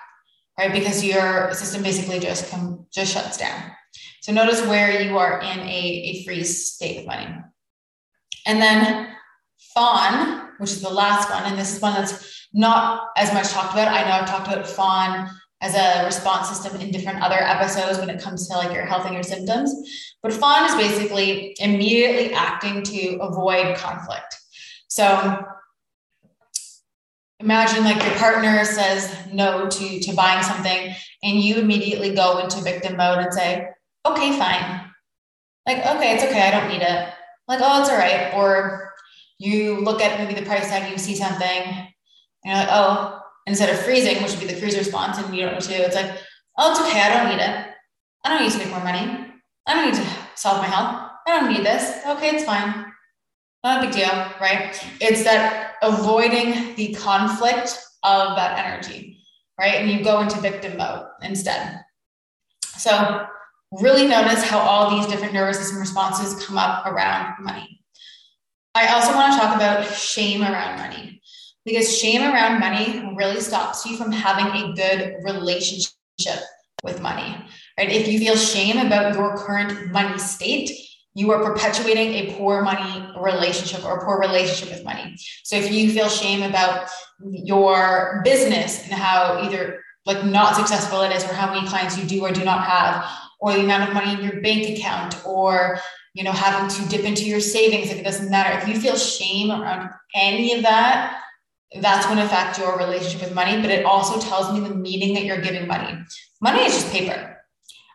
right? 0.58 0.72
Because 0.72 1.04
your 1.04 1.52
system 1.54 1.82
basically 1.82 2.18
just 2.18 2.50
come 2.50 2.86
just 2.92 3.12
shuts 3.12 3.36
down. 3.36 3.70
So 4.20 4.32
notice 4.32 4.64
where 4.66 5.00
you 5.00 5.16
are 5.18 5.40
in 5.40 5.60
a, 5.60 5.62
a 5.68 6.24
freeze 6.24 6.72
state 6.72 6.98
of 6.98 7.06
money. 7.06 7.28
And 8.46 8.60
then 8.60 9.08
fawn, 9.74 10.50
which 10.58 10.70
is 10.70 10.82
the 10.82 10.90
last 10.90 11.30
one, 11.30 11.44
and 11.44 11.58
this 11.58 11.74
is 11.74 11.82
one 11.82 11.94
that's 11.94 12.48
not 12.52 13.08
as 13.16 13.32
much 13.32 13.48
talked 13.48 13.72
about. 13.72 13.88
I 13.88 14.02
know 14.02 14.22
I've 14.22 14.28
talked 14.28 14.48
about 14.48 14.66
fawn 14.66 15.30
as 15.60 15.74
a 15.74 16.04
response 16.04 16.48
system 16.48 16.80
in 16.80 16.90
different 16.90 17.22
other 17.22 17.36
episodes 17.36 17.98
when 17.98 18.08
it 18.08 18.20
comes 18.20 18.48
to 18.48 18.56
like 18.56 18.72
your 18.72 18.86
health 18.86 19.04
and 19.04 19.14
your 19.14 19.22
symptoms. 19.22 20.14
But 20.22 20.32
fawn 20.32 20.64
is 20.64 20.74
basically 20.74 21.56
immediately 21.60 22.32
acting 22.32 22.82
to 22.82 23.18
avoid 23.18 23.76
conflict. 23.76 24.36
So 24.88 25.44
imagine 27.40 27.84
like 27.84 28.02
your 28.02 28.14
partner 28.16 28.64
says 28.64 29.14
no 29.32 29.68
to, 29.68 30.00
to 30.00 30.14
buying 30.14 30.42
something 30.42 30.94
and 31.22 31.40
you 31.40 31.56
immediately 31.56 32.14
go 32.14 32.38
into 32.38 32.62
victim 32.62 32.96
mode 32.96 33.18
and 33.18 33.32
say, 33.32 33.68
okay, 34.06 34.38
fine. 34.38 34.80
Like, 35.66 35.78
okay, 35.78 36.14
it's 36.14 36.24
okay. 36.24 36.42
I 36.42 36.50
don't 36.50 36.68
need 36.68 36.82
it. 36.82 37.08
Like, 37.48 37.60
oh, 37.62 37.80
it's 37.80 37.90
all 37.90 37.96
right. 37.96 38.32
Or 38.34 38.92
you 39.38 39.80
look 39.80 40.00
at 40.00 40.18
maybe 40.18 40.38
the 40.38 40.46
price 40.46 40.68
tag, 40.68 40.90
you 40.90 40.98
see 40.98 41.14
something, 41.14 41.48
and 41.48 41.88
you're 42.44 42.54
like, 42.54 42.68
oh, 42.70 43.19
instead 43.46 43.70
of 43.70 43.78
freezing, 43.80 44.22
which 44.22 44.32
would 44.32 44.40
be 44.40 44.46
the 44.46 44.60
freeze 44.60 44.76
response, 44.76 45.18
and 45.18 45.34
you 45.34 45.42
don't 45.42 45.54
what 45.54 45.62
to 45.62 45.74
it's 45.74 45.96
like, 45.96 46.18
oh, 46.58 46.70
it's 46.70 46.80
okay, 46.80 47.00
I 47.00 47.14
don't 47.14 47.30
need 47.30 47.42
it. 47.42 47.66
I 48.24 48.28
don't 48.28 48.42
need 48.42 48.52
to 48.52 48.58
make 48.58 48.70
more 48.70 48.84
money. 48.84 49.32
I 49.66 49.74
don't 49.74 49.86
need 49.86 49.94
to 49.94 50.08
solve 50.34 50.58
my 50.58 50.66
health. 50.66 51.10
I 51.26 51.40
don't 51.40 51.52
need 51.52 51.64
this. 51.64 52.04
Okay, 52.06 52.34
it's 52.34 52.44
fine. 52.44 52.86
Not 53.62 53.82
a 53.82 53.86
big 53.86 53.94
deal, 53.94 54.08
right? 54.40 54.74
It's 55.00 55.24
that 55.24 55.74
avoiding 55.82 56.74
the 56.76 56.94
conflict 56.94 57.78
of 58.02 58.36
that 58.36 58.64
energy, 58.64 59.18
right? 59.58 59.76
And 59.76 59.90
you 59.90 60.02
go 60.02 60.20
into 60.20 60.40
victim 60.40 60.78
mode 60.78 61.06
instead. 61.22 61.80
So, 62.78 63.26
really 63.72 64.06
notice 64.06 64.42
how 64.42 64.58
all 64.58 64.90
these 64.90 65.06
different 65.06 65.34
nervous 65.34 65.58
system 65.58 65.78
responses 65.78 66.44
come 66.44 66.58
up 66.58 66.86
around 66.86 67.34
money. 67.40 67.80
I 68.74 68.88
also 68.88 69.14
want 69.14 69.34
to 69.34 69.38
talk 69.38 69.56
about 69.56 69.92
shame 69.92 70.42
around 70.42 70.78
money 70.78 71.19
because 71.64 71.96
shame 71.96 72.22
around 72.22 72.60
money 72.60 73.14
really 73.16 73.40
stops 73.40 73.84
you 73.86 73.96
from 73.96 74.12
having 74.12 74.46
a 74.62 74.74
good 74.74 75.16
relationship 75.22 76.40
with 76.82 77.00
money, 77.00 77.36
right? 77.78 77.90
If 77.90 78.08
you 78.08 78.18
feel 78.18 78.36
shame 78.36 78.78
about 78.84 79.14
your 79.14 79.36
current 79.36 79.90
money 79.92 80.18
state, 80.18 80.70
you 81.14 81.30
are 81.32 81.42
perpetuating 81.42 82.14
a 82.14 82.34
poor 82.36 82.62
money 82.62 83.06
relationship 83.20 83.84
or 83.84 84.04
poor 84.04 84.20
relationship 84.20 84.74
with 84.74 84.84
money. 84.84 85.16
So 85.44 85.56
if 85.56 85.70
you 85.70 85.90
feel 85.92 86.08
shame 86.08 86.42
about 86.42 86.88
your 87.20 88.22
business 88.24 88.84
and 88.84 88.92
how 88.92 89.40
either 89.42 89.82
like 90.06 90.24
not 90.24 90.56
successful 90.56 91.02
it 91.02 91.12
is 91.12 91.24
or 91.24 91.34
how 91.34 91.52
many 91.52 91.66
clients 91.66 91.98
you 91.98 92.04
do 92.04 92.24
or 92.24 92.32
do 92.32 92.44
not 92.44 92.64
have 92.64 93.04
or 93.40 93.52
the 93.52 93.60
amount 93.60 93.88
of 93.88 93.94
money 93.94 94.12
in 94.12 94.22
your 94.22 94.40
bank 94.40 94.78
account 94.78 95.20
or 95.26 95.78
you 96.14 96.24
know 96.24 96.32
having 96.32 96.68
to 96.68 96.88
dip 96.88 97.04
into 97.04 97.24
your 97.24 97.40
savings 97.40 97.88
like 97.88 97.98
it 97.98 98.04
doesn't 98.04 98.30
matter 98.30 98.58
if 98.58 98.66
you 98.66 98.80
feel 98.80 98.96
shame 98.96 99.50
around 99.50 99.90
any 100.14 100.54
of 100.54 100.62
that 100.62 101.20
that's 101.80 102.06
going 102.06 102.18
to 102.18 102.24
affect 102.24 102.58
your 102.58 102.76
relationship 102.78 103.20
with 103.20 103.34
money 103.34 103.60
but 103.60 103.70
it 103.70 103.84
also 103.84 104.20
tells 104.20 104.52
me 104.52 104.66
the 104.66 104.74
meaning 104.74 105.14
that 105.14 105.24
you're 105.24 105.40
giving 105.40 105.66
money 105.66 105.96
money 106.40 106.64
is 106.64 106.74
just 106.74 106.92
paper 106.92 107.36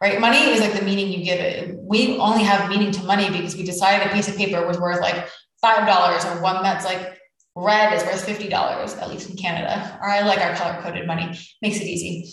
right? 0.02 0.20
Money 0.20 0.38
is 0.38 0.60
like 0.60 0.74
the 0.74 0.84
meaning 0.84 1.12
you 1.12 1.24
give 1.24 1.40
it. 1.40 1.76
We 1.78 2.18
only 2.18 2.44
have 2.44 2.70
meaning 2.70 2.92
to 2.92 3.04
money 3.04 3.30
because 3.30 3.56
we 3.56 3.64
decided 3.64 4.08
a 4.08 4.14
piece 4.14 4.28
of 4.28 4.36
paper 4.36 4.66
was 4.66 4.80
worth 4.80 5.02
like 5.02 5.28
five 5.62 5.88
dollars, 5.88 6.26
or 6.26 6.42
one 6.42 6.62
that's 6.64 6.86
like 6.86 7.18
red 7.56 7.94
is 7.94 8.04
worth 8.04 8.24
fifty 8.24 8.50
dollars, 8.50 8.94
at 8.96 9.10
least 9.10 9.30
in 9.30 9.36
Canada. 9.36 9.98
Or 10.02 10.10
I 10.10 10.22
like 10.22 10.40
our 10.40 10.56
color 10.56 10.82
coded 10.82 11.08
money; 11.08 11.38
makes 11.62 11.78
it 11.78 11.86
easy. 11.86 12.32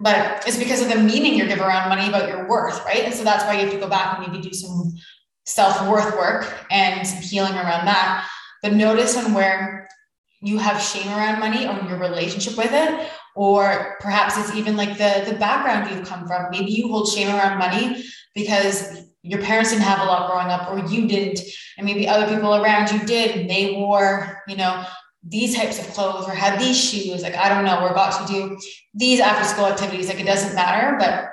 But 0.00 0.46
it's 0.46 0.58
because 0.58 0.82
of 0.82 0.88
the 0.88 0.96
meaning 0.96 1.34
you 1.34 1.46
give 1.46 1.60
around 1.60 1.88
money 1.88 2.08
about 2.08 2.28
your 2.28 2.48
worth, 2.48 2.84
right? 2.84 3.04
And 3.04 3.14
so 3.14 3.22
that's 3.22 3.44
why 3.44 3.54
you 3.54 3.60
have 3.60 3.72
to 3.72 3.78
go 3.78 3.88
back 3.88 4.18
and 4.18 4.26
maybe 4.26 4.42
do 4.42 4.52
some 4.52 4.92
self 5.46 5.88
worth 5.88 6.16
work 6.16 6.52
and 6.70 7.06
some 7.06 7.22
healing 7.22 7.54
around 7.54 7.86
that. 7.86 8.28
But 8.62 8.72
notice 8.72 9.16
on 9.16 9.34
where 9.34 9.88
you 10.44 10.58
have 10.58 10.80
shame 10.80 11.08
around 11.08 11.40
money 11.40 11.66
or 11.66 11.80
your 11.88 11.98
relationship 11.98 12.56
with 12.56 12.72
it, 12.72 13.10
or 13.34 13.96
perhaps 14.00 14.38
it's 14.38 14.54
even 14.54 14.76
like 14.76 14.98
the 14.98 15.24
the 15.30 15.36
background 15.38 15.90
you've 15.90 16.06
come 16.06 16.26
from. 16.26 16.50
Maybe 16.50 16.70
you 16.70 16.88
hold 16.88 17.08
shame 17.08 17.28
around 17.28 17.58
money 17.58 18.04
because 18.34 19.08
your 19.22 19.40
parents 19.40 19.70
didn't 19.70 19.82
have 19.82 20.00
a 20.00 20.04
lot 20.04 20.30
growing 20.30 20.48
up 20.48 20.70
or 20.70 20.78
you 20.92 21.08
didn't 21.08 21.40
and 21.78 21.86
maybe 21.86 22.06
other 22.06 22.32
people 22.32 22.54
around 22.54 22.92
you 22.92 22.98
did 23.06 23.36
and 23.36 23.48
they 23.48 23.72
wore 23.72 24.42
you 24.46 24.56
know 24.56 24.84
these 25.26 25.56
types 25.56 25.78
of 25.78 25.86
clothes 25.94 26.28
or 26.28 26.32
had 26.32 26.60
these 26.60 26.78
shoes 26.78 27.22
like 27.22 27.34
i 27.36 27.48
don't 27.48 27.64
know 27.64 27.80
we're 27.80 27.88
about 27.88 28.26
to 28.26 28.30
do 28.30 28.58
these 28.92 29.20
after 29.20 29.44
school 29.44 29.64
activities 29.64 30.08
like 30.08 30.20
it 30.20 30.26
doesn't 30.26 30.54
matter 30.54 30.96
but 30.98 31.30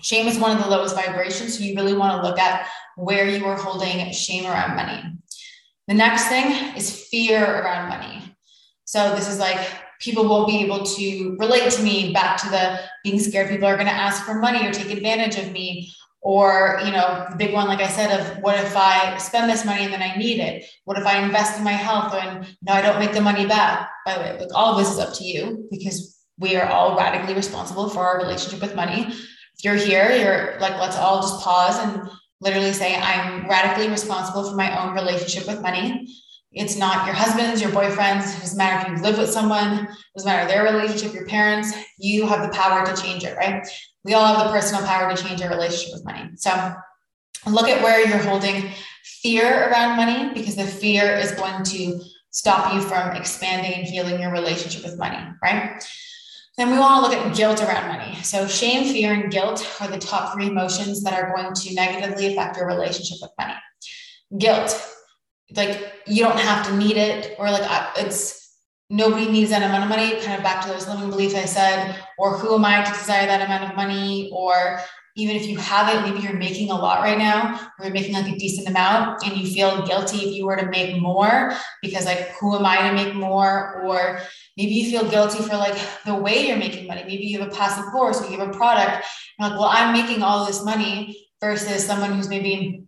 shame 0.00 0.28
is 0.28 0.38
one 0.38 0.56
of 0.56 0.62
the 0.62 0.70
lowest 0.70 0.94
vibrations 0.94 1.58
so 1.58 1.64
you 1.64 1.74
really 1.74 1.94
want 1.94 2.14
to 2.14 2.28
look 2.28 2.38
at 2.38 2.68
where 2.98 3.28
you 3.28 3.44
are 3.46 3.56
holding 3.56 4.10
shame 4.12 4.44
around 4.44 4.74
money. 4.74 5.02
The 5.86 5.94
next 5.94 6.26
thing 6.26 6.76
is 6.76 7.06
fear 7.06 7.42
around 7.42 7.88
money 7.88 8.27
so 8.88 9.14
this 9.14 9.28
is 9.28 9.38
like 9.38 9.58
people 10.00 10.26
won't 10.26 10.48
be 10.48 10.62
able 10.64 10.82
to 10.82 11.36
relate 11.38 11.70
to 11.70 11.82
me 11.82 12.10
back 12.14 12.38
to 12.38 12.48
the 12.48 12.80
being 13.04 13.18
scared 13.20 13.50
people 13.50 13.68
are 13.68 13.76
going 13.76 13.86
to 13.86 13.92
ask 13.92 14.24
for 14.24 14.36
money 14.36 14.66
or 14.66 14.72
take 14.72 14.90
advantage 14.90 15.36
of 15.36 15.52
me 15.52 15.92
or 16.22 16.80
you 16.82 16.90
know 16.90 17.26
the 17.28 17.36
big 17.36 17.52
one 17.52 17.68
like 17.68 17.80
i 17.80 17.86
said 17.86 18.18
of 18.18 18.42
what 18.42 18.58
if 18.58 18.74
i 18.78 19.14
spend 19.18 19.50
this 19.50 19.66
money 19.66 19.84
and 19.84 19.92
then 19.92 20.00
i 20.00 20.16
need 20.16 20.40
it? 20.40 20.64
What 20.86 20.98
if 20.98 21.04
i 21.04 21.22
invest 21.22 21.58
in 21.58 21.64
my 21.64 21.72
health 21.72 22.14
and 22.14 22.46
no 22.62 22.72
i 22.72 22.80
don't 22.80 22.98
make 22.98 23.12
the 23.12 23.20
money 23.20 23.44
back? 23.44 23.90
By 24.06 24.14
the 24.14 24.20
way 24.20 24.38
like 24.40 24.54
all 24.54 24.72
of 24.72 24.78
this 24.78 24.90
is 24.90 24.98
up 24.98 25.12
to 25.16 25.24
you 25.24 25.68
because 25.70 26.18
we 26.38 26.56
are 26.56 26.66
all 26.66 26.96
radically 26.96 27.34
responsible 27.34 27.90
for 27.90 28.00
our 28.06 28.16
relationship 28.16 28.62
with 28.62 28.74
money. 28.74 29.02
If 29.08 29.64
you're 29.64 29.74
here 29.74 30.10
you're 30.16 30.58
like 30.60 30.80
let's 30.80 30.96
all 30.96 31.20
just 31.20 31.40
pause 31.42 31.78
and 31.84 32.08
literally 32.40 32.72
say 32.72 32.94
i'm 32.96 33.48
radically 33.48 33.88
responsible 33.88 34.48
for 34.48 34.56
my 34.56 34.70
own 34.80 34.94
relationship 34.94 35.46
with 35.46 35.60
money 35.60 36.08
it's 36.52 36.76
not 36.76 37.06
your 37.06 37.14
husband's, 37.14 37.60
your 37.60 37.72
boyfriend's. 37.72 38.34
It 38.36 38.40
doesn't 38.40 38.58
matter 38.58 38.90
if 38.90 38.98
you 38.98 39.02
live 39.02 39.18
with 39.18 39.30
someone, 39.30 39.84
it 39.84 39.88
doesn't 40.16 40.28
matter 40.28 40.48
their 40.48 40.64
relationship, 40.64 41.12
your 41.12 41.26
parents. 41.26 41.72
You 41.98 42.26
have 42.26 42.42
the 42.42 42.56
power 42.56 42.86
to 42.86 43.00
change 43.00 43.24
it, 43.24 43.36
right? 43.36 43.66
We 44.04 44.14
all 44.14 44.26
have 44.26 44.46
the 44.46 44.52
personal 44.52 44.84
power 44.84 45.14
to 45.14 45.22
change 45.22 45.42
our 45.42 45.50
relationship 45.50 45.94
with 45.94 46.04
money. 46.04 46.30
So 46.36 46.74
look 47.46 47.68
at 47.68 47.82
where 47.82 48.06
you're 48.06 48.18
holding 48.18 48.70
fear 49.22 49.68
around 49.68 49.96
money 49.96 50.32
because 50.32 50.56
the 50.56 50.66
fear 50.66 51.16
is 51.16 51.32
going 51.32 51.64
to 51.64 52.00
stop 52.30 52.72
you 52.72 52.80
from 52.80 53.16
expanding 53.16 53.74
and 53.74 53.86
healing 53.86 54.20
your 54.20 54.32
relationship 54.32 54.84
with 54.84 54.98
money, 54.98 55.18
right? 55.42 55.84
Then 56.56 56.70
we 56.72 56.78
want 56.78 57.04
to 57.04 57.10
look 57.10 57.26
at 57.26 57.36
guilt 57.36 57.62
around 57.62 57.88
money. 57.88 58.16
So, 58.22 58.48
shame, 58.48 58.92
fear, 58.92 59.12
and 59.12 59.30
guilt 59.30 59.64
are 59.80 59.86
the 59.86 59.98
top 59.98 60.34
three 60.34 60.48
emotions 60.48 61.04
that 61.04 61.14
are 61.14 61.34
going 61.34 61.54
to 61.54 61.74
negatively 61.74 62.32
affect 62.32 62.56
your 62.56 62.66
relationship 62.66 63.18
with 63.22 63.30
money. 63.38 63.54
Guilt 64.36 64.97
like 65.56 65.92
you 66.06 66.22
don't 66.22 66.38
have 66.38 66.66
to 66.66 66.76
need 66.76 66.96
it 66.96 67.34
or 67.38 67.50
like 67.50 67.68
it's 67.96 68.56
nobody 68.90 69.30
needs 69.30 69.50
that 69.50 69.62
amount 69.62 69.84
of 69.84 69.88
money 69.88 70.20
kind 70.22 70.36
of 70.36 70.42
back 70.42 70.62
to 70.62 70.68
those 70.68 70.88
limiting 70.88 71.10
beliefs 71.10 71.34
i 71.34 71.44
said 71.44 71.96
or 72.18 72.36
who 72.38 72.54
am 72.54 72.64
i 72.64 72.82
to 72.82 72.92
desire 72.92 73.26
that 73.26 73.42
amount 73.42 73.68
of 73.68 73.76
money 73.76 74.30
or 74.32 74.80
even 75.18 75.34
if 75.34 75.48
you 75.48 75.58
have 75.58 75.92
it 75.92 76.08
maybe 76.08 76.22
you're 76.22 76.38
making 76.38 76.70
a 76.70 76.74
lot 76.74 77.00
right 77.00 77.18
now 77.18 77.70
or 77.78 77.84
you're 77.84 77.94
making 77.94 78.14
like 78.14 78.32
a 78.32 78.38
decent 78.38 78.68
amount 78.68 79.22
and 79.26 79.36
you 79.36 79.46
feel 79.46 79.84
guilty 79.84 80.18
if 80.18 80.34
you 80.34 80.46
were 80.46 80.56
to 80.56 80.66
make 80.70 81.00
more 81.00 81.52
because 81.82 82.04
like 82.04 82.28
who 82.38 82.56
am 82.56 82.64
i 82.64 82.88
to 82.88 82.94
make 82.94 83.14
more? 83.14 83.82
Or 83.82 84.20
maybe 84.56 84.70
you 84.70 84.90
feel 84.90 85.10
guilty 85.10 85.42
for 85.42 85.56
like 85.56 85.76
the 86.06 86.14
way 86.14 86.46
you're 86.46 86.56
making 86.56 86.86
money. 86.86 87.02
Maybe 87.02 87.24
you 87.24 87.40
have 87.40 87.48
a 87.48 87.54
passive 87.54 87.86
course 87.86 88.22
or 88.22 88.30
you 88.30 88.38
have 88.38 88.48
a 88.48 88.52
product. 88.56 89.04
And 89.38 89.50
like 89.50 89.58
well 89.58 89.68
i'm 89.70 89.92
making 89.92 90.22
all 90.22 90.46
this 90.46 90.64
money 90.64 91.28
versus 91.40 91.84
someone 91.84 92.12
who's 92.12 92.28
maybe 92.28 92.87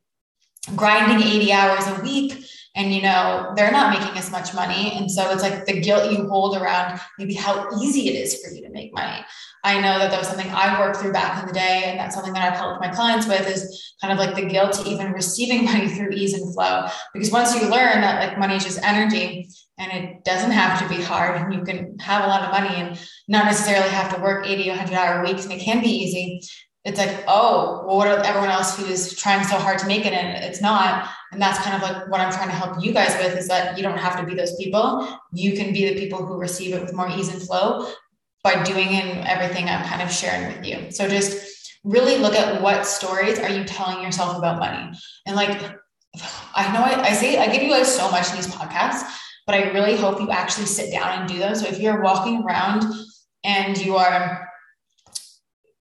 grinding 0.77 1.27
80 1.27 1.53
hours 1.53 1.87
a 1.87 2.03
week 2.03 2.45
and 2.77 2.95
you 2.95 3.03
know 3.03 3.53
they're 3.57 3.73
not 3.73 3.99
making 3.99 4.17
as 4.17 4.31
much 4.31 4.55
money. 4.55 4.93
And 4.97 5.11
so 5.11 5.31
it's 5.31 5.43
like 5.43 5.67
the 5.67 5.81
guilt 5.81 6.13
you 6.13 6.29
hold 6.29 6.57
around 6.57 7.01
maybe 7.19 7.35
how 7.35 7.69
easy 7.81 8.09
it 8.09 8.15
is 8.15 8.43
for 8.43 8.55
you 8.55 8.63
to 8.63 8.71
make 8.71 8.93
money. 8.95 9.25
I 9.63 9.75
know 9.75 9.99
that 9.99 10.11
that 10.11 10.19
was 10.19 10.29
something 10.29 10.51
i 10.51 10.81
worked 10.81 10.97
through 10.97 11.13
back 11.13 11.41
in 11.41 11.47
the 11.47 11.53
day 11.53 11.83
and 11.85 12.01
that's 12.01 12.15
something 12.15 12.33
that 12.33 12.51
i've 12.51 12.59
helped 12.59 12.81
my 12.81 12.89
clients 12.89 13.27
with 13.27 13.47
is 13.47 13.95
kind 14.01 14.11
of 14.11 14.19
like 14.19 14.35
the 14.35 14.47
guilt 14.47 14.73
to 14.73 14.89
even 14.89 15.13
receiving 15.13 15.65
money 15.71 15.89
through 15.89 16.11
ease 16.11 16.35
and 16.35 16.55
flow. 16.55 16.87
Because 17.13 17.31
once 17.31 17.55
you 17.55 17.69
learn 17.69 18.01
that 18.01 18.27
like 18.27 18.39
money 18.39 18.57
is 18.57 18.65
just 18.65 18.83
energy 18.83 19.49
and 19.79 19.93
it 19.93 20.25
doesn't 20.25 20.51
have 20.51 20.79
to 20.81 20.95
be 20.95 21.03
hard 21.03 21.41
and 21.41 21.53
you 21.53 21.63
can 21.63 21.99
have 21.99 22.25
a 22.25 22.29
lot 22.29 22.43
of 22.43 22.51
money 22.51 22.75
and 22.81 22.99
not 23.29 23.47
necessarily 23.47 23.89
have 23.89 24.15
to 24.15 24.23
work 24.23 24.47
80 24.47 24.69
100 24.69 24.95
hour 24.95 25.25
weeks 25.25 25.45
and 25.45 25.53
it 25.53 25.61
can 25.61 25.83
be 25.83 25.89
easy 25.89 26.41
it's 26.85 26.99
like, 26.99 27.25
oh, 27.29 27.85
well, 27.87 27.99
what 27.99 28.09
are 28.09 28.25
everyone 28.25 28.49
else 28.49 28.79
who 28.79 28.87
is 28.87 29.15
trying 29.15 29.45
so 29.45 29.57
hard 29.57 29.79
to 29.81 29.87
make 29.87 30.07
it 30.07 30.15
and 30.15 30.43
it's 30.43 30.63
not? 30.63 31.09
And 31.33 31.41
that's 31.41 31.59
kind 31.59 31.77
of 31.77 31.83
like 31.83 32.09
what 32.09 32.21
I'm 32.21 32.33
trying 32.33 32.49
to 32.49 32.55
help 32.55 32.83
you 32.83 32.93
guys 32.93 33.15
with 33.23 33.37
is 33.37 33.49
that 33.49 33.77
you 33.77 33.83
don't 33.83 33.99
have 33.99 34.19
to 34.19 34.25
be 34.25 34.35
those 34.35 34.57
people. 34.57 35.07
You 35.33 35.53
can 35.53 35.73
be 35.75 35.93
the 35.93 36.01
people 36.01 36.25
who 36.25 36.39
receive 36.39 36.75
it 36.75 36.81
with 36.81 36.95
more 36.95 37.11
ease 37.11 37.29
and 37.29 37.43
flow 37.43 37.93
by 38.43 38.63
doing 38.63 38.89
in 38.89 39.19
everything 39.27 39.69
I'm 39.69 39.85
kind 39.85 40.01
of 40.01 40.11
sharing 40.11 40.57
with 40.57 40.65
you. 40.65 40.91
So 40.91 41.07
just 41.07 41.77
really 41.85 42.17
look 42.17 42.35
at 42.35 42.63
what 42.63 42.87
stories 42.87 43.39
are 43.39 43.51
you 43.51 43.65
telling 43.65 44.03
yourself 44.03 44.39
about 44.39 44.59
money? 44.59 44.97
And 45.27 45.37
like, 45.37 45.61
I 46.55 46.73
know 46.73 46.81
I, 46.81 47.09
I 47.09 47.13
say, 47.13 47.39
I 47.39 47.53
give 47.53 47.63
you 47.63 47.69
guys 47.69 47.95
so 47.95 48.11
much 48.11 48.31
in 48.31 48.37
these 48.37 48.49
podcasts, 48.49 49.03
but 49.47 49.55
I 49.55 49.71
really 49.73 49.97
hope 49.97 50.19
you 50.19 50.31
actually 50.31 50.67
sit 50.67 50.91
down 50.91 51.21
and 51.21 51.29
do 51.29 51.39
them. 51.39 51.55
So 51.55 51.67
if 51.67 51.79
you're 51.79 52.03
walking 52.03 52.43
around 52.43 52.85
and 53.45 53.77
you 53.79 53.97
are 53.97 54.50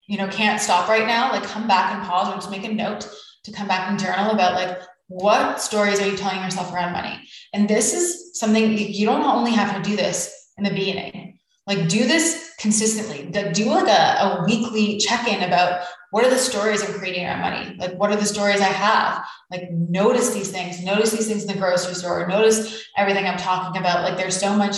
you 0.06 0.18
know, 0.18 0.28
can't 0.28 0.60
stop 0.60 0.88
right 0.88 1.06
now, 1.06 1.30
like 1.32 1.44
come 1.44 1.66
back 1.66 1.94
and 1.94 2.02
pause 2.04 2.28
or 2.28 2.34
just 2.34 2.50
make 2.50 2.64
a 2.64 2.72
note 2.72 3.08
to 3.44 3.52
come 3.52 3.68
back 3.68 3.88
and 3.88 3.98
journal 3.98 4.30
about 4.30 4.54
like 4.54 4.80
what 5.08 5.60
stories 5.60 6.00
are 6.00 6.08
you 6.08 6.16
telling 6.16 6.42
yourself 6.42 6.72
around 6.72 6.92
money? 6.92 7.28
And 7.52 7.68
this 7.68 7.92
is 7.92 8.38
something 8.38 8.76
you 8.76 9.06
don't 9.06 9.22
only 9.22 9.52
have 9.52 9.76
to 9.76 9.88
do 9.88 9.96
this 9.96 10.34
in 10.56 10.64
the 10.64 10.70
beginning. 10.70 11.38
Like 11.66 11.88
do 11.88 12.06
this 12.06 12.54
consistently. 12.58 13.30
Do 13.30 13.64
like 13.66 13.88
a, 13.88 14.40
a 14.40 14.44
weekly 14.46 14.98
check-in 14.98 15.42
about 15.42 15.86
what 16.10 16.24
are 16.24 16.30
the 16.30 16.36
stories 16.36 16.82
I'm 16.82 16.94
creating 16.94 17.24
around 17.24 17.40
money? 17.40 17.76
Like 17.78 17.94
what 17.94 18.10
are 18.10 18.16
the 18.16 18.26
stories 18.26 18.60
I 18.60 18.64
have? 18.64 19.24
Like 19.50 19.70
notice 19.72 20.32
these 20.32 20.50
things, 20.50 20.82
notice 20.82 21.10
these 21.10 21.26
things 21.26 21.42
in 21.42 21.48
the 21.48 21.60
grocery 21.60 21.94
store, 21.94 22.26
notice 22.26 22.84
everything 22.96 23.26
I'm 23.26 23.38
talking 23.38 23.80
about. 23.80 24.04
Like 24.04 24.16
there's 24.16 24.38
so 24.38 24.54
much 24.54 24.76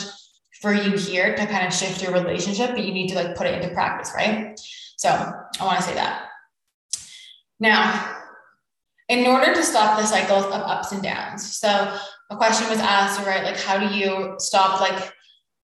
for 0.61 0.72
you 0.72 0.97
here 0.97 1.37
to 1.37 1.47
kind 1.47 1.66
of 1.66 1.74
shift 1.74 2.03
your 2.03 2.12
relationship, 2.12 2.70
but 2.70 2.85
you 2.85 2.93
need 2.93 3.09
to 3.09 3.16
like 3.16 3.37
put 3.37 3.47
it 3.47 3.62
into 3.62 3.74
practice, 3.74 4.12
right? 4.14 4.59
So 4.97 5.09
I 5.11 5.64
want 5.64 5.78
to 5.78 5.82
say 5.84 5.94
that. 5.94 6.28
Now, 7.61 8.16
in 9.09 9.26
order 9.26 9.55
to 9.55 9.62
stop 9.62 9.99
the 9.99 10.07
cycles 10.07 10.44
of 10.47 10.53
ups 10.53 10.92
and 10.92 11.03
downs, 11.03 11.59
so 11.59 11.97
a 12.30 12.36
question 12.36 12.68
was 12.68 12.80
asked, 12.80 13.24
right? 13.26 13.44
Like, 13.44 13.59
how 13.59 13.78
do 13.78 13.94
you 13.94 14.34
stop 14.38 14.80
like 14.80 15.12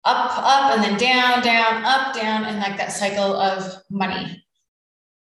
up, 0.05 0.38
up, 0.38 0.74
and 0.74 0.84
then 0.84 0.97
down, 0.97 1.43
down, 1.43 1.86
up, 1.86 2.15
down, 2.15 2.45
and 2.45 2.59
like 2.59 2.78
that 2.78 2.91
cycle 2.91 3.36
of 3.36 3.82
money? 3.89 4.43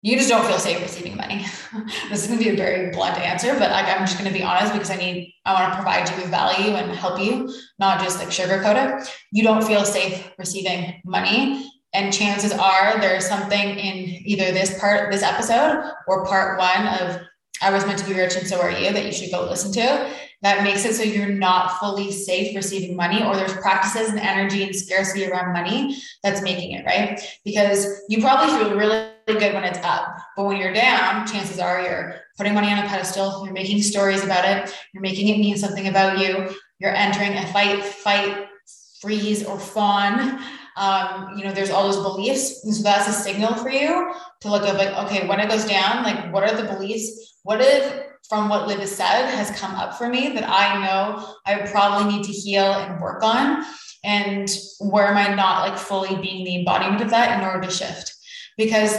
You 0.03 0.17
just 0.17 0.29
don't 0.29 0.45
feel 0.45 0.59
safe 0.59 0.79
receiving 0.81 1.15
money. 1.15 1.45
this 2.09 2.29
is 2.29 2.37
to 2.37 2.37
be 2.37 2.49
a 2.49 2.55
very 2.55 2.91
blunt 2.91 3.17
answer, 3.17 3.53
but 3.57 3.71
like 3.71 3.87
I'm 3.87 4.05
just 4.05 4.19
going 4.19 4.31
to 4.31 4.37
be 4.37 4.43
honest 4.43 4.71
because 4.71 4.91
I 4.91 4.97
need, 4.97 5.33
I 5.45 5.53
want 5.53 5.73
to 5.73 5.75
provide 5.77 6.07
you 6.07 6.15
with 6.17 6.29
value 6.29 6.75
and 6.75 6.91
help 6.91 7.19
you, 7.19 7.51
not 7.79 7.99
just 8.01 8.19
like 8.19 8.27
sugarcoat 8.27 9.01
it. 9.01 9.11
You 9.31 9.41
don't 9.41 9.63
feel 9.63 9.83
safe 9.83 10.31
receiving 10.37 11.01
money 11.05 11.67
and 11.95 12.13
chances 12.13 12.51
are 12.51 12.99
there's 12.99 13.27
something 13.27 13.69
in 13.69 14.21
either 14.25 14.51
this 14.51 14.77
part, 14.79 15.11
this 15.11 15.23
episode, 15.23 15.91
or 16.07 16.25
part 16.25 16.59
one 16.59 16.87
of 16.87 17.21
I 17.61 17.71
was 17.71 17.85
meant 17.85 17.99
to 17.99 18.05
be 18.05 18.13
rich 18.13 18.35
and 18.35 18.45
so 18.45 18.59
are 18.59 18.69
you 18.69 18.91
that 18.91 19.05
you 19.05 19.13
should 19.13 19.31
go 19.31 19.45
listen 19.45 19.71
to. 19.73 20.11
That 20.41 20.63
makes 20.63 20.83
it 20.85 20.93
so 20.93 21.03
you're 21.03 21.29
not 21.29 21.79
fully 21.79 22.11
safe 22.11 22.55
receiving 22.55 22.95
money, 22.95 23.23
or 23.23 23.35
there's 23.35 23.53
practices 23.53 24.09
and 24.09 24.19
energy 24.19 24.63
and 24.63 24.75
scarcity 24.75 25.25
around 25.25 25.53
money 25.53 25.97
that's 26.21 26.41
making 26.41 26.73
it 26.73 26.85
right. 26.85 27.19
Because 27.45 28.01
you 28.09 28.21
probably 28.21 28.53
feel 28.55 28.77
really 28.77 29.09
good 29.27 29.53
when 29.53 29.63
it's 29.63 29.79
up, 29.79 30.17
but 30.35 30.45
when 30.45 30.57
you're 30.57 30.73
down, 30.73 31.25
chances 31.25 31.57
are 31.57 31.81
you're 31.81 32.15
putting 32.37 32.53
money 32.53 32.71
on 32.71 32.79
a 32.79 32.87
pedestal, 32.87 33.43
you're 33.45 33.53
making 33.53 33.81
stories 33.81 34.23
about 34.23 34.45
it, 34.45 34.75
you're 34.93 35.01
making 35.01 35.29
it 35.29 35.39
mean 35.39 35.57
something 35.57 35.87
about 35.87 36.19
you, 36.19 36.53
you're 36.79 36.93
entering 36.93 37.33
a 37.33 37.47
fight, 37.47 37.81
fight, 37.81 38.47
freeze, 38.99 39.45
or 39.45 39.57
fawn 39.57 40.43
um, 40.77 41.37
you 41.37 41.43
know, 41.43 41.53
there's 41.53 41.69
all 41.69 41.89
those 41.89 42.01
beliefs. 42.01 42.63
And 42.65 42.73
so 42.73 42.83
that's 42.83 43.07
a 43.07 43.13
signal 43.13 43.55
for 43.55 43.69
you 43.69 44.13
to 44.41 44.49
look 44.49 44.63
at 44.63 44.75
like, 44.75 44.93
okay, 45.05 45.27
when 45.27 45.39
it 45.39 45.49
goes 45.49 45.65
down, 45.65 46.03
like 46.03 46.33
what 46.33 46.43
are 46.43 46.55
the 46.55 46.73
beliefs? 46.73 47.37
What 47.43 47.61
if 47.61 48.03
from 48.27 48.49
what 48.49 48.67
Liv 48.67 48.79
has 48.79 48.91
said 48.91 49.29
has 49.29 49.51
come 49.51 49.75
up 49.75 49.97
for 49.97 50.09
me 50.09 50.29
that 50.29 50.47
I 50.47 50.85
know 50.85 51.35
I 51.45 51.67
probably 51.67 52.11
need 52.11 52.25
to 52.25 52.31
heal 52.31 52.73
and 52.73 53.01
work 53.01 53.23
on? 53.23 53.63
And 54.03 54.49
where 54.79 55.07
am 55.07 55.17
I 55.17 55.33
not 55.33 55.67
like 55.67 55.79
fully 55.79 56.15
being 56.21 56.43
the 56.43 56.57
embodiment 56.57 57.01
of 57.01 57.09
that 57.11 57.39
in 57.39 57.45
order 57.45 57.61
to 57.61 57.71
shift? 57.71 58.13
Because 58.57 58.93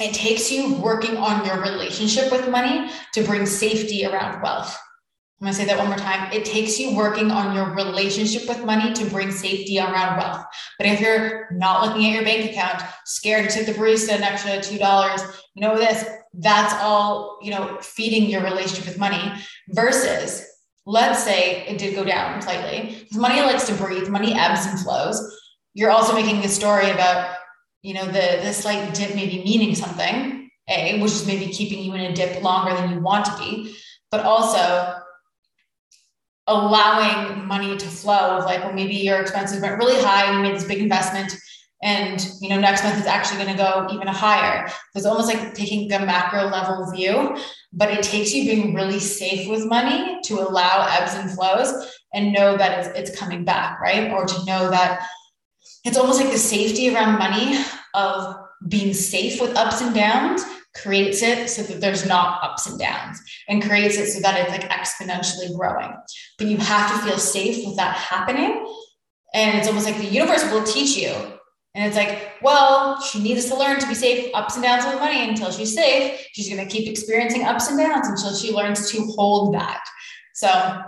it 0.00 0.12
takes 0.12 0.50
you 0.50 0.74
working 0.74 1.16
on 1.16 1.44
your 1.46 1.60
relationship 1.60 2.30
with 2.30 2.48
money 2.48 2.90
to 3.14 3.22
bring 3.22 3.46
safety 3.46 4.04
around 4.04 4.42
wealth. 4.42 4.76
I'm 5.44 5.52
going 5.52 5.56
to 5.56 5.60
say 5.60 5.66
that 5.66 5.78
one 5.78 5.88
more 5.88 5.98
time. 5.98 6.32
It 6.32 6.46
takes 6.46 6.80
you 6.80 6.96
working 6.96 7.30
on 7.30 7.54
your 7.54 7.74
relationship 7.74 8.48
with 8.48 8.64
money 8.64 8.94
to 8.94 9.04
bring 9.10 9.30
safety 9.30 9.78
around 9.78 10.16
wealth. 10.16 10.46
But 10.78 10.86
if 10.86 11.02
you're 11.02 11.50
not 11.50 11.86
looking 11.86 12.06
at 12.06 12.14
your 12.14 12.22
bank 12.22 12.50
account, 12.50 12.82
scared 13.04 13.50
to 13.50 13.54
tip 13.54 13.66
the 13.66 13.72
barista 13.78 14.14
an 14.14 14.22
extra 14.22 14.52
$2, 14.52 15.34
you 15.54 15.60
know 15.60 15.76
this, 15.76 16.02
that's 16.32 16.72
all, 16.82 17.38
you 17.42 17.50
know, 17.50 17.76
feeding 17.82 18.30
your 18.30 18.42
relationship 18.42 18.86
with 18.86 18.98
money 18.98 19.20
versus 19.68 20.46
let's 20.86 21.22
say 21.22 21.66
it 21.66 21.76
did 21.76 21.94
go 21.94 22.04
down 22.04 22.40
slightly 22.40 23.00
because 23.00 23.18
money 23.18 23.42
likes 23.42 23.66
to 23.66 23.74
breathe, 23.74 24.08
money 24.08 24.32
ebbs 24.32 24.64
and 24.64 24.80
flows. 24.80 25.20
You're 25.74 25.90
also 25.90 26.14
making 26.14 26.42
a 26.42 26.48
story 26.48 26.88
about, 26.88 27.36
you 27.82 27.92
know, 27.92 28.06
the, 28.06 28.40
the 28.42 28.54
slight 28.54 28.94
dip 28.94 29.14
maybe 29.14 29.44
meaning 29.44 29.74
something, 29.74 30.48
A, 30.70 31.02
which 31.02 31.12
is 31.12 31.26
maybe 31.26 31.52
keeping 31.52 31.84
you 31.84 31.92
in 31.92 32.00
a 32.00 32.14
dip 32.14 32.42
longer 32.42 32.74
than 32.74 32.92
you 32.92 33.00
want 33.00 33.26
to 33.26 33.36
be, 33.36 33.76
but 34.10 34.24
also 34.24 35.00
allowing 36.46 37.46
money 37.46 37.76
to 37.76 37.86
flow 37.86 38.38
of 38.38 38.44
like, 38.44 38.62
well, 38.62 38.72
maybe 38.72 38.94
your 38.94 39.20
expenses 39.20 39.60
went 39.60 39.78
really 39.78 40.00
high 40.02 40.26
and 40.26 40.36
you 40.36 40.42
made 40.42 40.54
this 40.54 40.64
big 40.64 40.78
investment 40.78 41.34
and 41.82 42.30
you 42.40 42.48
know 42.48 42.58
next 42.58 42.82
month 42.82 42.98
is 42.98 43.06
actually 43.06 43.42
going 43.42 43.54
to 43.54 43.62
go 43.62 43.86
even 43.92 44.06
higher. 44.06 44.66
It's 44.94 45.06
almost 45.06 45.32
like 45.32 45.54
taking 45.54 45.92
a 45.92 45.98
macro 46.00 46.44
level 46.44 46.90
view 46.90 47.36
but 47.72 47.90
it 47.90 48.02
takes 48.02 48.32
you 48.32 48.44
being 48.44 48.74
really 48.74 49.00
safe 49.00 49.48
with 49.48 49.66
money 49.66 50.18
to 50.22 50.40
allow 50.40 50.86
ebbs 50.88 51.14
and 51.14 51.30
flows 51.30 51.92
and 52.14 52.32
know 52.32 52.56
that 52.56 52.78
it's, 52.78 52.98
it's 53.10 53.18
coming 53.18 53.44
back 53.44 53.80
right? 53.80 54.10
Or 54.12 54.24
to 54.24 54.44
know 54.44 54.70
that 54.70 55.06
it's 55.84 55.96
almost 55.96 56.20
like 56.20 56.32
the 56.32 56.38
safety 56.38 56.94
around 56.94 57.18
money 57.18 57.58
of 57.94 58.36
being 58.68 58.94
safe 58.94 59.40
with 59.40 59.56
ups 59.56 59.80
and 59.82 59.94
downs 59.94 60.42
creates 60.74 61.22
it 61.22 61.48
so 61.48 61.62
that 61.62 61.80
there's 61.80 62.06
not 62.06 62.42
ups 62.42 62.66
and 62.66 62.78
downs 62.78 63.20
and 63.48 63.62
creates 63.62 63.96
it 63.96 64.10
so 64.10 64.20
that 64.20 64.38
it's 64.38 64.50
like 64.50 64.68
exponentially 64.70 65.56
growing. 65.56 65.92
But 66.38 66.48
you 66.48 66.56
have 66.56 66.90
to 66.90 67.06
feel 67.06 67.18
safe 67.18 67.64
with 67.64 67.76
that 67.76 67.96
happening. 67.96 68.66
And 69.32 69.58
it's 69.58 69.68
almost 69.68 69.86
like 69.86 69.98
the 69.98 70.04
universe 70.04 70.44
will 70.50 70.64
teach 70.64 70.96
you. 70.96 71.12
And 71.76 71.84
it's 71.84 71.96
like, 71.96 72.34
well, 72.40 73.00
she 73.00 73.20
needs 73.20 73.46
to 73.46 73.56
learn 73.56 73.80
to 73.80 73.88
be 73.88 73.94
safe 73.94 74.30
ups 74.34 74.54
and 74.54 74.62
downs 74.62 74.84
with 74.84 74.94
money 74.94 75.28
until 75.28 75.50
she's 75.50 75.74
safe. 75.74 76.24
She's 76.32 76.48
going 76.48 76.66
to 76.66 76.72
keep 76.72 76.88
experiencing 76.88 77.44
ups 77.44 77.68
and 77.68 77.78
downs 77.78 78.06
until 78.06 78.34
she 78.34 78.52
learns 78.52 78.90
to 78.92 79.04
hold 79.16 79.54
that. 79.54 79.82
So 80.34 80.82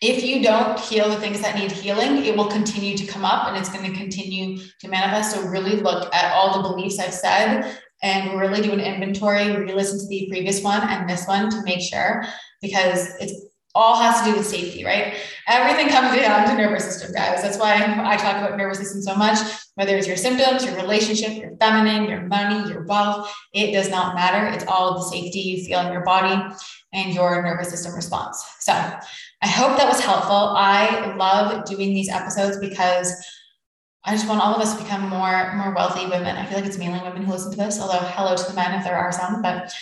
if 0.00 0.22
you 0.22 0.42
don't 0.42 0.78
heal 0.80 1.08
the 1.08 1.16
things 1.16 1.40
that 1.40 1.56
need 1.56 1.72
healing, 1.72 2.24
it 2.24 2.36
will 2.36 2.50
continue 2.50 2.96
to 2.96 3.06
come 3.06 3.24
up 3.24 3.48
and 3.48 3.56
it's 3.56 3.70
going 3.70 3.90
to 3.90 3.98
continue 3.98 4.58
to 4.80 4.88
manifest. 4.88 5.34
So, 5.34 5.46
really 5.46 5.76
look 5.76 6.14
at 6.14 6.34
all 6.34 6.62
the 6.62 6.68
beliefs 6.68 6.98
I've 6.98 7.14
said 7.14 7.78
and 8.04 8.30
we 8.30 8.36
really 8.36 8.60
do 8.60 8.70
an 8.70 8.80
inventory, 8.80 9.50
re-listen 9.56 9.98
to 9.98 10.06
the 10.06 10.28
previous 10.28 10.62
one 10.62 10.82
and 10.82 11.08
this 11.08 11.26
one 11.26 11.48
to 11.50 11.62
make 11.62 11.80
sure 11.80 12.22
because 12.60 13.08
it's 13.18 13.32
all 13.74 13.96
has 13.96 14.20
to 14.20 14.30
do 14.30 14.36
with 14.36 14.46
safety, 14.46 14.84
right? 14.84 15.14
Everything 15.48 15.88
comes 15.88 16.14
down 16.14 16.46
to 16.46 16.54
nervous 16.54 16.84
system, 16.84 17.12
guys. 17.12 17.42
That's 17.42 17.58
why 17.58 17.74
I 17.74 18.16
talk 18.16 18.36
about 18.36 18.56
nervous 18.56 18.78
system 18.78 19.02
so 19.02 19.16
much. 19.16 19.38
Whether 19.74 19.96
it's 19.96 20.06
your 20.06 20.16
symptoms, 20.16 20.64
your 20.64 20.76
relationship, 20.76 21.36
your 21.36 21.56
feminine, 21.56 22.08
your 22.08 22.20
money, 22.22 22.70
your 22.70 22.84
wealth, 22.84 23.34
it 23.52 23.72
does 23.72 23.90
not 23.90 24.14
matter. 24.14 24.46
It's 24.54 24.66
all 24.68 24.94
the 24.94 25.02
safety 25.02 25.40
you 25.40 25.64
feel 25.64 25.80
in 25.80 25.92
your 25.92 26.04
body 26.04 26.40
and 26.92 27.12
your 27.12 27.42
nervous 27.42 27.70
system 27.70 27.94
response. 27.94 28.44
So 28.60 28.72
I 28.72 29.48
hope 29.48 29.76
that 29.78 29.88
was 29.88 29.98
helpful. 29.98 30.54
I 30.54 31.16
love 31.16 31.64
doing 31.64 31.94
these 31.94 32.10
episodes 32.10 32.58
because 32.58 33.12
I 34.04 34.12
just 34.12 34.28
want 34.28 34.42
all 34.42 34.54
of 34.54 34.60
us 34.60 34.76
to 34.76 34.82
become 34.82 35.08
more 35.08 35.54
more 35.54 35.72
wealthy 35.74 36.04
women. 36.04 36.36
I 36.36 36.44
feel 36.44 36.58
like 36.58 36.66
it's 36.66 36.78
mainly 36.78 37.00
women 37.00 37.24
who 37.24 37.32
listen 37.32 37.50
to 37.52 37.56
this, 37.56 37.80
although 37.80 37.98
hello 37.98 38.36
to 38.36 38.44
the 38.44 38.54
men 38.54 38.78
if 38.78 38.84
there 38.84 38.96
are 38.96 39.10
some, 39.10 39.40
but 39.40 39.72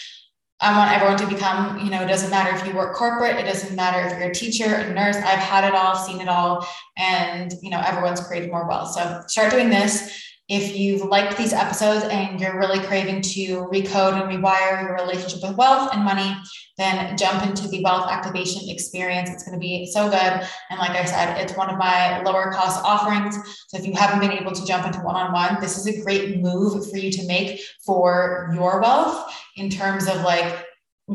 I 0.61 0.79
want 0.79 0.93
everyone 0.93 1.19
to 1.19 1.27
become, 1.27 1.81
you 1.81 1.91
know, 1.91 2.03
it 2.03 2.07
doesn't 2.07 2.31
matter 2.31 2.55
if 2.57 2.65
you 2.65 2.73
work 2.73 2.95
corporate, 2.95 3.37
it 3.37 3.47
doesn't 3.47 3.75
matter 3.75 4.07
if 4.07 4.17
you're 4.17 4.31
a 4.31 4.35
teacher, 4.35 4.73
a 4.73 4.95
nurse. 4.95 5.17
I've 5.17 5.41
had 5.41 5.65
it 5.65 5.75
all, 5.75 5.97
seen 5.97 6.21
it 6.21 6.29
all, 6.29 6.65
and 6.97 7.53
you 7.63 7.71
know, 7.71 7.83
everyone's 7.85 8.21
created 8.21 8.51
more 8.51 8.69
wealth. 8.69 8.93
So 8.93 9.23
start 9.27 9.51
doing 9.51 9.71
this. 9.71 10.32
If 10.49 10.77
you've 10.77 11.03
liked 11.03 11.39
these 11.39 11.53
episodes 11.53 12.05
and 12.07 12.41
you're 12.41 12.59
really 12.59 12.81
craving 12.81 13.23
to 13.23 13.69
recode 13.73 14.21
and 14.21 14.29
rewire 14.31 14.83
your 14.83 14.95
relationship 14.95 15.41
with 15.43 15.57
wealth 15.57 15.91
and 15.93 16.05
money, 16.05 16.37
then 16.77 17.17
jump 17.17 17.47
into 17.47 17.69
the 17.69 17.83
wealth 17.83 18.11
activation 18.11 18.69
experience. 18.69 19.31
It's 19.31 19.45
going 19.45 19.55
to 19.55 19.61
be 19.61 19.87
so 19.87 20.11
good. 20.11 20.17
And 20.71 20.79
like 20.79 20.91
I 20.91 21.05
said, 21.05 21.39
it's 21.39 21.57
one 21.57 21.71
of 21.71 21.79
my 21.79 22.23
lower 22.23 22.53
cost 22.53 22.85
offerings. 22.85 23.37
So 23.69 23.79
if 23.79 23.87
you 23.87 23.93
haven't 23.95 24.21
been 24.21 24.37
able 24.37 24.53
to 24.53 24.67
jump 24.67 24.85
into 24.85 25.01
one 25.01 25.17
on 25.17 25.33
one, 25.33 25.61
this 25.61 25.79
is 25.79 25.87
a 25.87 26.03
great 26.03 26.39
move 26.39 26.91
for 26.91 26.97
you 26.97 27.11
to 27.13 27.27
make 27.27 27.61
for 27.87 28.51
your 28.53 28.81
wealth 28.81 29.33
in 29.57 29.71
terms 29.71 30.09
of 30.09 30.23
like 30.23 30.67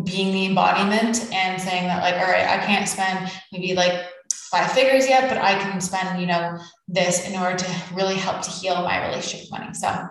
being 0.03 0.33
the 0.33 0.45
embodiment 0.45 1.31
and 1.33 1.61
saying 1.61 1.87
that, 1.87 2.01
like, 2.01 2.15
all 2.15 2.31
right, 2.31 2.47
I 2.47 2.65
can't 2.65 2.87
spend 2.87 3.31
maybe 3.51 3.73
like 3.73 4.05
five 4.49 4.71
figures 4.71 5.07
yet, 5.07 5.29
but 5.29 5.37
I 5.37 5.55
can 5.59 5.81
spend, 5.81 6.19
you 6.19 6.27
know, 6.27 6.57
this 6.87 7.27
in 7.27 7.35
order 7.39 7.57
to 7.57 7.83
really 7.93 8.15
help 8.15 8.41
to 8.41 8.49
heal 8.49 8.81
my 8.81 9.05
relationship 9.07 9.47
with 9.49 9.59
money. 9.59 9.73
So 9.73 10.07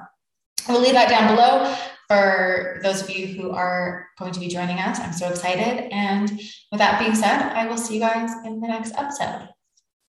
we'll 0.69 0.81
leave 0.81 0.93
that 0.93 1.09
down 1.09 1.35
below 1.35 1.75
for 2.09 2.81
those 2.83 3.03
of 3.03 3.11
you 3.11 3.27
who 3.27 3.51
are 3.51 4.07
going 4.19 4.33
to 4.33 4.41
be 4.41 4.49
joining 4.49 4.79
us. 4.79 5.01
I'm 5.01 5.13
so 5.13 5.29
excited. 5.29 5.93
And 5.93 6.31
with 6.71 6.79
that 6.79 7.01
being 7.01 7.15
said, 7.15 7.41
I 7.41 7.67
will 7.67 7.79
see 7.79 7.95
you 7.95 8.01
guys 8.01 8.31
in 8.45 8.61
the 8.61 8.69
next 8.69 8.95
episode. 8.97 9.49